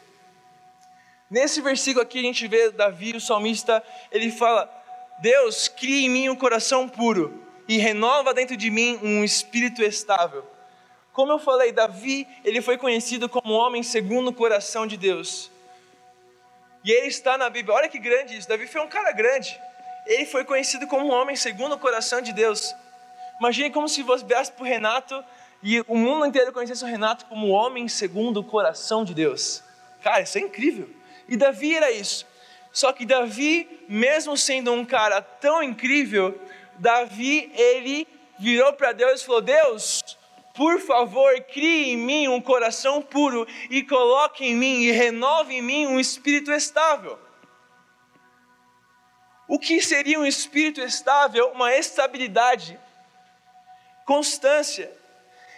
Nesse 1.30 1.60
versículo 1.60 2.02
aqui 2.02 2.18
a 2.18 2.22
gente 2.22 2.48
vê 2.48 2.70
Davi, 2.70 3.14
o 3.14 3.20
salmista, 3.20 3.84
ele 4.10 4.30
fala: 4.30 4.72
Deus, 5.20 5.68
cria 5.68 6.06
em 6.06 6.08
mim 6.08 6.28
um 6.30 6.36
coração 6.36 6.88
puro 6.88 7.44
e 7.68 7.76
renova 7.76 8.32
dentro 8.32 8.56
de 8.56 8.70
mim 8.70 8.98
um 9.02 9.22
espírito 9.22 9.82
estável. 9.82 10.42
Como 11.12 11.30
eu 11.30 11.38
falei, 11.38 11.72
Davi, 11.72 12.26
ele 12.42 12.62
foi 12.62 12.78
conhecido 12.78 13.28
como 13.28 13.52
homem 13.52 13.82
segundo 13.82 14.28
o 14.28 14.34
coração 14.34 14.86
de 14.86 14.96
Deus. 14.96 15.50
E 16.86 16.92
ele 16.92 17.08
está 17.08 17.36
na 17.36 17.50
Bíblia. 17.50 17.74
Olha 17.74 17.88
que 17.88 17.98
grande 17.98 18.36
isso. 18.36 18.48
Davi 18.48 18.68
foi 18.68 18.80
um 18.80 18.86
cara 18.86 19.10
grande. 19.10 19.60
Ele 20.06 20.24
foi 20.24 20.44
conhecido 20.44 20.86
como 20.86 21.04
um 21.06 21.10
homem 21.10 21.34
segundo 21.34 21.74
o 21.74 21.78
coração 21.78 22.20
de 22.22 22.32
Deus. 22.32 22.72
Imagine 23.40 23.70
como 23.70 23.88
se 23.88 24.04
você 24.04 24.24
viesse 24.24 24.52
para 24.52 24.62
o 24.62 24.66
Renato 24.66 25.24
e 25.60 25.80
o 25.88 25.96
mundo 25.96 26.26
inteiro 26.26 26.52
conhecesse 26.52 26.84
o 26.84 26.86
Renato 26.86 27.26
como 27.26 27.48
homem 27.48 27.88
segundo 27.88 28.38
o 28.38 28.44
coração 28.44 29.04
de 29.04 29.14
Deus. 29.14 29.64
Cara, 30.00 30.20
isso 30.20 30.38
é 30.38 30.42
incrível. 30.42 30.88
E 31.28 31.36
Davi 31.36 31.74
era 31.74 31.90
isso. 31.90 32.24
Só 32.70 32.92
que 32.92 33.04
Davi, 33.04 33.84
mesmo 33.88 34.36
sendo 34.36 34.72
um 34.72 34.84
cara 34.84 35.20
tão 35.20 35.60
incrível, 35.64 36.40
Davi, 36.78 37.50
ele 37.56 38.06
virou 38.38 38.72
para 38.74 38.92
Deus 38.92 39.22
e 39.22 39.26
falou: 39.26 39.40
Deus, 39.40 40.15
por 40.56 40.80
favor, 40.80 41.38
crie 41.42 41.92
em 41.92 41.96
mim 41.96 42.28
um 42.28 42.40
coração 42.40 43.02
puro 43.02 43.46
e 43.70 43.82
coloque 43.82 44.44
em 44.44 44.56
mim 44.56 44.82
e 44.82 44.90
renove 44.90 45.54
em 45.54 45.62
mim 45.62 45.86
um 45.86 46.00
espírito 46.00 46.50
estável. 46.50 47.18
O 49.46 49.58
que 49.58 49.80
seria 49.80 50.18
um 50.18 50.26
espírito 50.26 50.80
estável? 50.80 51.52
Uma 51.52 51.74
estabilidade, 51.76 52.78
constância. 54.04 54.90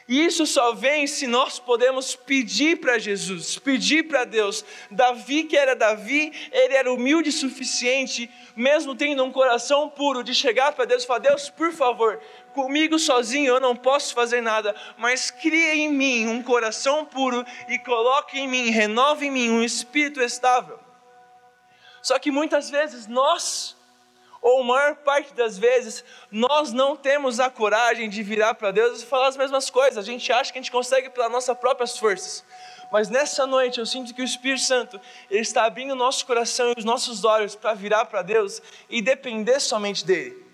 E 0.09 0.25
isso 0.25 0.47
só 0.47 0.73
vem 0.73 1.07
se 1.07 1.27
nós 1.27 1.59
podemos 1.59 2.17
pedir 2.17 2.81
para 2.81 2.99
Jesus, 2.99 3.59
pedir 3.59 4.05
para 4.05 4.25
Deus. 4.25 4.65
Davi, 4.91 5.45
que 5.45 5.55
era 5.55 5.77
Davi, 5.77 6.33
ele 6.51 6.75
era 6.75 6.91
humilde 6.91 7.29
o 7.29 7.33
suficiente, 7.33 8.31
mesmo 8.57 8.95
tendo 8.95 9.23
um 9.23 9.31
coração 9.31 9.91
puro, 9.91 10.25
de 10.25 10.35
chegar 10.35 10.73
para 10.73 10.87
Deus 10.87 11.05
e 11.05 11.07
falar: 11.07 11.19
Deus, 11.19 11.51
por 11.51 11.73
favor, 11.73 12.19
comigo 12.55 12.99
sozinho 12.99 13.55
eu 13.55 13.61
não 13.61 13.75
posso 13.75 14.15
fazer 14.15 14.41
nada, 14.41 14.75
mas 14.97 15.31
crie 15.31 15.81
em 15.81 15.93
mim 15.93 16.27
um 16.27 16.43
coração 16.43 17.05
puro 17.05 17.45
e 17.69 17.79
coloque 17.79 18.39
em 18.39 18.49
mim, 18.49 18.71
renove 18.71 19.27
em 19.27 19.31
mim 19.31 19.51
um 19.51 19.63
espírito 19.63 20.21
estável. 20.21 20.79
Só 22.03 22.19
que 22.19 22.31
muitas 22.31 22.71
vezes 22.71 23.07
nós 23.07 23.77
ou 24.41 24.63
maior 24.63 24.95
parte 24.97 25.35
das 25.35 25.59
vezes, 25.59 26.05
nós 26.31 26.73
não 26.73 26.97
temos 26.97 27.41
a 27.41 27.51
coragem 27.51 28.09
de 28.09 28.23
virar 28.23 28.55
para 28.55 28.71
Deus 28.71 29.03
e 29.03 29.07
falar 29.07 29.29
as 29.29 29.37
mesmas 29.37 29.69
coisas. 29.69 29.99
A 29.99 30.03
gente 30.03 30.33
acha 30.33 30.53
que 30.53 30.59
a 30.59 30.63
gente 30.63 30.71
consegue 30.71 31.11
pelas 31.11 31.31
nossas 31.31 31.59
próprias 31.59 31.99
forças. 31.99 32.45
Mas 32.91 33.09
nessa 33.09 33.47
noite 33.47 33.79
eu 33.79 33.87
sinto 33.87 34.15
que 34.15 34.23
o 34.23 34.25
Espírito 34.25 34.63
Santo 34.63 35.01
ele 35.31 35.41
está 35.41 35.65
abrindo 35.65 35.91
o 35.91 35.97
nosso 35.97 36.25
coração 36.25 36.71
e 36.71 36.79
os 36.79 36.85
nossos 36.85 37.25
olhos 37.25 37.55
para 37.55 37.75
virar 37.75 38.07
para 38.07 38.23
Deus 38.23 38.63
e 38.89 39.03
depender 39.03 39.61
somente 39.61 40.07
dele. 40.07 40.48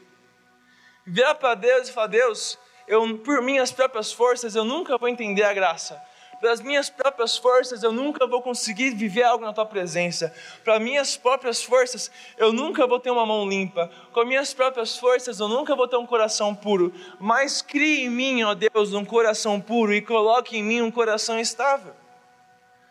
Virar 1.06 1.34
para 1.34 1.54
Deus 1.54 1.88
e 1.88 1.92
falar: 1.92 2.08
Deus, 2.08 2.58
eu, 2.86 3.18
por 3.18 3.42
minhas 3.42 3.72
próprias 3.72 4.12
forças 4.12 4.54
eu 4.54 4.64
nunca 4.64 4.96
vou 4.98 5.08
entender 5.08 5.42
a 5.42 5.52
graça 5.52 6.00
pelas 6.44 6.60
minhas 6.60 6.90
próprias 6.90 7.38
forças 7.38 7.82
eu 7.82 7.90
nunca 7.90 8.26
vou 8.26 8.42
conseguir 8.42 8.90
viver 8.90 9.22
algo 9.22 9.46
na 9.46 9.52
tua 9.54 9.64
presença. 9.64 10.30
Para 10.62 10.78
minhas 10.78 11.16
próprias 11.16 11.62
forças 11.62 12.10
eu 12.36 12.52
nunca 12.52 12.86
vou 12.86 13.00
ter 13.00 13.10
uma 13.10 13.24
mão 13.24 13.48
limpa. 13.48 13.90
Com 14.12 14.26
minhas 14.26 14.52
próprias 14.52 14.98
forças 14.98 15.40
eu 15.40 15.48
nunca 15.48 15.74
vou 15.74 15.88
ter 15.88 15.96
um 15.96 16.04
coração 16.04 16.54
puro. 16.54 16.92
Mas 17.18 17.62
crie 17.62 18.04
em 18.04 18.10
mim, 18.10 18.42
ó 18.42 18.52
Deus, 18.52 18.92
um 18.92 19.06
coração 19.06 19.58
puro 19.58 19.94
e 19.94 20.02
coloque 20.02 20.58
em 20.58 20.62
mim 20.62 20.82
um 20.82 20.90
coração 20.90 21.40
estável. 21.40 21.94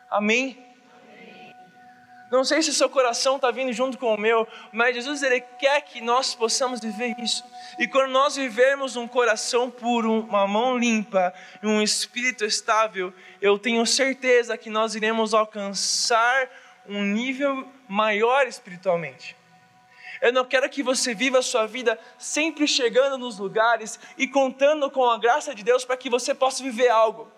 Amém? 0.09 0.62
Não 2.33 2.43
sei 2.43 2.63
se 2.63 2.73
seu 2.73 2.89
coração 2.89 3.35
está 3.35 3.51
vindo 3.51 3.71
junto 3.71 3.95
com 3.95 4.11
o 4.11 4.17
meu, 4.19 4.47
mas 4.71 4.95
Jesus 4.95 5.21
ele 5.21 5.39
quer 5.39 5.79
que 5.81 6.01
nós 6.01 6.33
possamos 6.33 6.79
viver 6.79 7.13
isso. 7.19 7.43
E 7.77 7.87
quando 7.87 8.09
nós 8.09 8.35
vivermos 8.35 8.95
um 8.95 9.07
coração 9.07 9.69
puro, 9.69 10.21
uma 10.21 10.47
mão 10.47 10.75
limpa, 10.75 11.31
um 11.61 11.79
espírito 11.79 12.43
estável, 12.43 13.13
eu 13.39 13.59
tenho 13.59 13.85
certeza 13.85 14.57
que 14.57 14.67
nós 14.67 14.95
iremos 14.95 15.35
alcançar 15.35 16.49
um 16.89 17.03
nível 17.03 17.67
maior 17.87 18.47
espiritualmente. 18.47 19.37
Eu 20.19 20.33
não 20.33 20.43
quero 20.43 20.67
que 20.71 20.81
você 20.81 21.13
viva 21.13 21.37
a 21.37 21.43
sua 21.43 21.67
vida 21.67 21.99
sempre 22.17 22.67
chegando 22.67 23.15
nos 23.15 23.37
lugares 23.37 23.99
e 24.17 24.27
contando 24.27 24.89
com 24.89 25.07
a 25.07 25.19
graça 25.19 25.53
de 25.53 25.63
Deus 25.63 25.85
para 25.85 25.97
que 25.97 26.09
você 26.09 26.33
possa 26.33 26.63
viver 26.63 26.89
algo 26.89 27.31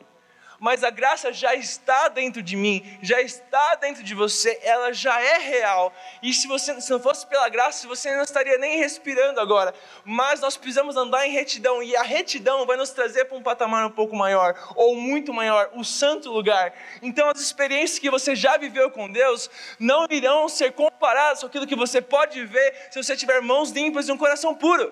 mas 0.66 0.84
a 0.84 0.90
graça 0.90 1.32
já 1.32 1.54
está 1.54 2.08
dentro 2.08 2.42
de 2.42 2.56
mim, 2.56 2.84
já 3.00 3.22
está 3.22 3.76
dentro 3.76 4.02
de 4.02 4.16
você, 4.16 4.60
ela 4.64 4.92
já 4.92 5.22
é 5.22 5.38
real. 5.38 5.94
E 6.24 6.34
se 6.34 6.48
você 6.48 6.82
se 6.82 6.90
não 6.90 7.00
fosse 7.00 7.28
pela 7.28 7.48
graça, 7.50 7.88
você 7.88 8.16
não 8.16 8.24
estaria 8.24 8.58
nem 8.58 8.80
respirando 8.80 9.40
agora. 9.40 9.76
Mas 10.04 10.42
nós 10.42 10.58
precisamos 10.58 10.98
andar 10.98 11.28
em 11.28 11.32
retidão 11.32 11.84
e 11.84 11.96
a 11.96 12.02
retidão 12.02 12.66
vai 12.66 12.78
nos 12.78 12.90
trazer 12.90 13.26
para 13.26 13.38
um 13.38 13.44
patamar 13.44 13.86
um 13.86 13.92
pouco 13.92 14.16
maior 14.16 14.56
ou 14.76 14.96
muito 14.96 15.32
maior, 15.32 15.70
o 15.76 15.84
santo 15.84 16.32
lugar. 16.32 16.74
Então 17.00 17.30
as 17.30 17.40
experiências 17.40 18.00
que 18.00 18.10
você 18.10 18.36
já 18.36 18.58
viveu 18.58 18.90
com 18.90 19.08
Deus 19.08 19.52
não 19.78 20.08
irão 20.10 20.50
ser 20.50 20.72
comparadas 20.72 21.42
com 21.42 21.46
aquilo 21.46 21.68
que 21.68 21.76
você 21.76 22.02
pode 22.02 22.40
viver 22.40 22.88
se 22.90 23.04
você 23.04 23.16
tiver 23.16 23.40
mãos 23.40 23.70
limpas 23.70 24.08
e 24.08 24.12
um 24.12 24.18
coração 24.18 24.56
puro. 24.56 24.92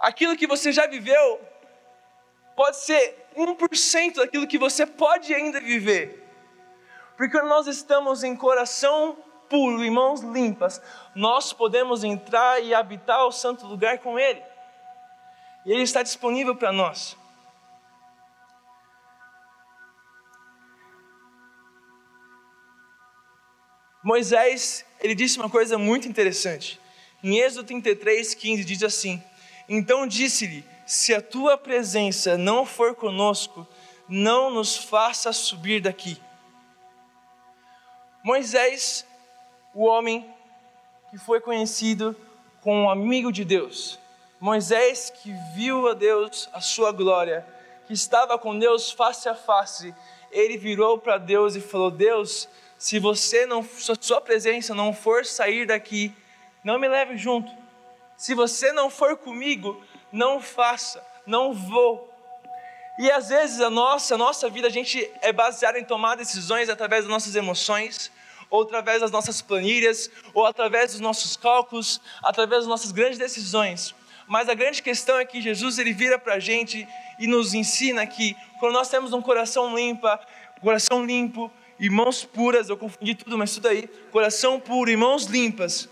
Aquilo 0.00 0.36
que 0.36 0.48
você 0.48 0.72
já 0.72 0.88
viveu 0.88 1.40
pode 2.56 2.78
ser 2.78 3.25
1% 3.36 4.14
daquilo 4.16 4.46
que 4.46 4.58
você 4.58 4.86
pode 4.86 5.34
ainda 5.34 5.60
viver. 5.60 6.24
Porque 7.16 7.36
quando 7.36 7.48
nós 7.48 7.66
estamos 7.66 8.24
em 8.24 8.34
coração 8.36 9.16
puro 9.48 9.84
e 9.84 9.90
mãos 9.90 10.20
limpas, 10.20 10.80
nós 11.14 11.52
podemos 11.52 12.04
entrar 12.04 12.62
e 12.62 12.74
habitar 12.74 13.26
o 13.26 13.32
santo 13.32 13.66
lugar 13.66 13.98
com 13.98 14.18
Ele. 14.18 14.42
E 15.64 15.72
Ele 15.72 15.82
está 15.82 16.02
disponível 16.02 16.54
para 16.54 16.72
nós. 16.72 17.16
Moisés, 24.06 24.84
ele 25.00 25.16
disse 25.16 25.36
uma 25.36 25.50
coisa 25.50 25.76
muito 25.76 26.06
interessante. 26.06 26.80
Em 27.24 27.40
Êxodo 27.40 27.66
33, 27.66 28.34
15, 28.34 28.64
diz 28.64 28.82
assim: 28.84 29.20
Então 29.68 30.06
disse-lhe: 30.06 30.64
se 30.86 31.12
a 31.12 31.20
tua 31.20 31.58
presença 31.58 32.38
não 32.38 32.64
for 32.64 32.94
conosco, 32.94 33.66
não 34.08 34.50
nos 34.50 34.76
faça 34.76 35.32
subir 35.32 35.80
daqui. 35.80 36.20
Moisés, 38.22 39.04
o 39.74 39.84
homem 39.84 40.32
que 41.10 41.18
foi 41.18 41.40
conhecido 41.40 42.16
como 42.62 42.88
amigo 42.88 43.32
de 43.32 43.44
Deus, 43.44 43.98
Moisés 44.40 45.10
que 45.10 45.32
viu 45.54 45.88
a 45.88 45.94
Deus, 45.94 46.48
a 46.52 46.60
sua 46.60 46.92
glória, 46.92 47.44
que 47.86 47.92
estava 47.92 48.38
com 48.38 48.58
Deus 48.58 48.90
face 48.92 49.28
a 49.28 49.34
face, 49.34 49.94
ele 50.30 50.56
virou 50.56 50.98
para 50.98 51.18
Deus 51.18 51.56
e 51.56 51.60
falou: 51.60 51.90
Deus, 51.90 52.48
se 52.78 52.98
você 52.98 53.46
não, 53.46 53.62
se 53.62 53.92
sua 54.00 54.20
presença 54.20 54.74
não 54.74 54.92
for 54.92 55.24
sair 55.24 55.66
daqui, 55.66 56.12
não 56.62 56.78
me 56.78 56.86
leve 56.86 57.16
junto. 57.16 57.50
Se 58.16 58.34
você 58.34 58.72
não 58.72 58.90
for 58.90 59.16
comigo, 59.16 59.82
não 60.12 60.40
faça, 60.40 61.04
não 61.26 61.52
vou. 61.52 62.12
E 62.98 63.10
às 63.10 63.28
vezes 63.28 63.60
a 63.60 63.68
nossa, 63.68 64.14
a 64.14 64.18
nossa 64.18 64.48
vida, 64.48 64.68
a 64.68 64.70
gente 64.70 65.10
é 65.20 65.32
baseada 65.32 65.78
em 65.78 65.84
tomar 65.84 66.16
decisões 66.16 66.68
através 66.68 67.02
das 67.02 67.10
nossas 67.10 67.36
emoções, 67.36 68.10
ou 68.48 68.62
através 68.62 69.00
das 69.00 69.10
nossas 69.10 69.42
planilhas, 69.42 70.10
ou 70.32 70.46
através 70.46 70.92
dos 70.92 71.00
nossos 71.00 71.36
cálculos, 71.36 72.00
através 72.22 72.62
das 72.62 72.68
nossas 72.68 72.92
grandes 72.92 73.18
decisões. 73.18 73.94
Mas 74.26 74.48
a 74.48 74.54
grande 74.54 74.82
questão 74.82 75.18
é 75.18 75.24
que 75.24 75.40
Jesus 75.40 75.78
ele 75.78 75.92
vira 75.92 76.18
para 76.18 76.34
a 76.34 76.38
gente 76.38 76.86
e 77.18 77.26
nos 77.26 77.54
ensina 77.54 78.06
que 78.06 78.36
quando 78.58 78.72
nós 78.72 78.88
temos 78.88 79.12
um 79.12 79.22
coração 79.22 79.76
limpo, 79.76 80.06
coração 80.60 81.04
limpo 81.04 81.50
e 81.78 81.90
mãos 81.90 82.24
puras, 82.24 82.68
eu 82.68 82.76
confundi 82.76 83.14
tudo, 83.14 83.36
mas 83.36 83.54
tudo 83.54 83.68
aí, 83.68 83.86
coração 84.10 84.58
puro 84.58 84.90
e 84.90 84.96
mãos 84.96 85.24
limpas, 85.26 85.88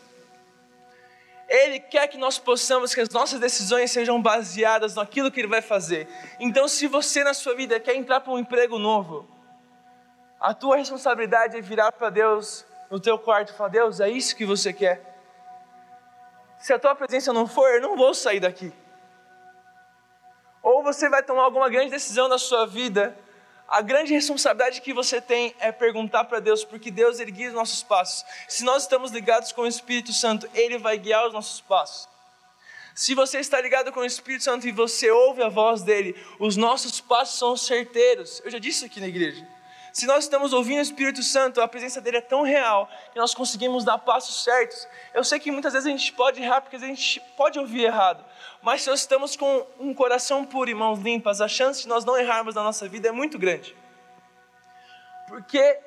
ele 1.48 1.78
quer 1.78 2.08
que 2.08 2.16
nós 2.16 2.38
possamos, 2.38 2.94
que 2.94 3.00
as 3.00 3.10
nossas 3.10 3.38
decisões 3.38 3.90
sejam 3.90 4.20
baseadas 4.20 4.94
naquilo 4.94 5.30
que 5.30 5.40
Ele 5.40 5.48
vai 5.48 5.62
fazer. 5.62 6.08
Então, 6.40 6.66
se 6.66 6.86
você 6.86 7.22
na 7.22 7.34
sua 7.34 7.54
vida 7.54 7.78
quer 7.78 7.94
entrar 7.94 8.20
para 8.20 8.32
um 8.32 8.38
emprego 8.38 8.78
novo, 8.78 9.28
a 10.40 10.54
tua 10.54 10.76
responsabilidade 10.76 11.56
é 11.56 11.60
virar 11.60 11.92
para 11.92 12.10
Deus 12.10 12.64
no 12.90 12.98
teu 12.98 13.18
quarto 13.18 13.52
e 13.52 13.56
falar: 13.56 13.70
Deus, 13.70 14.00
é 14.00 14.08
isso 14.08 14.36
que 14.36 14.46
você 14.46 14.72
quer. 14.72 15.14
Se 16.58 16.72
a 16.72 16.78
tua 16.78 16.94
presença 16.94 17.32
não 17.32 17.46
for, 17.46 17.68
eu 17.74 17.80
não 17.80 17.96
vou 17.96 18.14
sair 18.14 18.40
daqui. 18.40 18.72
Ou 20.62 20.82
você 20.82 21.10
vai 21.10 21.22
tomar 21.22 21.42
alguma 21.42 21.68
grande 21.68 21.90
decisão 21.90 22.26
na 22.26 22.38
sua 22.38 22.66
vida 22.66 23.14
a 23.74 23.82
grande 23.82 24.14
responsabilidade 24.14 24.80
que 24.80 24.94
você 24.94 25.20
tem 25.20 25.52
é 25.58 25.72
perguntar 25.72 26.22
para 26.26 26.38
Deus, 26.38 26.64
porque 26.64 26.92
Deus 26.92 27.18
ele 27.18 27.32
guia 27.32 27.48
os 27.48 27.54
nossos 27.54 27.82
passos. 27.82 28.24
Se 28.46 28.62
nós 28.62 28.84
estamos 28.84 29.10
ligados 29.10 29.50
com 29.50 29.62
o 29.62 29.66
Espírito 29.66 30.12
Santo, 30.12 30.48
ele 30.54 30.78
vai 30.78 30.96
guiar 30.96 31.26
os 31.26 31.32
nossos 31.32 31.60
passos. 31.60 32.08
Se 32.94 33.16
você 33.16 33.40
está 33.40 33.60
ligado 33.60 33.90
com 33.90 33.98
o 33.98 34.04
Espírito 34.04 34.44
Santo 34.44 34.68
e 34.68 34.70
você 34.70 35.10
ouve 35.10 35.42
a 35.42 35.48
voz 35.48 35.82
dele, 35.82 36.14
os 36.38 36.56
nossos 36.56 37.00
passos 37.00 37.36
são 37.36 37.56
certeiros. 37.56 38.40
Eu 38.44 38.52
já 38.52 38.60
disse 38.60 38.76
isso 38.76 38.86
aqui 38.86 39.00
na 39.00 39.08
igreja. 39.08 39.44
Se 39.92 40.06
nós 40.06 40.22
estamos 40.22 40.52
ouvindo 40.52 40.78
o 40.78 40.82
Espírito 40.82 41.24
Santo, 41.24 41.60
a 41.60 41.66
presença 41.66 42.00
dele 42.00 42.18
é 42.18 42.20
tão 42.20 42.42
real 42.42 42.88
que 43.12 43.18
nós 43.18 43.34
conseguimos 43.34 43.82
dar 43.82 43.98
passos 43.98 44.44
certos. 44.44 44.86
Eu 45.12 45.24
sei 45.24 45.40
que 45.40 45.50
muitas 45.50 45.72
vezes 45.72 45.86
a 45.86 45.90
gente 45.90 46.12
pode 46.12 46.40
errar 46.40 46.60
porque 46.60 46.76
a 46.76 46.80
gente 46.80 47.20
pode 47.36 47.58
ouvir 47.58 47.84
errado, 47.84 48.24
Mas 48.64 48.80
se 48.82 48.88
nós 48.88 49.00
estamos 49.00 49.36
com 49.36 49.66
um 49.78 49.92
coração 49.92 50.42
puro 50.42 50.70
e 50.70 50.74
mãos 50.74 50.98
limpas, 50.98 51.42
a 51.42 51.46
chance 51.46 51.82
de 51.82 51.88
nós 51.88 52.02
não 52.02 52.16
errarmos 52.16 52.54
na 52.54 52.62
nossa 52.62 52.88
vida 52.88 53.08
é 53.08 53.12
muito 53.12 53.38
grande. 53.38 53.76
Porque 55.28 55.78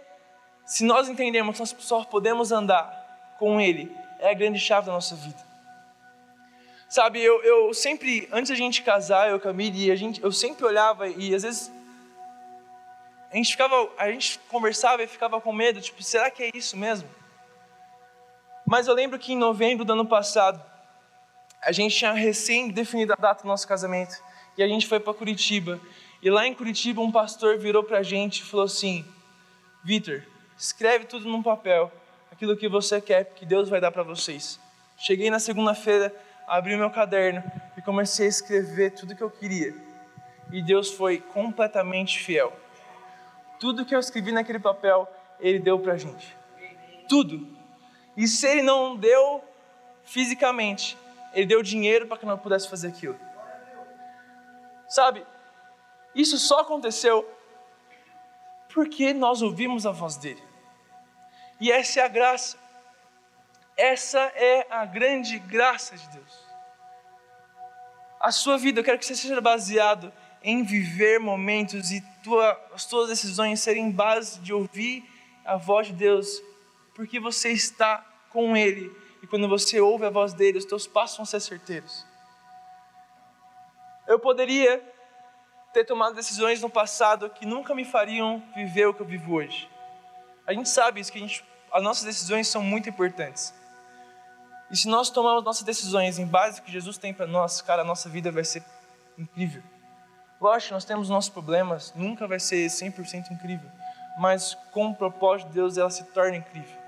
se 0.64 0.84
nós 0.84 1.10
entendemos 1.10 1.56
que 1.56 1.60
nós 1.60 1.76
só 1.80 2.04
podemos 2.04 2.52
andar 2.52 3.36
com 3.40 3.60
Ele, 3.60 3.92
é 4.20 4.30
a 4.30 4.34
grande 4.36 4.60
chave 4.60 4.86
da 4.86 4.94
nossa 4.94 5.16
vida. 5.16 5.44
Sabe, 6.88 7.20
eu, 7.22 7.44
eu 7.44 7.74
sempre, 7.74 8.30
antes 8.32 8.50
da 8.50 8.56
gente 8.56 8.84
casar, 8.84 9.30
eu 9.30 9.40
Camille, 9.40 9.92
a 9.92 9.96
gente, 9.96 10.24
eu 10.24 10.32
sempre 10.32 10.64
olhava 10.64 11.08
e 11.08 11.34
às 11.34 11.42
vezes 11.42 11.72
a 13.32 13.36
gente 13.36 13.52
ficava, 13.52 13.90
a 13.98 14.12
gente 14.12 14.40
conversava 14.50 15.02
e 15.02 15.08
ficava 15.08 15.42
com 15.42 15.52
medo, 15.52 15.82
tipo, 15.82 16.02
será 16.04 16.30
que 16.30 16.44
é 16.44 16.52
isso 16.54 16.78
mesmo? 16.78 17.10
Mas 18.66 18.88
eu 18.88 18.94
lembro 18.94 19.18
que 19.18 19.34
em 19.34 19.38
novembro 19.38 19.84
do 19.84 19.94
ano 19.94 20.06
passado, 20.06 20.64
a 21.62 21.72
gente 21.72 21.96
tinha 21.96 22.14
recém 22.14 22.70
definido 22.70 23.14
a 23.14 23.16
data 23.16 23.44
do 23.44 23.48
nosso 23.48 23.68
casamento 23.68 24.22
e 24.58 24.64
a 24.64 24.68
gente 24.68 24.88
foi 24.88 25.00
para 25.00 25.14
Curitiba. 25.14 25.80
E 26.22 26.30
lá 26.30 26.48
em 26.48 26.54
Curitiba, 26.54 27.02
um 27.02 27.12
pastor 27.12 27.58
virou 27.58 27.84
para 27.84 28.00
a 28.00 28.04
gente 28.04 28.40
e 28.40 28.44
falou 28.44 28.66
assim: 28.66 29.06
Vitor, 29.84 30.24
escreve 30.58 31.06
tudo 31.06 31.30
num 31.30 31.44
papel, 31.44 31.92
aquilo 32.32 32.58
que 32.58 32.68
você 32.68 33.00
quer, 33.00 33.26
que 33.36 33.46
Deus 33.46 33.70
vai 33.70 33.80
dar 33.80 33.92
para 33.92 34.04
vocês. 34.04 34.60
Cheguei 34.98 35.30
na 35.30 35.40
segunda-feira, 35.40 36.14
abri 36.48 36.76
meu 36.76 36.90
caderno 36.90 37.44
e 37.78 37.82
comecei 37.82 38.26
a 38.26 38.30
escrever 38.30 38.92
tudo 38.92 39.16
que 39.16 39.22
eu 39.22 39.30
queria. 39.30 39.76
E 40.52 40.62
Deus 40.62 40.92
foi 40.92 41.20
completamente 41.20 42.20
fiel. 42.20 42.52
Tudo 43.60 43.86
que 43.86 43.94
eu 43.94 44.00
escrevi 44.00 44.32
naquele 44.32 44.60
papel, 44.60 45.08
Ele 45.40 45.60
deu 45.60 45.78
para 45.78 45.94
a 45.94 45.98
gente. 45.98 46.36
Tudo. 47.08 47.48
E 48.16 48.28
se 48.28 48.48
Ele 48.48 48.62
não 48.62 48.96
deu 48.96 49.44
fisicamente, 50.04 50.98
Ele 51.34 51.46
deu 51.46 51.62
dinheiro 51.62 52.08
para 52.08 52.18
que 52.18 52.26
nós 52.26 52.40
pudesse 52.40 52.70
fazer 52.70 52.88
aquilo. 52.88 53.20
Sabe, 54.88 55.26
isso 56.16 56.38
só 56.38 56.62
aconteceu 56.62 57.30
porque 58.74 59.14
nós 59.14 59.42
ouvimos 59.42 59.86
a 59.86 59.92
voz 59.92 60.18
dele. 60.18 60.42
E 61.60 61.72
essa 61.72 62.00
é 62.00 62.04
a 62.04 62.08
graça. 62.08 62.58
Essa 63.76 64.20
é 64.36 64.66
a 64.70 64.86
grande 64.86 65.38
graça 65.40 65.96
de 65.96 66.08
Deus. 66.10 66.48
A 68.20 68.32
sua 68.32 68.58
vida, 68.58 68.80
eu 68.80 68.84
quero 68.84 68.98
que 68.98 69.06
você 69.06 69.16
seja 69.16 69.40
baseado 69.40 70.12
em 70.44 70.64
viver 70.64 71.20
momentos 71.20 71.92
e 71.92 72.02
tua, 72.24 72.60
as 72.74 72.86
tuas 72.86 73.10
decisões 73.10 73.60
serem 73.60 73.92
base 73.92 74.40
de 74.40 74.54
ouvir 74.54 75.04
a 75.46 75.56
voz 75.56 75.88
de 75.88 75.94
Deus, 75.94 76.42
porque 76.96 77.20
você 77.20 77.52
está 77.52 77.98
com 78.30 78.58
Ele. 78.58 78.92
E 79.22 79.28
quando 79.28 79.48
você 79.48 79.80
ouve 79.80 80.06
a 80.06 80.10
voz 80.10 80.34
dele, 80.34 80.58
os 80.58 80.66
teus 80.66 80.88
passos 80.88 81.18
vão 81.18 81.26
ser 81.26 81.40
certeiros. 81.40 82.06
Eu 84.08 84.20
poderia 84.20 84.82
ter 85.74 85.84
tomado 85.84 86.16
decisões 86.16 86.62
no 86.62 86.70
passado 86.70 87.30
que 87.30 87.46
nunca 87.46 87.76
me 87.76 87.84
fariam 87.84 88.42
viver 88.56 88.88
o 88.88 88.94
que 88.94 89.02
eu 89.02 89.06
vivo 89.06 89.34
hoje. 89.34 89.70
A 90.46 90.54
gente 90.54 90.70
sabe 90.70 91.02
isso, 91.02 91.12
que 91.12 91.20
gente, 91.20 91.44
as 91.72 91.84
nossas 91.84 92.04
decisões 92.04 92.48
são 92.48 92.64
muito 92.64 92.88
importantes. 92.88 93.54
E 94.72 94.78
se 94.78 94.88
nós 94.88 95.10
tomarmos 95.10 95.44
nossas 95.44 95.64
decisões 95.64 96.20
em 96.20 96.26
base 96.26 96.60
ao 96.60 96.66
que 96.66 96.72
Jesus 96.72 96.98
tem 96.98 97.14
para 97.14 97.28
nós, 97.28 97.62
cara, 97.62 97.82
a 97.82 97.86
nossa 97.86 98.10
vida 98.10 98.32
vai 98.32 98.44
ser 98.44 98.64
incrível. 99.18 99.64
Lógico, 100.40 100.74
nós 100.74 100.86
temos 100.86 101.10
nossos 101.10 101.30
problemas, 101.30 101.94
nunca 101.96 102.28
vai 102.28 102.40
ser 102.40 102.68
100% 102.68 103.32
incrível, 103.32 103.70
mas 104.20 104.56
com 104.72 104.88
o 104.88 104.96
propósito 104.96 105.48
de 105.48 105.56
Deus 105.56 105.78
ela 105.78 105.90
se 105.90 106.04
torna 106.06 106.38
incrível. 106.38 106.87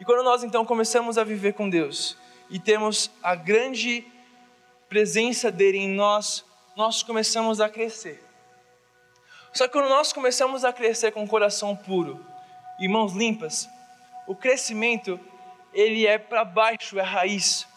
E 0.00 0.04
quando 0.04 0.24
nós 0.24 0.42
então 0.42 0.64
começamos 0.64 1.18
a 1.18 1.24
viver 1.24 1.52
com 1.52 1.68
Deus 1.68 2.16
e 2.48 2.58
temos 2.58 3.10
a 3.22 3.34
grande 3.34 4.02
presença 4.88 5.52
dele 5.52 5.76
em 5.76 5.90
nós, 5.90 6.42
nós 6.74 7.02
começamos 7.02 7.60
a 7.60 7.68
crescer. 7.68 8.24
Só 9.52 9.66
que 9.66 9.74
quando 9.74 9.90
nós 9.90 10.10
começamos 10.10 10.64
a 10.64 10.72
crescer 10.72 11.12
com 11.12 11.22
o 11.22 11.28
coração 11.28 11.76
puro 11.76 12.24
e 12.78 12.88
mãos 12.88 13.12
limpas, 13.12 13.68
o 14.26 14.34
crescimento 14.34 15.20
ele 15.74 16.06
é 16.06 16.16
para 16.16 16.46
baixo, 16.46 16.98
é 16.98 17.02
raiz. 17.02 17.68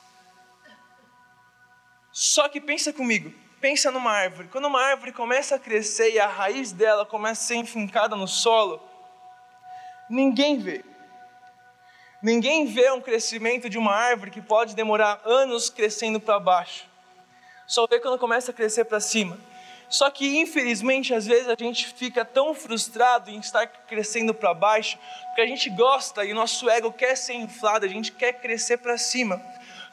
Só 2.09 2.47
que 2.47 2.61
pensa 2.61 2.93
comigo, 2.93 3.33
pensa 3.59 3.91
numa 3.91 4.11
árvore. 4.11 4.47
Quando 4.47 4.65
uma 4.65 4.81
árvore 4.81 5.11
começa 5.11 5.55
a 5.55 5.59
crescer 5.59 6.13
e 6.13 6.19
a 6.19 6.27
raiz 6.27 6.71
dela 6.71 7.05
começa 7.05 7.41
a 7.41 7.47
ser 7.47 7.55
enfincada 7.55 8.15
no 8.15 8.29
solo, 8.29 8.81
ninguém 10.09 10.57
vê. 10.57 10.92
Ninguém 12.23 12.65
vê 12.65 12.89
um 12.89 13.01
crescimento 13.01 13.69
de 13.69 13.77
uma 13.77 13.93
árvore 13.93 14.31
que 14.31 14.41
pode 14.41 14.73
demorar 14.73 15.21
anos 15.25 15.69
crescendo 15.69 16.21
para 16.21 16.39
baixo. 16.39 16.85
Só 17.67 17.85
vê 17.85 17.99
quando 17.99 18.17
começa 18.17 18.51
a 18.51 18.53
crescer 18.53 18.85
para 18.85 19.01
cima. 19.01 19.37
Só 19.89 20.09
que, 20.09 20.39
infelizmente, 20.39 21.13
às 21.13 21.25
vezes 21.25 21.49
a 21.49 21.55
gente 21.59 21.93
fica 21.93 22.23
tão 22.23 22.55
frustrado 22.55 23.29
em 23.29 23.39
estar 23.39 23.67
crescendo 23.67 24.33
para 24.33 24.53
baixo, 24.53 24.97
porque 25.25 25.41
a 25.41 25.45
gente 25.45 25.69
gosta 25.69 26.23
e 26.23 26.31
o 26.31 26.35
nosso 26.35 26.69
ego 26.69 26.93
quer 26.93 27.17
ser 27.17 27.33
inflado, 27.33 27.85
a 27.85 27.89
gente 27.89 28.13
quer 28.13 28.31
crescer 28.31 28.77
para 28.77 28.97
cima. 28.97 29.41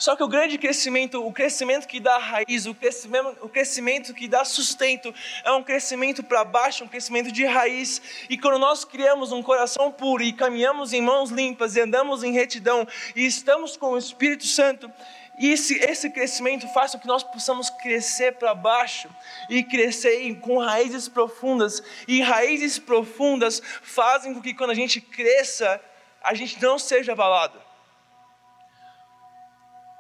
Só 0.01 0.17
que 0.17 0.23
o 0.23 0.29
grande 0.29 0.57
crescimento, 0.57 1.23
o 1.23 1.31
crescimento 1.31 1.87
que 1.87 2.01
dá 2.01 2.17
raiz, 2.17 2.65
o 2.65 2.75
crescimento, 2.75 3.37
o 3.43 3.49
crescimento 3.51 4.15
que 4.15 4.27
dá 4.27 4.47
sustento, 4.47 5.15
é 5.45 5.53
um 5.53 5.63
crescimento 5.63 6.23
para 6.23 6.43
baixo, 6.43 6.85
um 6.85 6.89
crescimento 6.89 7.31
de 7.31 7.45
raiz. 7.45 8.01
E 8.31 8.39
quando 8.39 8.59
nós 8.59 8.83
criamos 8.83 9.31
um 9.31 9.43
coração 9.43 9.93
puro 9.93 10.23
e 10.23 10.33
caminhamos 10.33 10.95
em 10.95 11.03
mãos 11.03 11.29
limpas 11.29 11.77
e 11.77 11.83
andamos 11.83 12.25
em 12.25 12.33
retidão 12.33 12.89
e 13.15 13.27
estamos 13.27 13.77
com 13.77 13.91
o 13.91 13.99
Espírito 13.99 14.47
Santo, 14.47 14.91
esse, 15.39 15.75
esse 15.75 16.09
crescimento 16.09 16.67
faz 16.73 16.93
com 16.93 16.99
que 16.99 17.07
nós 17.07 17.23
possamos 17.23 17.69
crescer 17.69 18.33
para 18.33 18.55
baixo 18.55 19.07
e 19.51 19.63
crescer 19.63 20.35
com 20.37 20.57
raízes 20.57 21.11
profundas. 21.11 21.83
E 22.09 22.23
raízes 22.23 22.79
profundas 22.79 23.61
fazem 23.83 24.33
com 24.33 24.41
que 24.41 24.55
quando 24.55 24.71
a 24.71 24.75
gente 24.75 24.99
cresça, 24.99 25.79
a 26.23 26.33
gente 26.33 26.59
não 26.63 26.79
seja 26.79 27.13
abalado. 27.13 27.70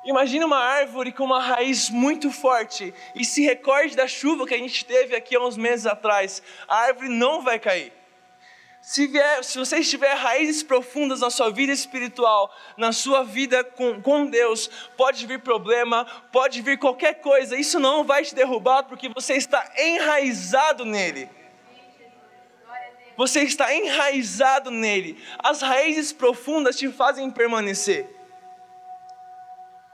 Imagina 0.04 0.46
uma 0.46 0.58
árvore 0.58 1.12
com 1.12 1.24
uma 1.24 1.40
raiz 1.40 1.90
muito 1.90 2.30
forte 2.30 2.94
e 3.14 3.22
se 3.24 3.42
recorde 3.42 3.94
da 3.94 4.08
chuva 4.08 4.46
que 4.46 4.54
a 4.54 4.58
gente 4.58 4.84
teve 4.84 5.14
aqui 5.14 5.36
há 5.36 5.40
uns 5.40 5.58
meses 5.58 5.86
atrás. 5.86 6.42
A 6.66 6.76
árvore 6.76 7.10
não 7.10 7.42
vai 7.42 7.58
cair. 7.58 7.92
Se, 8.80 9.06
vier, 9.06 9.44
se 9.44 9.58
você 9.58 9.82
tiver 9.82 10.14
raízes 10.14 10.62
profundas 10.62 11.20
na 11.20 11.28
sua 11.28 11.50
vida 11.50 11.70
espiritual, 11.70 12.50
na 12.78 12.92
sua 12.92 13.22
vida 13.22 13.62
com, 13.62 14.00
com 14.00 14.24
Deus, 14.24 14.70
pode 14.96 15.26
vir 15.26 15.40
problema, 15.40 16.06
pode 16.32 16.62
vir 16.62 16.78
qualquer 16.78 17.20
coisa, 17.20 17.54
isso 17.54 17.78
não 17.78 18.02
vai 18.02 18.24
te 18.24 18.34
derrubar 18.34 18.84
porque 18.84 19.10
você 19.10 19.34
está 19.34 19.70
enraizado 19.76 20.86
nele. 20.86 21.28
Você 23.18 23.42
está 23.42 23.74
enraizado 23.74 24.70
nele. 24.70 25.22
As 25.38 25.60
raízes 25.60 26.10
profundas 26.10 26.78
te 26.78 26.88
fazem 26.88 27.30
permanecer. 27.30 28.19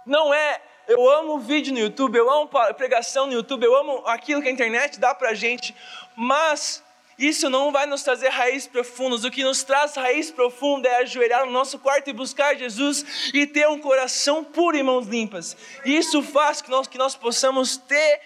Não 0.07 0.33
é 0.33 0.61
eu 0.89 1.11
amo 1.11 1.41
vídeo 1.41 1.73
no 1.73 1.81
YouTube, 1.81 2.17
eu 2.17 2.31
amo 2.31 2.49
pregação 2.77 3.27
no 3.27 3.33
YouTube, 3.33 3.65
eu 3.65 3.75
amo 3.75 4.05
aquilo 4.07 4.41
que 4.41 4.49
a 4.49 4.53
internet 4.53 5.01
dá 5.01 5.13
pra 5.13 5.35
gente, 5.35 5.75
mas 6.15 6.81
isso 7.19 7.51
não 7.51 7.73
vai 7.73 7.87
nos 7.87 8.05
trazer 8.05 8.29
raízes 8.29 8.69
profundas. 8.69 9.25
O 9.25 9.31
que 9.31 9.43
nos 9.43 9.65
traz 9.65 9.97
raiz 9.97 10.31
profunda 10.31 10.89
é 10.89 10.99
ajoelhar 10.99 11.45
no 11.45 11.51
nosso 11.51 11.79
quarto 11.81 12.09
e 12.09 12.13
buscar 12.13 12.55
Jesus 12.55 13.33
e 13.35 13.47
ter 13.47 13.67
um 13.69 13.81
coração 13.81 14.45
puro 14.45 14.77
e 14.77 14.83
mãos 14.83 15.09
limpas. 15.09 15.57
Isso 15.85 16.23
faz 16.23 16.63
que 16.63 16.71
nós, 16.71 16.87
que 16.87 16.99
nós 16.99 17.17
possamos 17.17 17.77
ter 17.77 18.21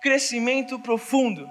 crescimento 0.00 0.78
profundo. 0.78 1.50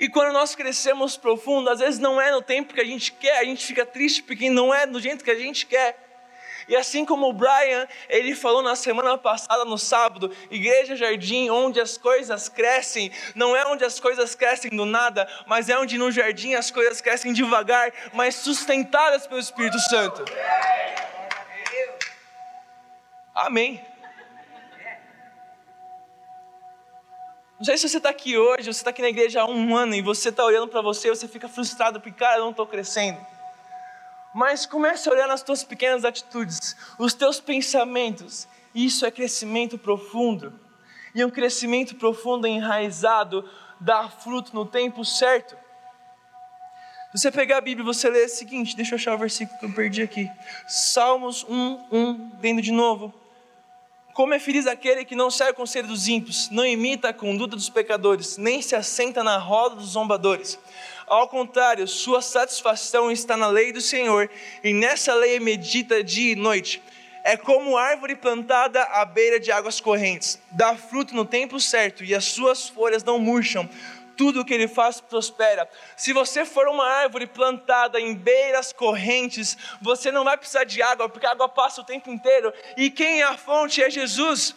E 0.00 0.08
quando 0.08 0.32
nós 0.32 0.54
crescemos 0.54 1.16
profundo, 1.16 1.68
às 1.68 1.80
vezes 1.80 2.00
não 2.00 2.18
é 2.18 2.30
no 2.30 2.40
tempo 2.40 2.72
que 2.72 2.80
a 2.80 2.84
gente 2.84 3.12
quer, 3.12 3.38
a 3.38 3.44
gente 3.44 3.66
fica 3.66 3.84
triste 3.84 4.22
porque 4.22 4.48
não 4.48 4.72
é 4.72 4.86
do 4.86 4.98
jeito 4.98 5.22
que 5.22 5.30
a 5.30 5.38
gente 5.38 5.66
quer. 5.66 6.07
E 6.68 6.76
assim 6.76 7.04
como 7.04 7.26
o 7.26 7.32
Brian, 7.32 7.88
ele 8.10 8.34
falou 8.34 8.62
na 8.62 8.76
semana 8.76 9.16
passada, 9.16 9.64
no 9.64 9.78
sábado, 9.78 10.30
Igreja 10.50 10.94
Jardim, 10.94 11.48
onde 11.48 11.80
as 11.80 11.96
coisas 11.96 12.46
crescem, 12.48 13.10
não 13.34 13.56
é 13.56 13.66
onde 13.66 13.84
as 13.84 13.98
coisas 13.98 14.34
crescem 14.34 14.70
do 14.70 14.84
nada, 14.84 15.26
mas 15.46 15.70
é 15.70 15.78
onde 15.78 15.96
no 15.96 16.12
jardim 16.12 16.54
as 16.54 16.70
coisas 16.70 17.00
crescem 17.00 17.32
devagar, 17.32 17.90
mas 18.12 18.34
sustentadas 18.34 19.26
pelo 19.26 19.40
Espírito 19.40 19.78
Santo. 19.78 20.24
Amém. 23.34 23.82
Não 27.58 27.64
sei 27.64 27.78
se 27.78 27.88
você 27.88 27.96
está 27.96 28.10
aqui 28.10 28.36
hoje, 28.36 28.64
você 28.64 28.80
está 28.80 28.90
aqui 28.90 29.00
na 29.00 29.08
igreja 29.08 29.40
há 29.40 29.46
um 29.46 29.74
ano 29.74 29.94
e 29.94 30.02
você 30.02 30.28
está 30.28 30.44
olhando 30.44 30.68
para 30.68 30.82
você 30.82 31.08
você 31.08 31.26
fica 31.26 31.48
frustrado 31.48 31.98
porque, 31.98 32.18
cara, 32.18 32.36
eu 32.36 32.42
não 32.42 32.50
estou 32.50 32.66
crescendo. 32.66 33.18
Mas 34.34 34.66
comece 34.66 35.08
a 35.08 35.12
olhar 35.12 35.26
nas 35.26 35.42
tuas 35.42 35.64
pequenas 35.64 36.04
atitudes, 36.04 36.76
os 36.98 37.14
teus 37.14 37.40
pensamentos. 37.40 38.46
Isso 38.74 39.04
é 39.06 39.10
crescimento 39.10 39.78
profundo. 39.78 40.52
E 41.14 41.24
um 41.24 41.30
crescimento 41.30 41.96
profundo 41.96 42.46
enraizado 42.46 43.48
dá 43.80 44.08
fruto 44.08 44.54
no 44.54 44.66
tempo 44.66 45.04
certo. 45.04 45.56
Se 47.12 47.22
você 47.22 47.32
pegar 47.32 47.56
a 47.56 47.60
Bíblia 47.62 47.82
e 47.82 47.86
você 47.86 48.10
ler 48.10 48.26
o 48.26 48.28
seguinte, 48.28 48.76
deixa 48.76 48.94
eu 48.94 48.96
achar 48.96 49.14
o 49.14 49.18
versículo 49.18 49.58
que 49.58 49.64
eu 49.64 49.72
perdi 49.72 50.02
aqui. 50.02 50.30
Salmos 50.66 51.44
1, 51.48 51.86
1, 51.90 52.32
lendo 52.42 52.60
de 52.60 52.70
novo. 52.70 53.14
Como 54.12 54.34
é 54.34 54.38
feliz 54.38 54.66
aquele 54.66 55.04
que 55.04 55.14
não 55.14 55.30
segue 55.30 55.52
o 55.52 55.54
conselho 55.54 55.88
dos 55.88 56.06
ímpios, 56.06 56.50
não 56.50 56.66
imita 56.66 57.08
a 57.08 57.14
conduta 57.14 57.56
dos 57.56 57.70
pecadores, 57.70 58.36
nem 58.36 58.60
se 58.60 58.76
assenta 58.76 59.24
na 59.24 59.38
roda 59.38 59.76
dos 59.76 59.90
zombadores. 59.90 60.58
Ao 61.08 61.26
contrário, 61.26 61.88
sua 61.88 62.20
satisfação 62.20 63.10
está 63.10 63.36
na 63.36 63.48
lei 63.48 63.72
do 63.72 63.80
Senhor, 63.80 64.30
e 64.62 64.74
nessa 64.74 65.14
lei 65.14 65.40
medita 65.40 66.04
dia 66.04 66.32
e 66.32 66.36
noite. 66.36 66.82
É 67.24 67.36
como 67.36 67.76
árvore 67.76 68.14
plantada 68.14 68.82
à 68.82 69.04
beira 69.04 69.40
de 69.40 69.50
águas 69.50 69.80
correntes, 69.80 70.38
dá 70.50 70.76
fruto 70.76 71.14
no 71.14 71.24
tempo 71.24 71.58
certo, 71.58 72.04
e 72.04 72.14
as 72.14 72.24
suas 72.24 72.68
folhas 72.68 73.02
não 73.02 73.18
murcham 73.18 73.68
tudo 74.18 74.40
o 74.40 74.44
que 74.44 74.52
ele 74.52 74.66
faz 74.66 75.00
prospera. 75.00 75.68
Se 75.96 76.12
você 76.12 76.44
for 76.44 76.66
uma 76.66 76.84
árvore 76.84 77.26
plantada 77.26 78.00
em 78.00 78.14
beiras 78.14 78.72
correntes, 78.72 79.56
você 79.80 80.10
não 80.10 80.24
vai 80.24 80.36
precisar 80.36 80.64
de 80.64 80.82
água, 80.82 81.08
porque 81.08 81.24
a 81.24 81.30
água 81.30 81.48
passa 81.48 81.80
o 81.80 81.84
tempo 81.84 82.10
inteiro. 82.10 82.52
E 82.76 82.90
quem 82.90 83.20
é 83.20 83.24
a 83.24 83.38
fonte 83.38 83.80
é 83.80 83.88
Jesus. 83.88 84.56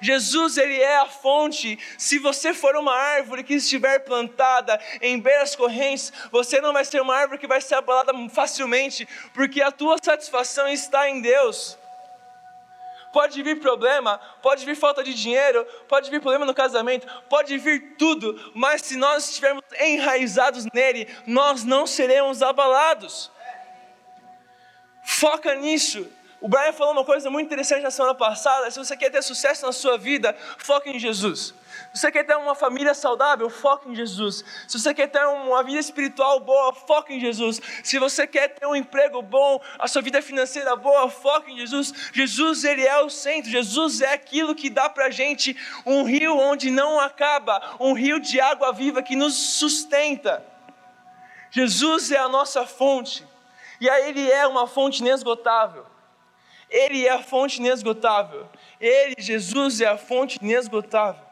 Jesus, 0.00 0.56
ele 0.56 0.80
é 0.80 0.98
a 0.98 1.06
fonte. 1.06 1.78
Se 1.96 2.18
você 2.18 2.54
for 2.54 2.76
uma 2.76 2.94
árvore 2.94 3.44
que 3.44 3.54
estiver 3.54 4.00
plantada 4.00 4.80
em 5.00 5.18
beiras 5.18 5.54
correntes, 5.54 6.12
você 6.30 6.60
não 6.60 6.72
vai 6.72 6.84
ser 6.84 7.00
uma 7.00 7.14
árvore 7.14 7.38
que 7.38 7.46
vai 7.46 7.60
ser 7.60 7.76
abalada 7.76 8.12
facilmente, 8.30 9.06
porque 9.32 9.62
a 9.62 9.70
tua 9.70 9.96
satisfação 10.02 10.68
está 10.68 11.08
em 11.08 11.20
Deus. 11.20 11.78
Pode 13.12 13.42
vir 13.42 13.58
problema, 13.58 14.18
pode 14.42 14.64
vir 14.66 14.76
falta 14.76 15.02
de 15.02 15.14
dinheiro, 15.14 15.64
pode 15.88 16.10
vir 16.10 16.20
problema 16.20 16.44
no 16.44 16.54
casamento, 16.54 17.06
pode 17.28 17.56
vir 17.56 17.96
tudo, 17.96 18.52
mas 18.54 18.82
se 18.82 18.96
nós 18.96 19.28
estivermos 19.28 19.64
enraizados 19.80 20.66
nele, 20.74 21.08
nós 21.26 21.64
não 21.64 21.86
seremos 21.86 22.42
abalados. 22.42 23.30
Foca 25.02 25.54
nisso. 25.54 26.06
O 26.40 26.46
Brian 26.46 26.72
falou 26.72 26.92
uma 26.92 27.04
coisa 27.04 27.28
muito 27.28 27.46
interessante 27.46 27.82
na 27.82 27.90
semana 27.90 28.14
passada. 28.14 28.70
Se 28.70 28.78
você 28.78 28.96
quer 28.96 29.10
ter 29.10 29.22
sucesso 29.22 29.66
na 29.66 29.72
sua 29.72 29.98
vida, 29.98 30.36
foque 30.56 30.88
em 30.88 30.96
Jesus. 30.96 31.52
Se 31.92 32.00
você 32.00 32.12
quer 32.12 32.22
ter 32.22 32.36
uma 32.36 32.54
família 32.54 32.94
saudável, 32.94 33.50
foque 33.50 33.88
em 33.88 33.94
Jesus. 33.94 34.44
Se 34.68 34.78
você 34.78 34.94
quer 34.94 35.08
ter 35.08 35.26
uma 35.26 35.64
vida 35.64 35.80
espiritual 35.80 36.38
boa, 36.38 36.72
foque 36.72 37.12
em 37.12 37.18
Jesus. 37.18 37.60
Se 37.82 37.98
você 37.98 38.24
quer 38.24 38.50
ter 38.50 38.66
um 38.66 38.76
emprego 38.76 39.20
bom, 39.20 39.60
a 39.80 39.88
sua 39.88 40.00
vida 40.00 40.22
financeira 40.22 40.76
boa, 40.76 41.10
foque 41.10 41.50
em 41.50 41.58
Jesus. 41.58 41.92
Jesus, 42.12 42.62
Ele 42.62 42.86
é 42.86 43.00
o 43.02 43.10
centro. 43.10 43.50
Jesus 43.50 44.00
é 44.00 44.12
aquilo 44.12 44.54
que 44.54 44.70
dá 44.70 44.88
para 44.88 45.10
gente 45.10 45.56
um 45.84 46.04
rio 46.04 46.36
onde 46.36 46.70
não 46.70 47.00
acaba, 47.00 47.76
um 47.80 47.94
rio 47.94 48.20
de 48.20 48.40
água 48.40 48.72
viva 48.72 49.02
que 49.02 49.16
nos 49.16 49.34
sustenta. 49.34 50.44
Jesus 51.50 52.12
é 52.12 52.18
a 52.18 52.28
nossa 52.28 52.64
fonte. 52.64 53.26
E 53.80 53.90
aí 53.90 54.10
Ele 54.10 54.30
é 54.30 54.46
uma 54.46 54.68
fonte 54.68 55.00
inesgotável. 55.00 55.87
Ele 56.70 57.06
é 57.06 57.10
a 57.10 57.22
fonte 57.22 57.58
inesgotável. 57.58 58.46
Ele, 58.80 59.14
Jesus, 59.18 59.80
é 59.80 59.86
a 59.86 59.96
fonte 59.96 60.38
inesgotável. 60.42 61.28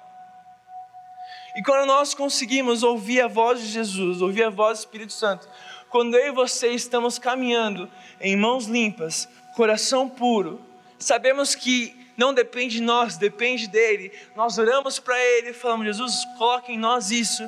E 1.57 1.63
quando 1.63 1.87
nós 1.87 2.15
conseguimos 2.15 2.83
ouvir 2.83 3.21
a 3.21 3.29
voz 3.29 3.61
de 3.61 3.69
Jesus, 3.69 4.21
ouvir 4.21 4.45
a 4.45 4.51
voz 4.51 4.79
do 4.79 4.81
Espírito 4.83 5.13
Santo, 5.13 5.49
quando 5.89 6.15
eu 6.17 6.29
e 6.29 6.31
você 6.31 6.69
estamos 6.69 7.19
caminhando 7.19 7.91
em 8.21 8.37
mãos 8.37 8.67
limpas, 8.67 9.29
coração 9.55 10.09
puro, 10.09 10.61
sabemos 10.99 11.55
que 11.55 12.07
não 12.17 12.33
depende 12.33 12.77
de 12.77 12.83
nós, 12.83 13.17
depende 13.17 13.69
dele. 13.69 14.13
Nós 14.35 14.59
oramos 14.59 14.99
para 14.99 15.19
ele 15.19 15.53
falamos: 15.53 15.87
Jesus, 15.87 16.25
coloque 16.37 16.73
em 16.73 16.79
nós 16.79 17.11
isso. 17.11 17.43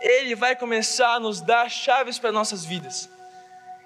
Ele 0.00 0.34
vai 0.34 0.56
começar 0.56 1.14
a 1.14 1.20
nos 1.20 1.40
dar 1.40 1.68
chaves 1.68 2.18
para 2.18 2.32
nossas 2.32 2.64
vidas. 2.64 3.08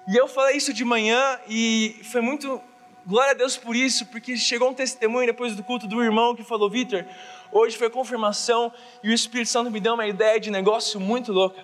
E 0.07 0.15
eu 0.15 0.27
falei 0.27 0.57
isso 0.57 0.73
de 0.73 0.85
manhã 0.85 1.39
e 1.47 1.99
foi 2.03 2.21
muito 2.21 2.61
glória 3.05 3.31
a 3.31 3.35
Deus 3.35 3.55
por 3.57 3.75
isso, 3.75 4.05
porque 4.07 4.35
chegou 4.37 4.69
um 4.69 4.73
testemunho 4.73 5.27
depois 5.27 5.55
do 5.55 5.63
culto 5.63 5.87
do 5.87 6.03
irmão 6.03 6.35
que 6.35 6.43
falou: 6.43 6.69
Vitor, 6.69 7.05
Hoje 7.57 7.77
foi 7.77 7.89
confirmação 7.89 8.69
e 9.01 9.09
o 9.09 9.13
Espírito 9.13 9.49
Santo 9.49 9.71
me 9.71 9.79
deu 9.79 9.93
uma 9.93 10.05
ideia 10.05 10.37
de 10.41 10.51
negócio 10.51 10.99
muito 10.99 11.31
louca. 11.31 11.63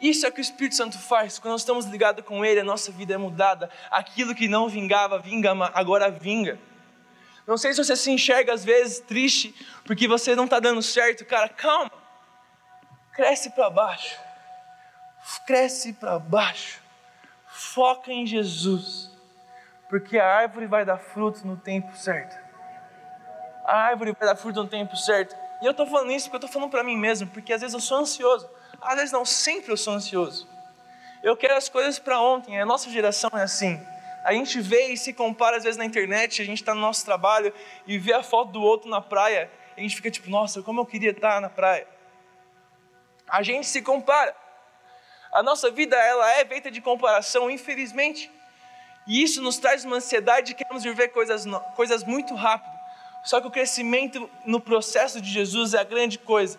Isso 0.00 0.26
é 0.26 0.28
o 0.28 0.32
que 0.32 0.40
o 0.40 0.42
Espírito 0.42 0.74
Santo 0.74 0.98
faz. 0.98 1.38
Quando 1.38 1.52
nós 1.52 1.60
estamos 1.60 1.86
ligados 1.86 2.24
com 2.24 2.44
Ele, 2.44 2.58
a 2.58 2.64
nossa 2.64 2.90
vida 2.90 3.14
é 3.14 3.16
mudada. 3.16 3.70
Aquilo 3.88 4.34
que 4.34 4.48
não 4.48 4.68
vingava, 4.68 5.20
vinga, 5.20 5.52
agora 5.72 6.10
vinga. 6.10 6.58
Não 7.46 7.56
sei 7.56 7.72
se 7.72 7.84
você 7.84 7.94
se 7.94 8.10
enxerga 8.10 8.52
às 8.52 8.64
vezes 8.64 8.98
triste 8.98 9.54
porque 9.84 10.08
você 10.08 10.34
não 10.34 10.46
está 10.46 10.58
dando 10.58 10.82
certo. 10.82 11.24
Cara, 11.24 11.48
calma. 11.48 11.92
Cresce 13.12 13.50
para 13.50 13.70
baixo. 13.70 14.18
Cresce 15.46 15.92
para 15.92 16.18
baixo. 16.18 16.80
Foca 17.46 18.12
em 18.12 18.26
Jesus. 18.26 19.13
Porque 19.94 20.18
a 20.18 20.26
árvore 20.26 20.66
vai 20.66 20.84
dar 20.84 20.98
fruto 20.98 21.46
no 21.46 21.56
tempo 21.56 21.96
certo 21.96 22.44
a 23.64 23.78
árvore 23.78 24.14
vai 24.18 24.28
dar 24.28 24.36
fruto 24.36 24.62
no 24.62 24.68
tempo 24.68 24.96
certo. 24.96 25.34
E 25.62 25.64
eu 25.64 25.70
estou 25.70 25.86
falando 25.86 26.12
isso 26.12 26.26
porque 26.26 26.36
eu 26.36 26.46
estou 26.46 26.50
falando 26.50 26.70
para 26.70 26.84
mim 26.84 26.96
mesmo, 26.96 27.26
porque 27.28 27.52
às 27.52 27.62
vezes 27.62 27.72
eu 27.72 27.80
sou 27.80 27.98
ansioso. 27.98 28.48
Às 28.80 28.96
vezes 28.96 29.12
não, 29.12 29.24
sempre 29.24 29.72
eu 29.72 29.76
sou 29.76 29.94
ansioso. 29.94 30.46
Eu 31.22 31.36
quero 31.36 31.56
as 31.56 31.70
coisas 31.70 31.98
para 31.98 32.20
ontem, 32.20 32.60
a 32.60 32.66
nossa 32.66 32.90
geração 32.90 33.30
é 33.32 33.42
assim. 33.42 33.80
A 34.22 34.32
gente 34.32 34.60
vê 34.60 34.88
e 34.88 34.96
se 34.96 35.14
compara 35.14 35.56
às 35.56 35.64
vezes 35.64 35.78
na 35.78 35.84
internet, 35.84 36.42
a 36.42 36.44
gente 36.44 36.60
está 36.60 36.74
no 36.74 36.80
nosso 36.80 37.04
trabalho 37.04 37.52
e 37.86 37.96
vê 37.98 38.12
a 38.12 38.22
foto 38.22 38.52
do 38.52 38.62
outro 38.62 38.90
na 38.90 39.00
praia, 39.00 39.50
a 39.76 39.80
gente 39.80 39.96
fica 39.96 40.10
tipo, 40.10 40.28
nossa, 40.28 40.62
como 40.62 40.80
eu 40.80 40.86
queria 40.86 41.10
estar 41.10 41.40
na 41.40 41.48
praia. 41.48 41.86
A 43.26 43.42
gente 43.42 43.66
se 43.66 43.80
compara. 43.80 44.36
A 45.32 45.42
nossa 45.42 45.70
vida 45.70 45.96
ela 45.96 46.30
é 46.32 46.44
feita 46.44 46.70
de 46.70 46.80
comparação, 46.82 47.50
infelizmente. 47.50 48.30
E 49.06 49.22
isso 49.22 49.42
nos 49.42 49.58
traz 49.58 49.84
uma 49.84 49.96
ansiedade 49.96 50.48
de 50.48 50.54
queremos 50.54 50.82
viver 50.82 51.08
coisas, 51.08 51.44
coisas 51.74 52.04
muito 52.04 52.34
rápido. 52.34 52.72
Só 53.24 53.40
que 53.40 53.46
o 53.46 53.50
crescimento 53.50 54.30
no 54.44 54.60
processo 54.60 55.20
de 55.20 55.30
Jesus 55.30 55.74
é 55.74 55.80
a 55.80 55.84
grande 55.84 56.18
coisa. 56.18 56.58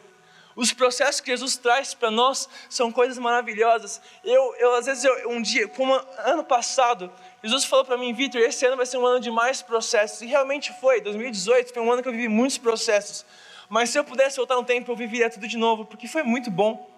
Os 0.55 0.71
processos 0.71 1.19
que 1.19 1.29
Jesus 1.29 1.57
traz 1.57 1.93
para 1.93 2.09
nós 2.09 2.47
são 2.69 2.91
coisas 2.91 3.17
maravilhosas. 3.17 4.01
Eu, 4.23 4.55
eu 4.55 4.73
às 4.75 4.85
vezes, 4.85 5.03
eu, 5.03 5.29
um 5.29 5.41
dia, 5.41 5.67
como 5.67 5.93
ano 5.93 6.43
passado, 6.45 7.11
Jesus 7.43 7.65
falou 7.65 7.83
para 7.83 7.97
mim, 7.97 8.13
Vitor, 8.13 8.39
esse 8.39 8.65
ano 8.65 8.77
vai 8.77 8.85
ser 8.85 8.97
um 8.97 9.05
ano 9.05 9.19
de 9.19 9.29
mais 9.29 9.61
processos. 9.61 10.21
E 10.21 10.25
realmente 10.25 10.73
foi. 10.79 11.01
2018 11.01 11.73
foi 11.73 11.83
um 11.83 11.91
ano 11.91 12.01
que 12.01 12.07
eu 12.07 12.13
vivi 12.13 12.29
muitos 12.29 12.57
processos. 12.57 13.25
Mas 13.67 13.89
se 13.89 13.99
eu 13.99 14.03
pudesse 14.03 14.37
voltar 14.37 14.57
um 14.57 14.63
tempo, 14.63 14.91
eu 14.91 14.95
viveria 14.95 15.29
tudo 15.29 15.47
de 15.47 15.57
novo, 15.57 15.85
porque 15.85 16.07
foi 16.07 16.23
muito 16.23 16.49
bom. 16.49 16.89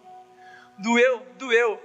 Doeu, 0.78 1.26
doeu. 1.38 1.82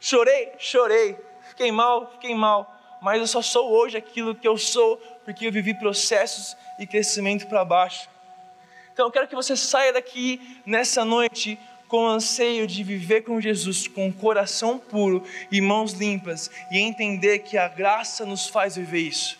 Chorei, 0.00 0.52
chorei. 0.58 1.18
Fiquei 1.50 1.70
mal, 1.70 2.10
fiquei 2.12 2.34
mal. 2.34 2.73
Mas 3.04 3.20
eu 3.20 3.26
só 3.26 3.42
sou 3.42 3.70
hoje 3.70 3.98
aquilo 3.98 4.34
que 4.34 4.48
eu 4.48 4.56
sou, 4.56 4.96
porque 5.26 5.46
eu 5.46 5.52
vivi 5.52 5.74
processos 5.74 6.56
e 6.78 6.86
crescimento 6.86 7.46
para 7.46 7.62
baixo. 7.62 8.08
Então 8.94 9.04
eu 9.04 9.12
quero 9.12 9.28
que 9.28 9.34
você 9.34 9.54
saia 9.54 9.92
daqui 9.92 10.40
nessa 10.64 11.04
noite 11.04 11.58
com 11.86 12.06
o 12.06 12.08
anseio 12.08 12.66
de 12.66 12.82
viver 12.82 13.20
com 13.20 13.38
Jesus, 13.38 13.86
com 13.86 14.10
coração 14.10 14.78
puro 14.78 15.22
e 15.52 15.60
mãos 15.60 15.92
limpas, 15.92 16.50
e 16.70 16.78
entender 16.78 17.40
que 17.40 17.58
a 17.58 17.68
graça 17.68 18.24
nos 18.24 18.46
faz 18.46 18.76
viver 18.76 19.00
isso. 19.00 19.38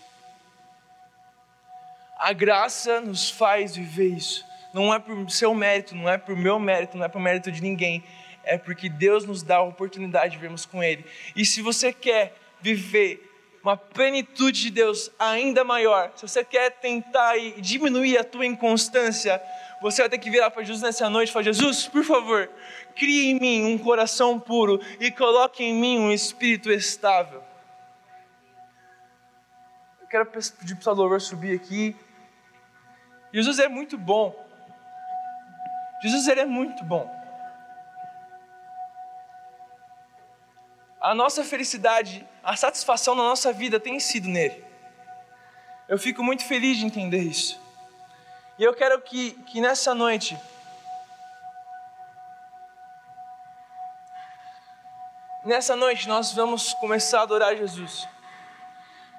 A 2.18 2.34
graça 2.34 3.00
nos 3.00 3.30
faz 3.30 3.74
viver 3.74 4.08
isso. 4.08 4.44
Não 4.74 4.92
é 4.92 4.98
por 4.98 5.30
seu 5.30 5.54
mérito, 5.54 5.94
não 5.94 6.06
é 6.06 6.18
por 6.18 6.36
meu 6.36 6.58
mérito, 6.58 6.98
não 6.98 7.06
é 7.06 7.08
por 7.08 7.18
mérito 7.18 7.50
de 7.50 7.62
ninguém. 7.62 8.04
É 8.44 8.58
porque 8.58 8.90
Deus 8.90 9.24
nos 9.24 9.42
dá 9.42 9.56
a 9.56 9.62
oportunidade 9.62 10.34
de 10.34 10.38
vermos 10.38 10.66
com 10.66 10.84
Ele. 10.84 11.06
E 11.34 11.46
se 11.46 11.62
você 11.62 11.94
quer 11.94 12.36
viver 12.60 13.30
uma 13.64 13.78
plenitude 13.78 14.60
de 14.60 14.70
Deus 14.70 15.10
ainda 15.18 15.64
maior, 15.64 16.12
se 16.14 16.28
você 16.28 16.44
quer 16.44 16.70
tentar 16.70 17.34
diminuir 17.56 18.18
a 18.18 18.22
tua 18.22 18.44
inconstância, 18.44 19.42
você 19.80 20.02
vai 20.02 20.10
ter 20.10 20.18
que 20.18 20.30
virar 20.30 20.50
para 20.50 20.62
Jesus 20.62 20.82
nessa 20.82 21.08
noite 21.08 21.30
e 21.30 21.32
falar: 21.32 21.44
Jesus, 21.44 21.88
por 21.88 22.04
favor, 22.04 22.50
crie 22.94 23.30
em 23.30 23.40
mim 23.40 23.64
um 23.64 23.78
coração 23.78 24.38
puro 24.38 24.78
e 25.00 25.10
coloque 25.10 25.64
em 25.64 25.74
mim 25.74 25.98
um 25.98 26.12
espírito 26.12 26.70
estável. 26.70 27.42
Eu 30.02 30.08
quero 30.08 30.26
pedir 30.26 30.76
para 30.76 30.92
o 30.92 30.96
louvor 30.96 31.20
subir 31.22 31.56
aqui. 31.56 31.96
Jesus 33.32 33.58
é 33.58 33.66
muito 33.66 33.96
bom. 33.96 34.34
Jesus 36.02 36.28
ele 36.28 36.40
é 36.40 36.46
muito 36.46 36.84
bom. 36.84 37.23
A 41.04 41.14
nossa 41.14 41.44
felicidade, 41.44 42.26
a 42.42 42.56
satisfação 42.56 43.14
na 43.14 43.22
nossa 43.24 43.52
vida 43.52 43.78
tem 43.78 44.00
sido 44.00 44.26
nele. 44.26 44.64
Eu 45.86 45.98
fico 45.98 46.24
muito 46.24 46.46
feliz 46.46 46.78
de 46.78 46.86
entender 46.86 47.18
isso. 47.18 47.60
E 48.58 48.64
eu 48.64 48.72
quero 48.72 48.98
que, 49.02 49.32
que 49.32 49.60
nessa 49.60 49.94
noite, 49.94 50.34
nessa 55.44 55.76
noite 55.76 56.08
nós 56.08 56.32
vamos 56.32 56.72
começar 56.72 57.20
a 57.20 57.22
adorar 57.24 57.54
Jesus. 57.54 58.08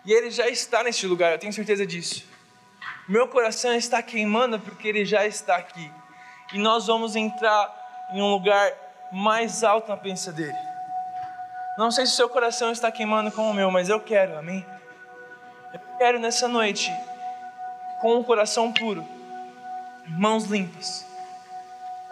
E 0.04 0.12
Ele 0.12 0.32
já 0.32 0.50
está 0.50 0.82
neste 0.82 1.06
lugar, 1.06 1.34
eu 1.34 1.40
tenho 1.40 1.54
certeza 1.54 1.86
disso. 1.86 2.26
Meu 3.08 3.28
coração 3.28 3.76
está 3.76 4.02
queimando 4.02 4.60
porque 4.60 4.88
Ele 4.88 5.06
já 5.06 5.24
está 5.24 5.58
aqui. 5.58 5.92
E 6.52 6.58
nós 6.58 6.88
vamos 6.88 7.16
entrar 7.16 8.10
em 8.12 8.24
um 8.24 8.32
lugar 8.32 8.74
mais 9.12 9.64
alto 9.64 9.90
na 9.90 9.98
presença 9.98 10.32
dEle. 10.32 10.65
Não 11.78 11.92
sei 11.92 12.06
se 12.06 12.14
o 12.14 12.16
seu 12.16 12.30
coração 12.30 12.72
está 12.72 12.90
queimando 12.90 13.30
como 13.32 13.52
o 13.52 13.54
meu, 13.54 13.70
mas 13.70 13.90
eu 13.90 14.00
quero, 14.00 14.38
amém? 14.38 14.66
Eu 15.74 15.80
quero 15.98 16.18
nessa 16.20 16.48
noite, 16.48 16.90
com 18.00 18.16
um 18.16 18.24
coração 18.24 18.72
puro, 18.72 19.06
mãos 20.08 20.46
limpas, 20.46 21.06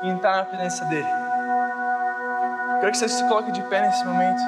entrar 0.04 0.36
na 0.36 0.46
presença 0.46 0.84
dEle. 0.86 1.08
Quero 2.82 2.92
que 2.92 2.98
você 2.98 3.08
se 3.08 3.26
coloque 3.30 3.54
de 3.54 3.62
pé 3.70 3.82
nesse 3.84 4.04
momento. 4.04 4.42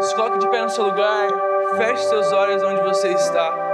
Se 0.00 0.14
coloque 0.16 0.38
de 0.38 0.48
pé 0.48 0.62
no 0.62 0.70
seu 0.70 0.86
lugar, 0.86 1.28
feche 1.76 2.02
seus 2.08 2.32
olhos 2.32 2.64
onde 2.64 2.80
você 2.80 3.12
está. 3.12 3.67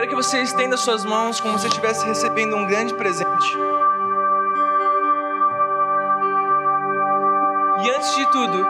Quero 0.00 0.08
que 0.08 0.16
você 0.16 0.40
estenda 0.40 0.78
suas 0.78 1.04
mãos 1.04 1.42
como 1.42 1.58
se 1.58 1.66
estivesse 1.66 2.06
recebendo 2.06 2.56
um 2.56 2.66
grande 2.66 2.94
presente. 2.94 3.58
E 7.82 7.90
antes 7.90 8.16
de 8.16 8.26
tudo, 8.30 8.66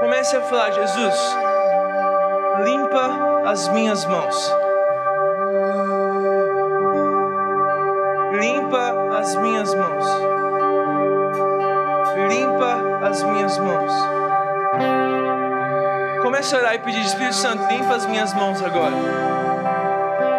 comece 0.00 0.36
a 0.36 0.42
falar: 0.42 0.70
Jesus, 0.72 1.14
limpa 2.62 3.46
as 3.46 3.68
minhas 3.68 4.04
mãos. 4.04 4.54
Limpa 8.32 9.16
as 9.18 9.34
minhas 9.36 9.74
mãos. 9.74 10.04
Limpa 12.28 13.06
as 13.08 13.22
minhas 13.22 13.58
mãos. 13.58 14.17
A 16.50 16.56
orar 16.56 16.74
e 16.76 16.78
pedir, 16.78 17.04
Espírito 17.04 17.34
Santo, 17.34 17.66
limpa 17.66 17.94
as 17.94 18.06
minhas 18.06 18.32
mãos 18.32 18.62
agora. 18.62 18.94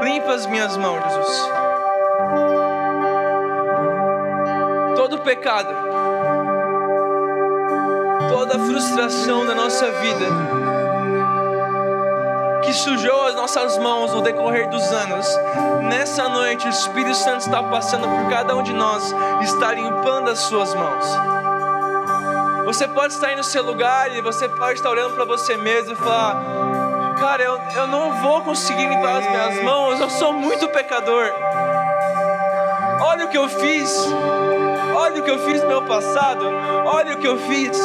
Limpa 0.01 0.31
as 0.33 0.47
minhas 0.47 0.75
mãos, 0.75 1.03
Jesus. 1.03 1.51
Todo 4.95 5.19
pecado, 5.19 5.71
toda 8.27 8.57
frustração 8.57 9.45
da 9.45 9.53
nossa 9.53 9.91
vida 9.91 10.25
que 12.63 12.73
sujou 12.73 13.27
as 13.27 13.35
nossas 13.35 13.77
mãos 13.77 14.11
no 14.11 14.21
decorrer 14.21 14.67
dos 14.69 14.91
anos, 14.91 15.27
nessa 15.89 16.27
noite 16.27 16.65
o 16.65 16.69
Espírito 16.69 17.15
Santo 17.15 17.41
está 17.41 17.61
passando 17.61 18.07
por 18.07 18.29
cada 18.31 18.55
um 18.55 18.63
de 18.63 18.73
nós, 18.73 19.13
está 19.41 19.73
limpando 19.73 20.31
as 20.31 20.39
suas 20.39 20.73
mãos. 20.73 21.38
Você 22.69 22.87
pode 22.87 23.13
estar 23.13 23.29
aí 23.29 23.35
no 23.35 23.43
seu 23.43 23.63
lugar 23.63 24.15
e 24.15 24.21
você 24.21 24.47
pode 24.47 24.73
estar 24.73 24.91
olhando 24.91 25.15
para 25.15 25.25
você 25.25 25.57
mesmo 25.57 25.93
e 25.93 25.95
falar: 25.95 26.39
Cara, 27.19 27.41
eu, 27.41 27.59
eu 27.75 27.87
não 27.87 28.21
vou 28.21 28.41
conseguir 28.41 28.87
limpar 28.87 29.17
as 29.17 29.27
minhas 29.27 29.63
mãos, 29.63 29.99
eu 29.99 30.07
sou 30.07 30.31
muito 30.31 30.67
pecador. 30.67 31.33
Olha 33.01 33.25
o 33.25 33.27
que 33.27 33.39
eu 33.39 33.49
fiz, 33.49 33.91
olha 34.95 35.19
o 35.19 35.23
que 35.23 35.31
eu 35.31 35.39
fiz 35.39 35.63
no 35.63 35.67
meu 35.67 35.81
passado, 35.81 36.45
olha 36.85 37.15
o 37.15 37.17
que 37.17 37.27
eu 37.27 37.39
fiz. 37.39 37.75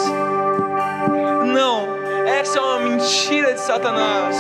Não, 1.47 1.89
essa 2.27 2.59
é 2.59 2.61
uma 2.61 2.81
mentira 2.81 3.55
de 3.55 3.61
Satanás. 3.61 4.37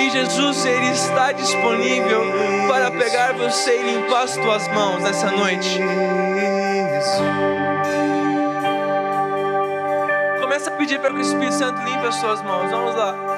E 0.00 0.08
Jesus 0.08 0.64
ele 0.64 0.88
está 0.88 1.32
disponível 1.32 2.22
para 2.66 2.90
pegar 2.92 3.34
você 3.34 3.78
e 3.78 3.92
limpar 3.92 4.22
as 4.22 4.34
tuas 4.38 4.66
mãos 4.68 5.02
nessa 5.02 5.30
noite. 5.32 5.78
Pedir 10.92 11.00
para 11.00 11.10
que 11.10 11.18
o 11.18 11.22
Espírito 11.22 11.54
Santo 11.54 11.82
limpe 11.82 12.06
as 12.06 12.16
suas 12.16 12.42
mãos. 12.42 12.70
Vamos 12.70 12.94
lá. 12.94 13.31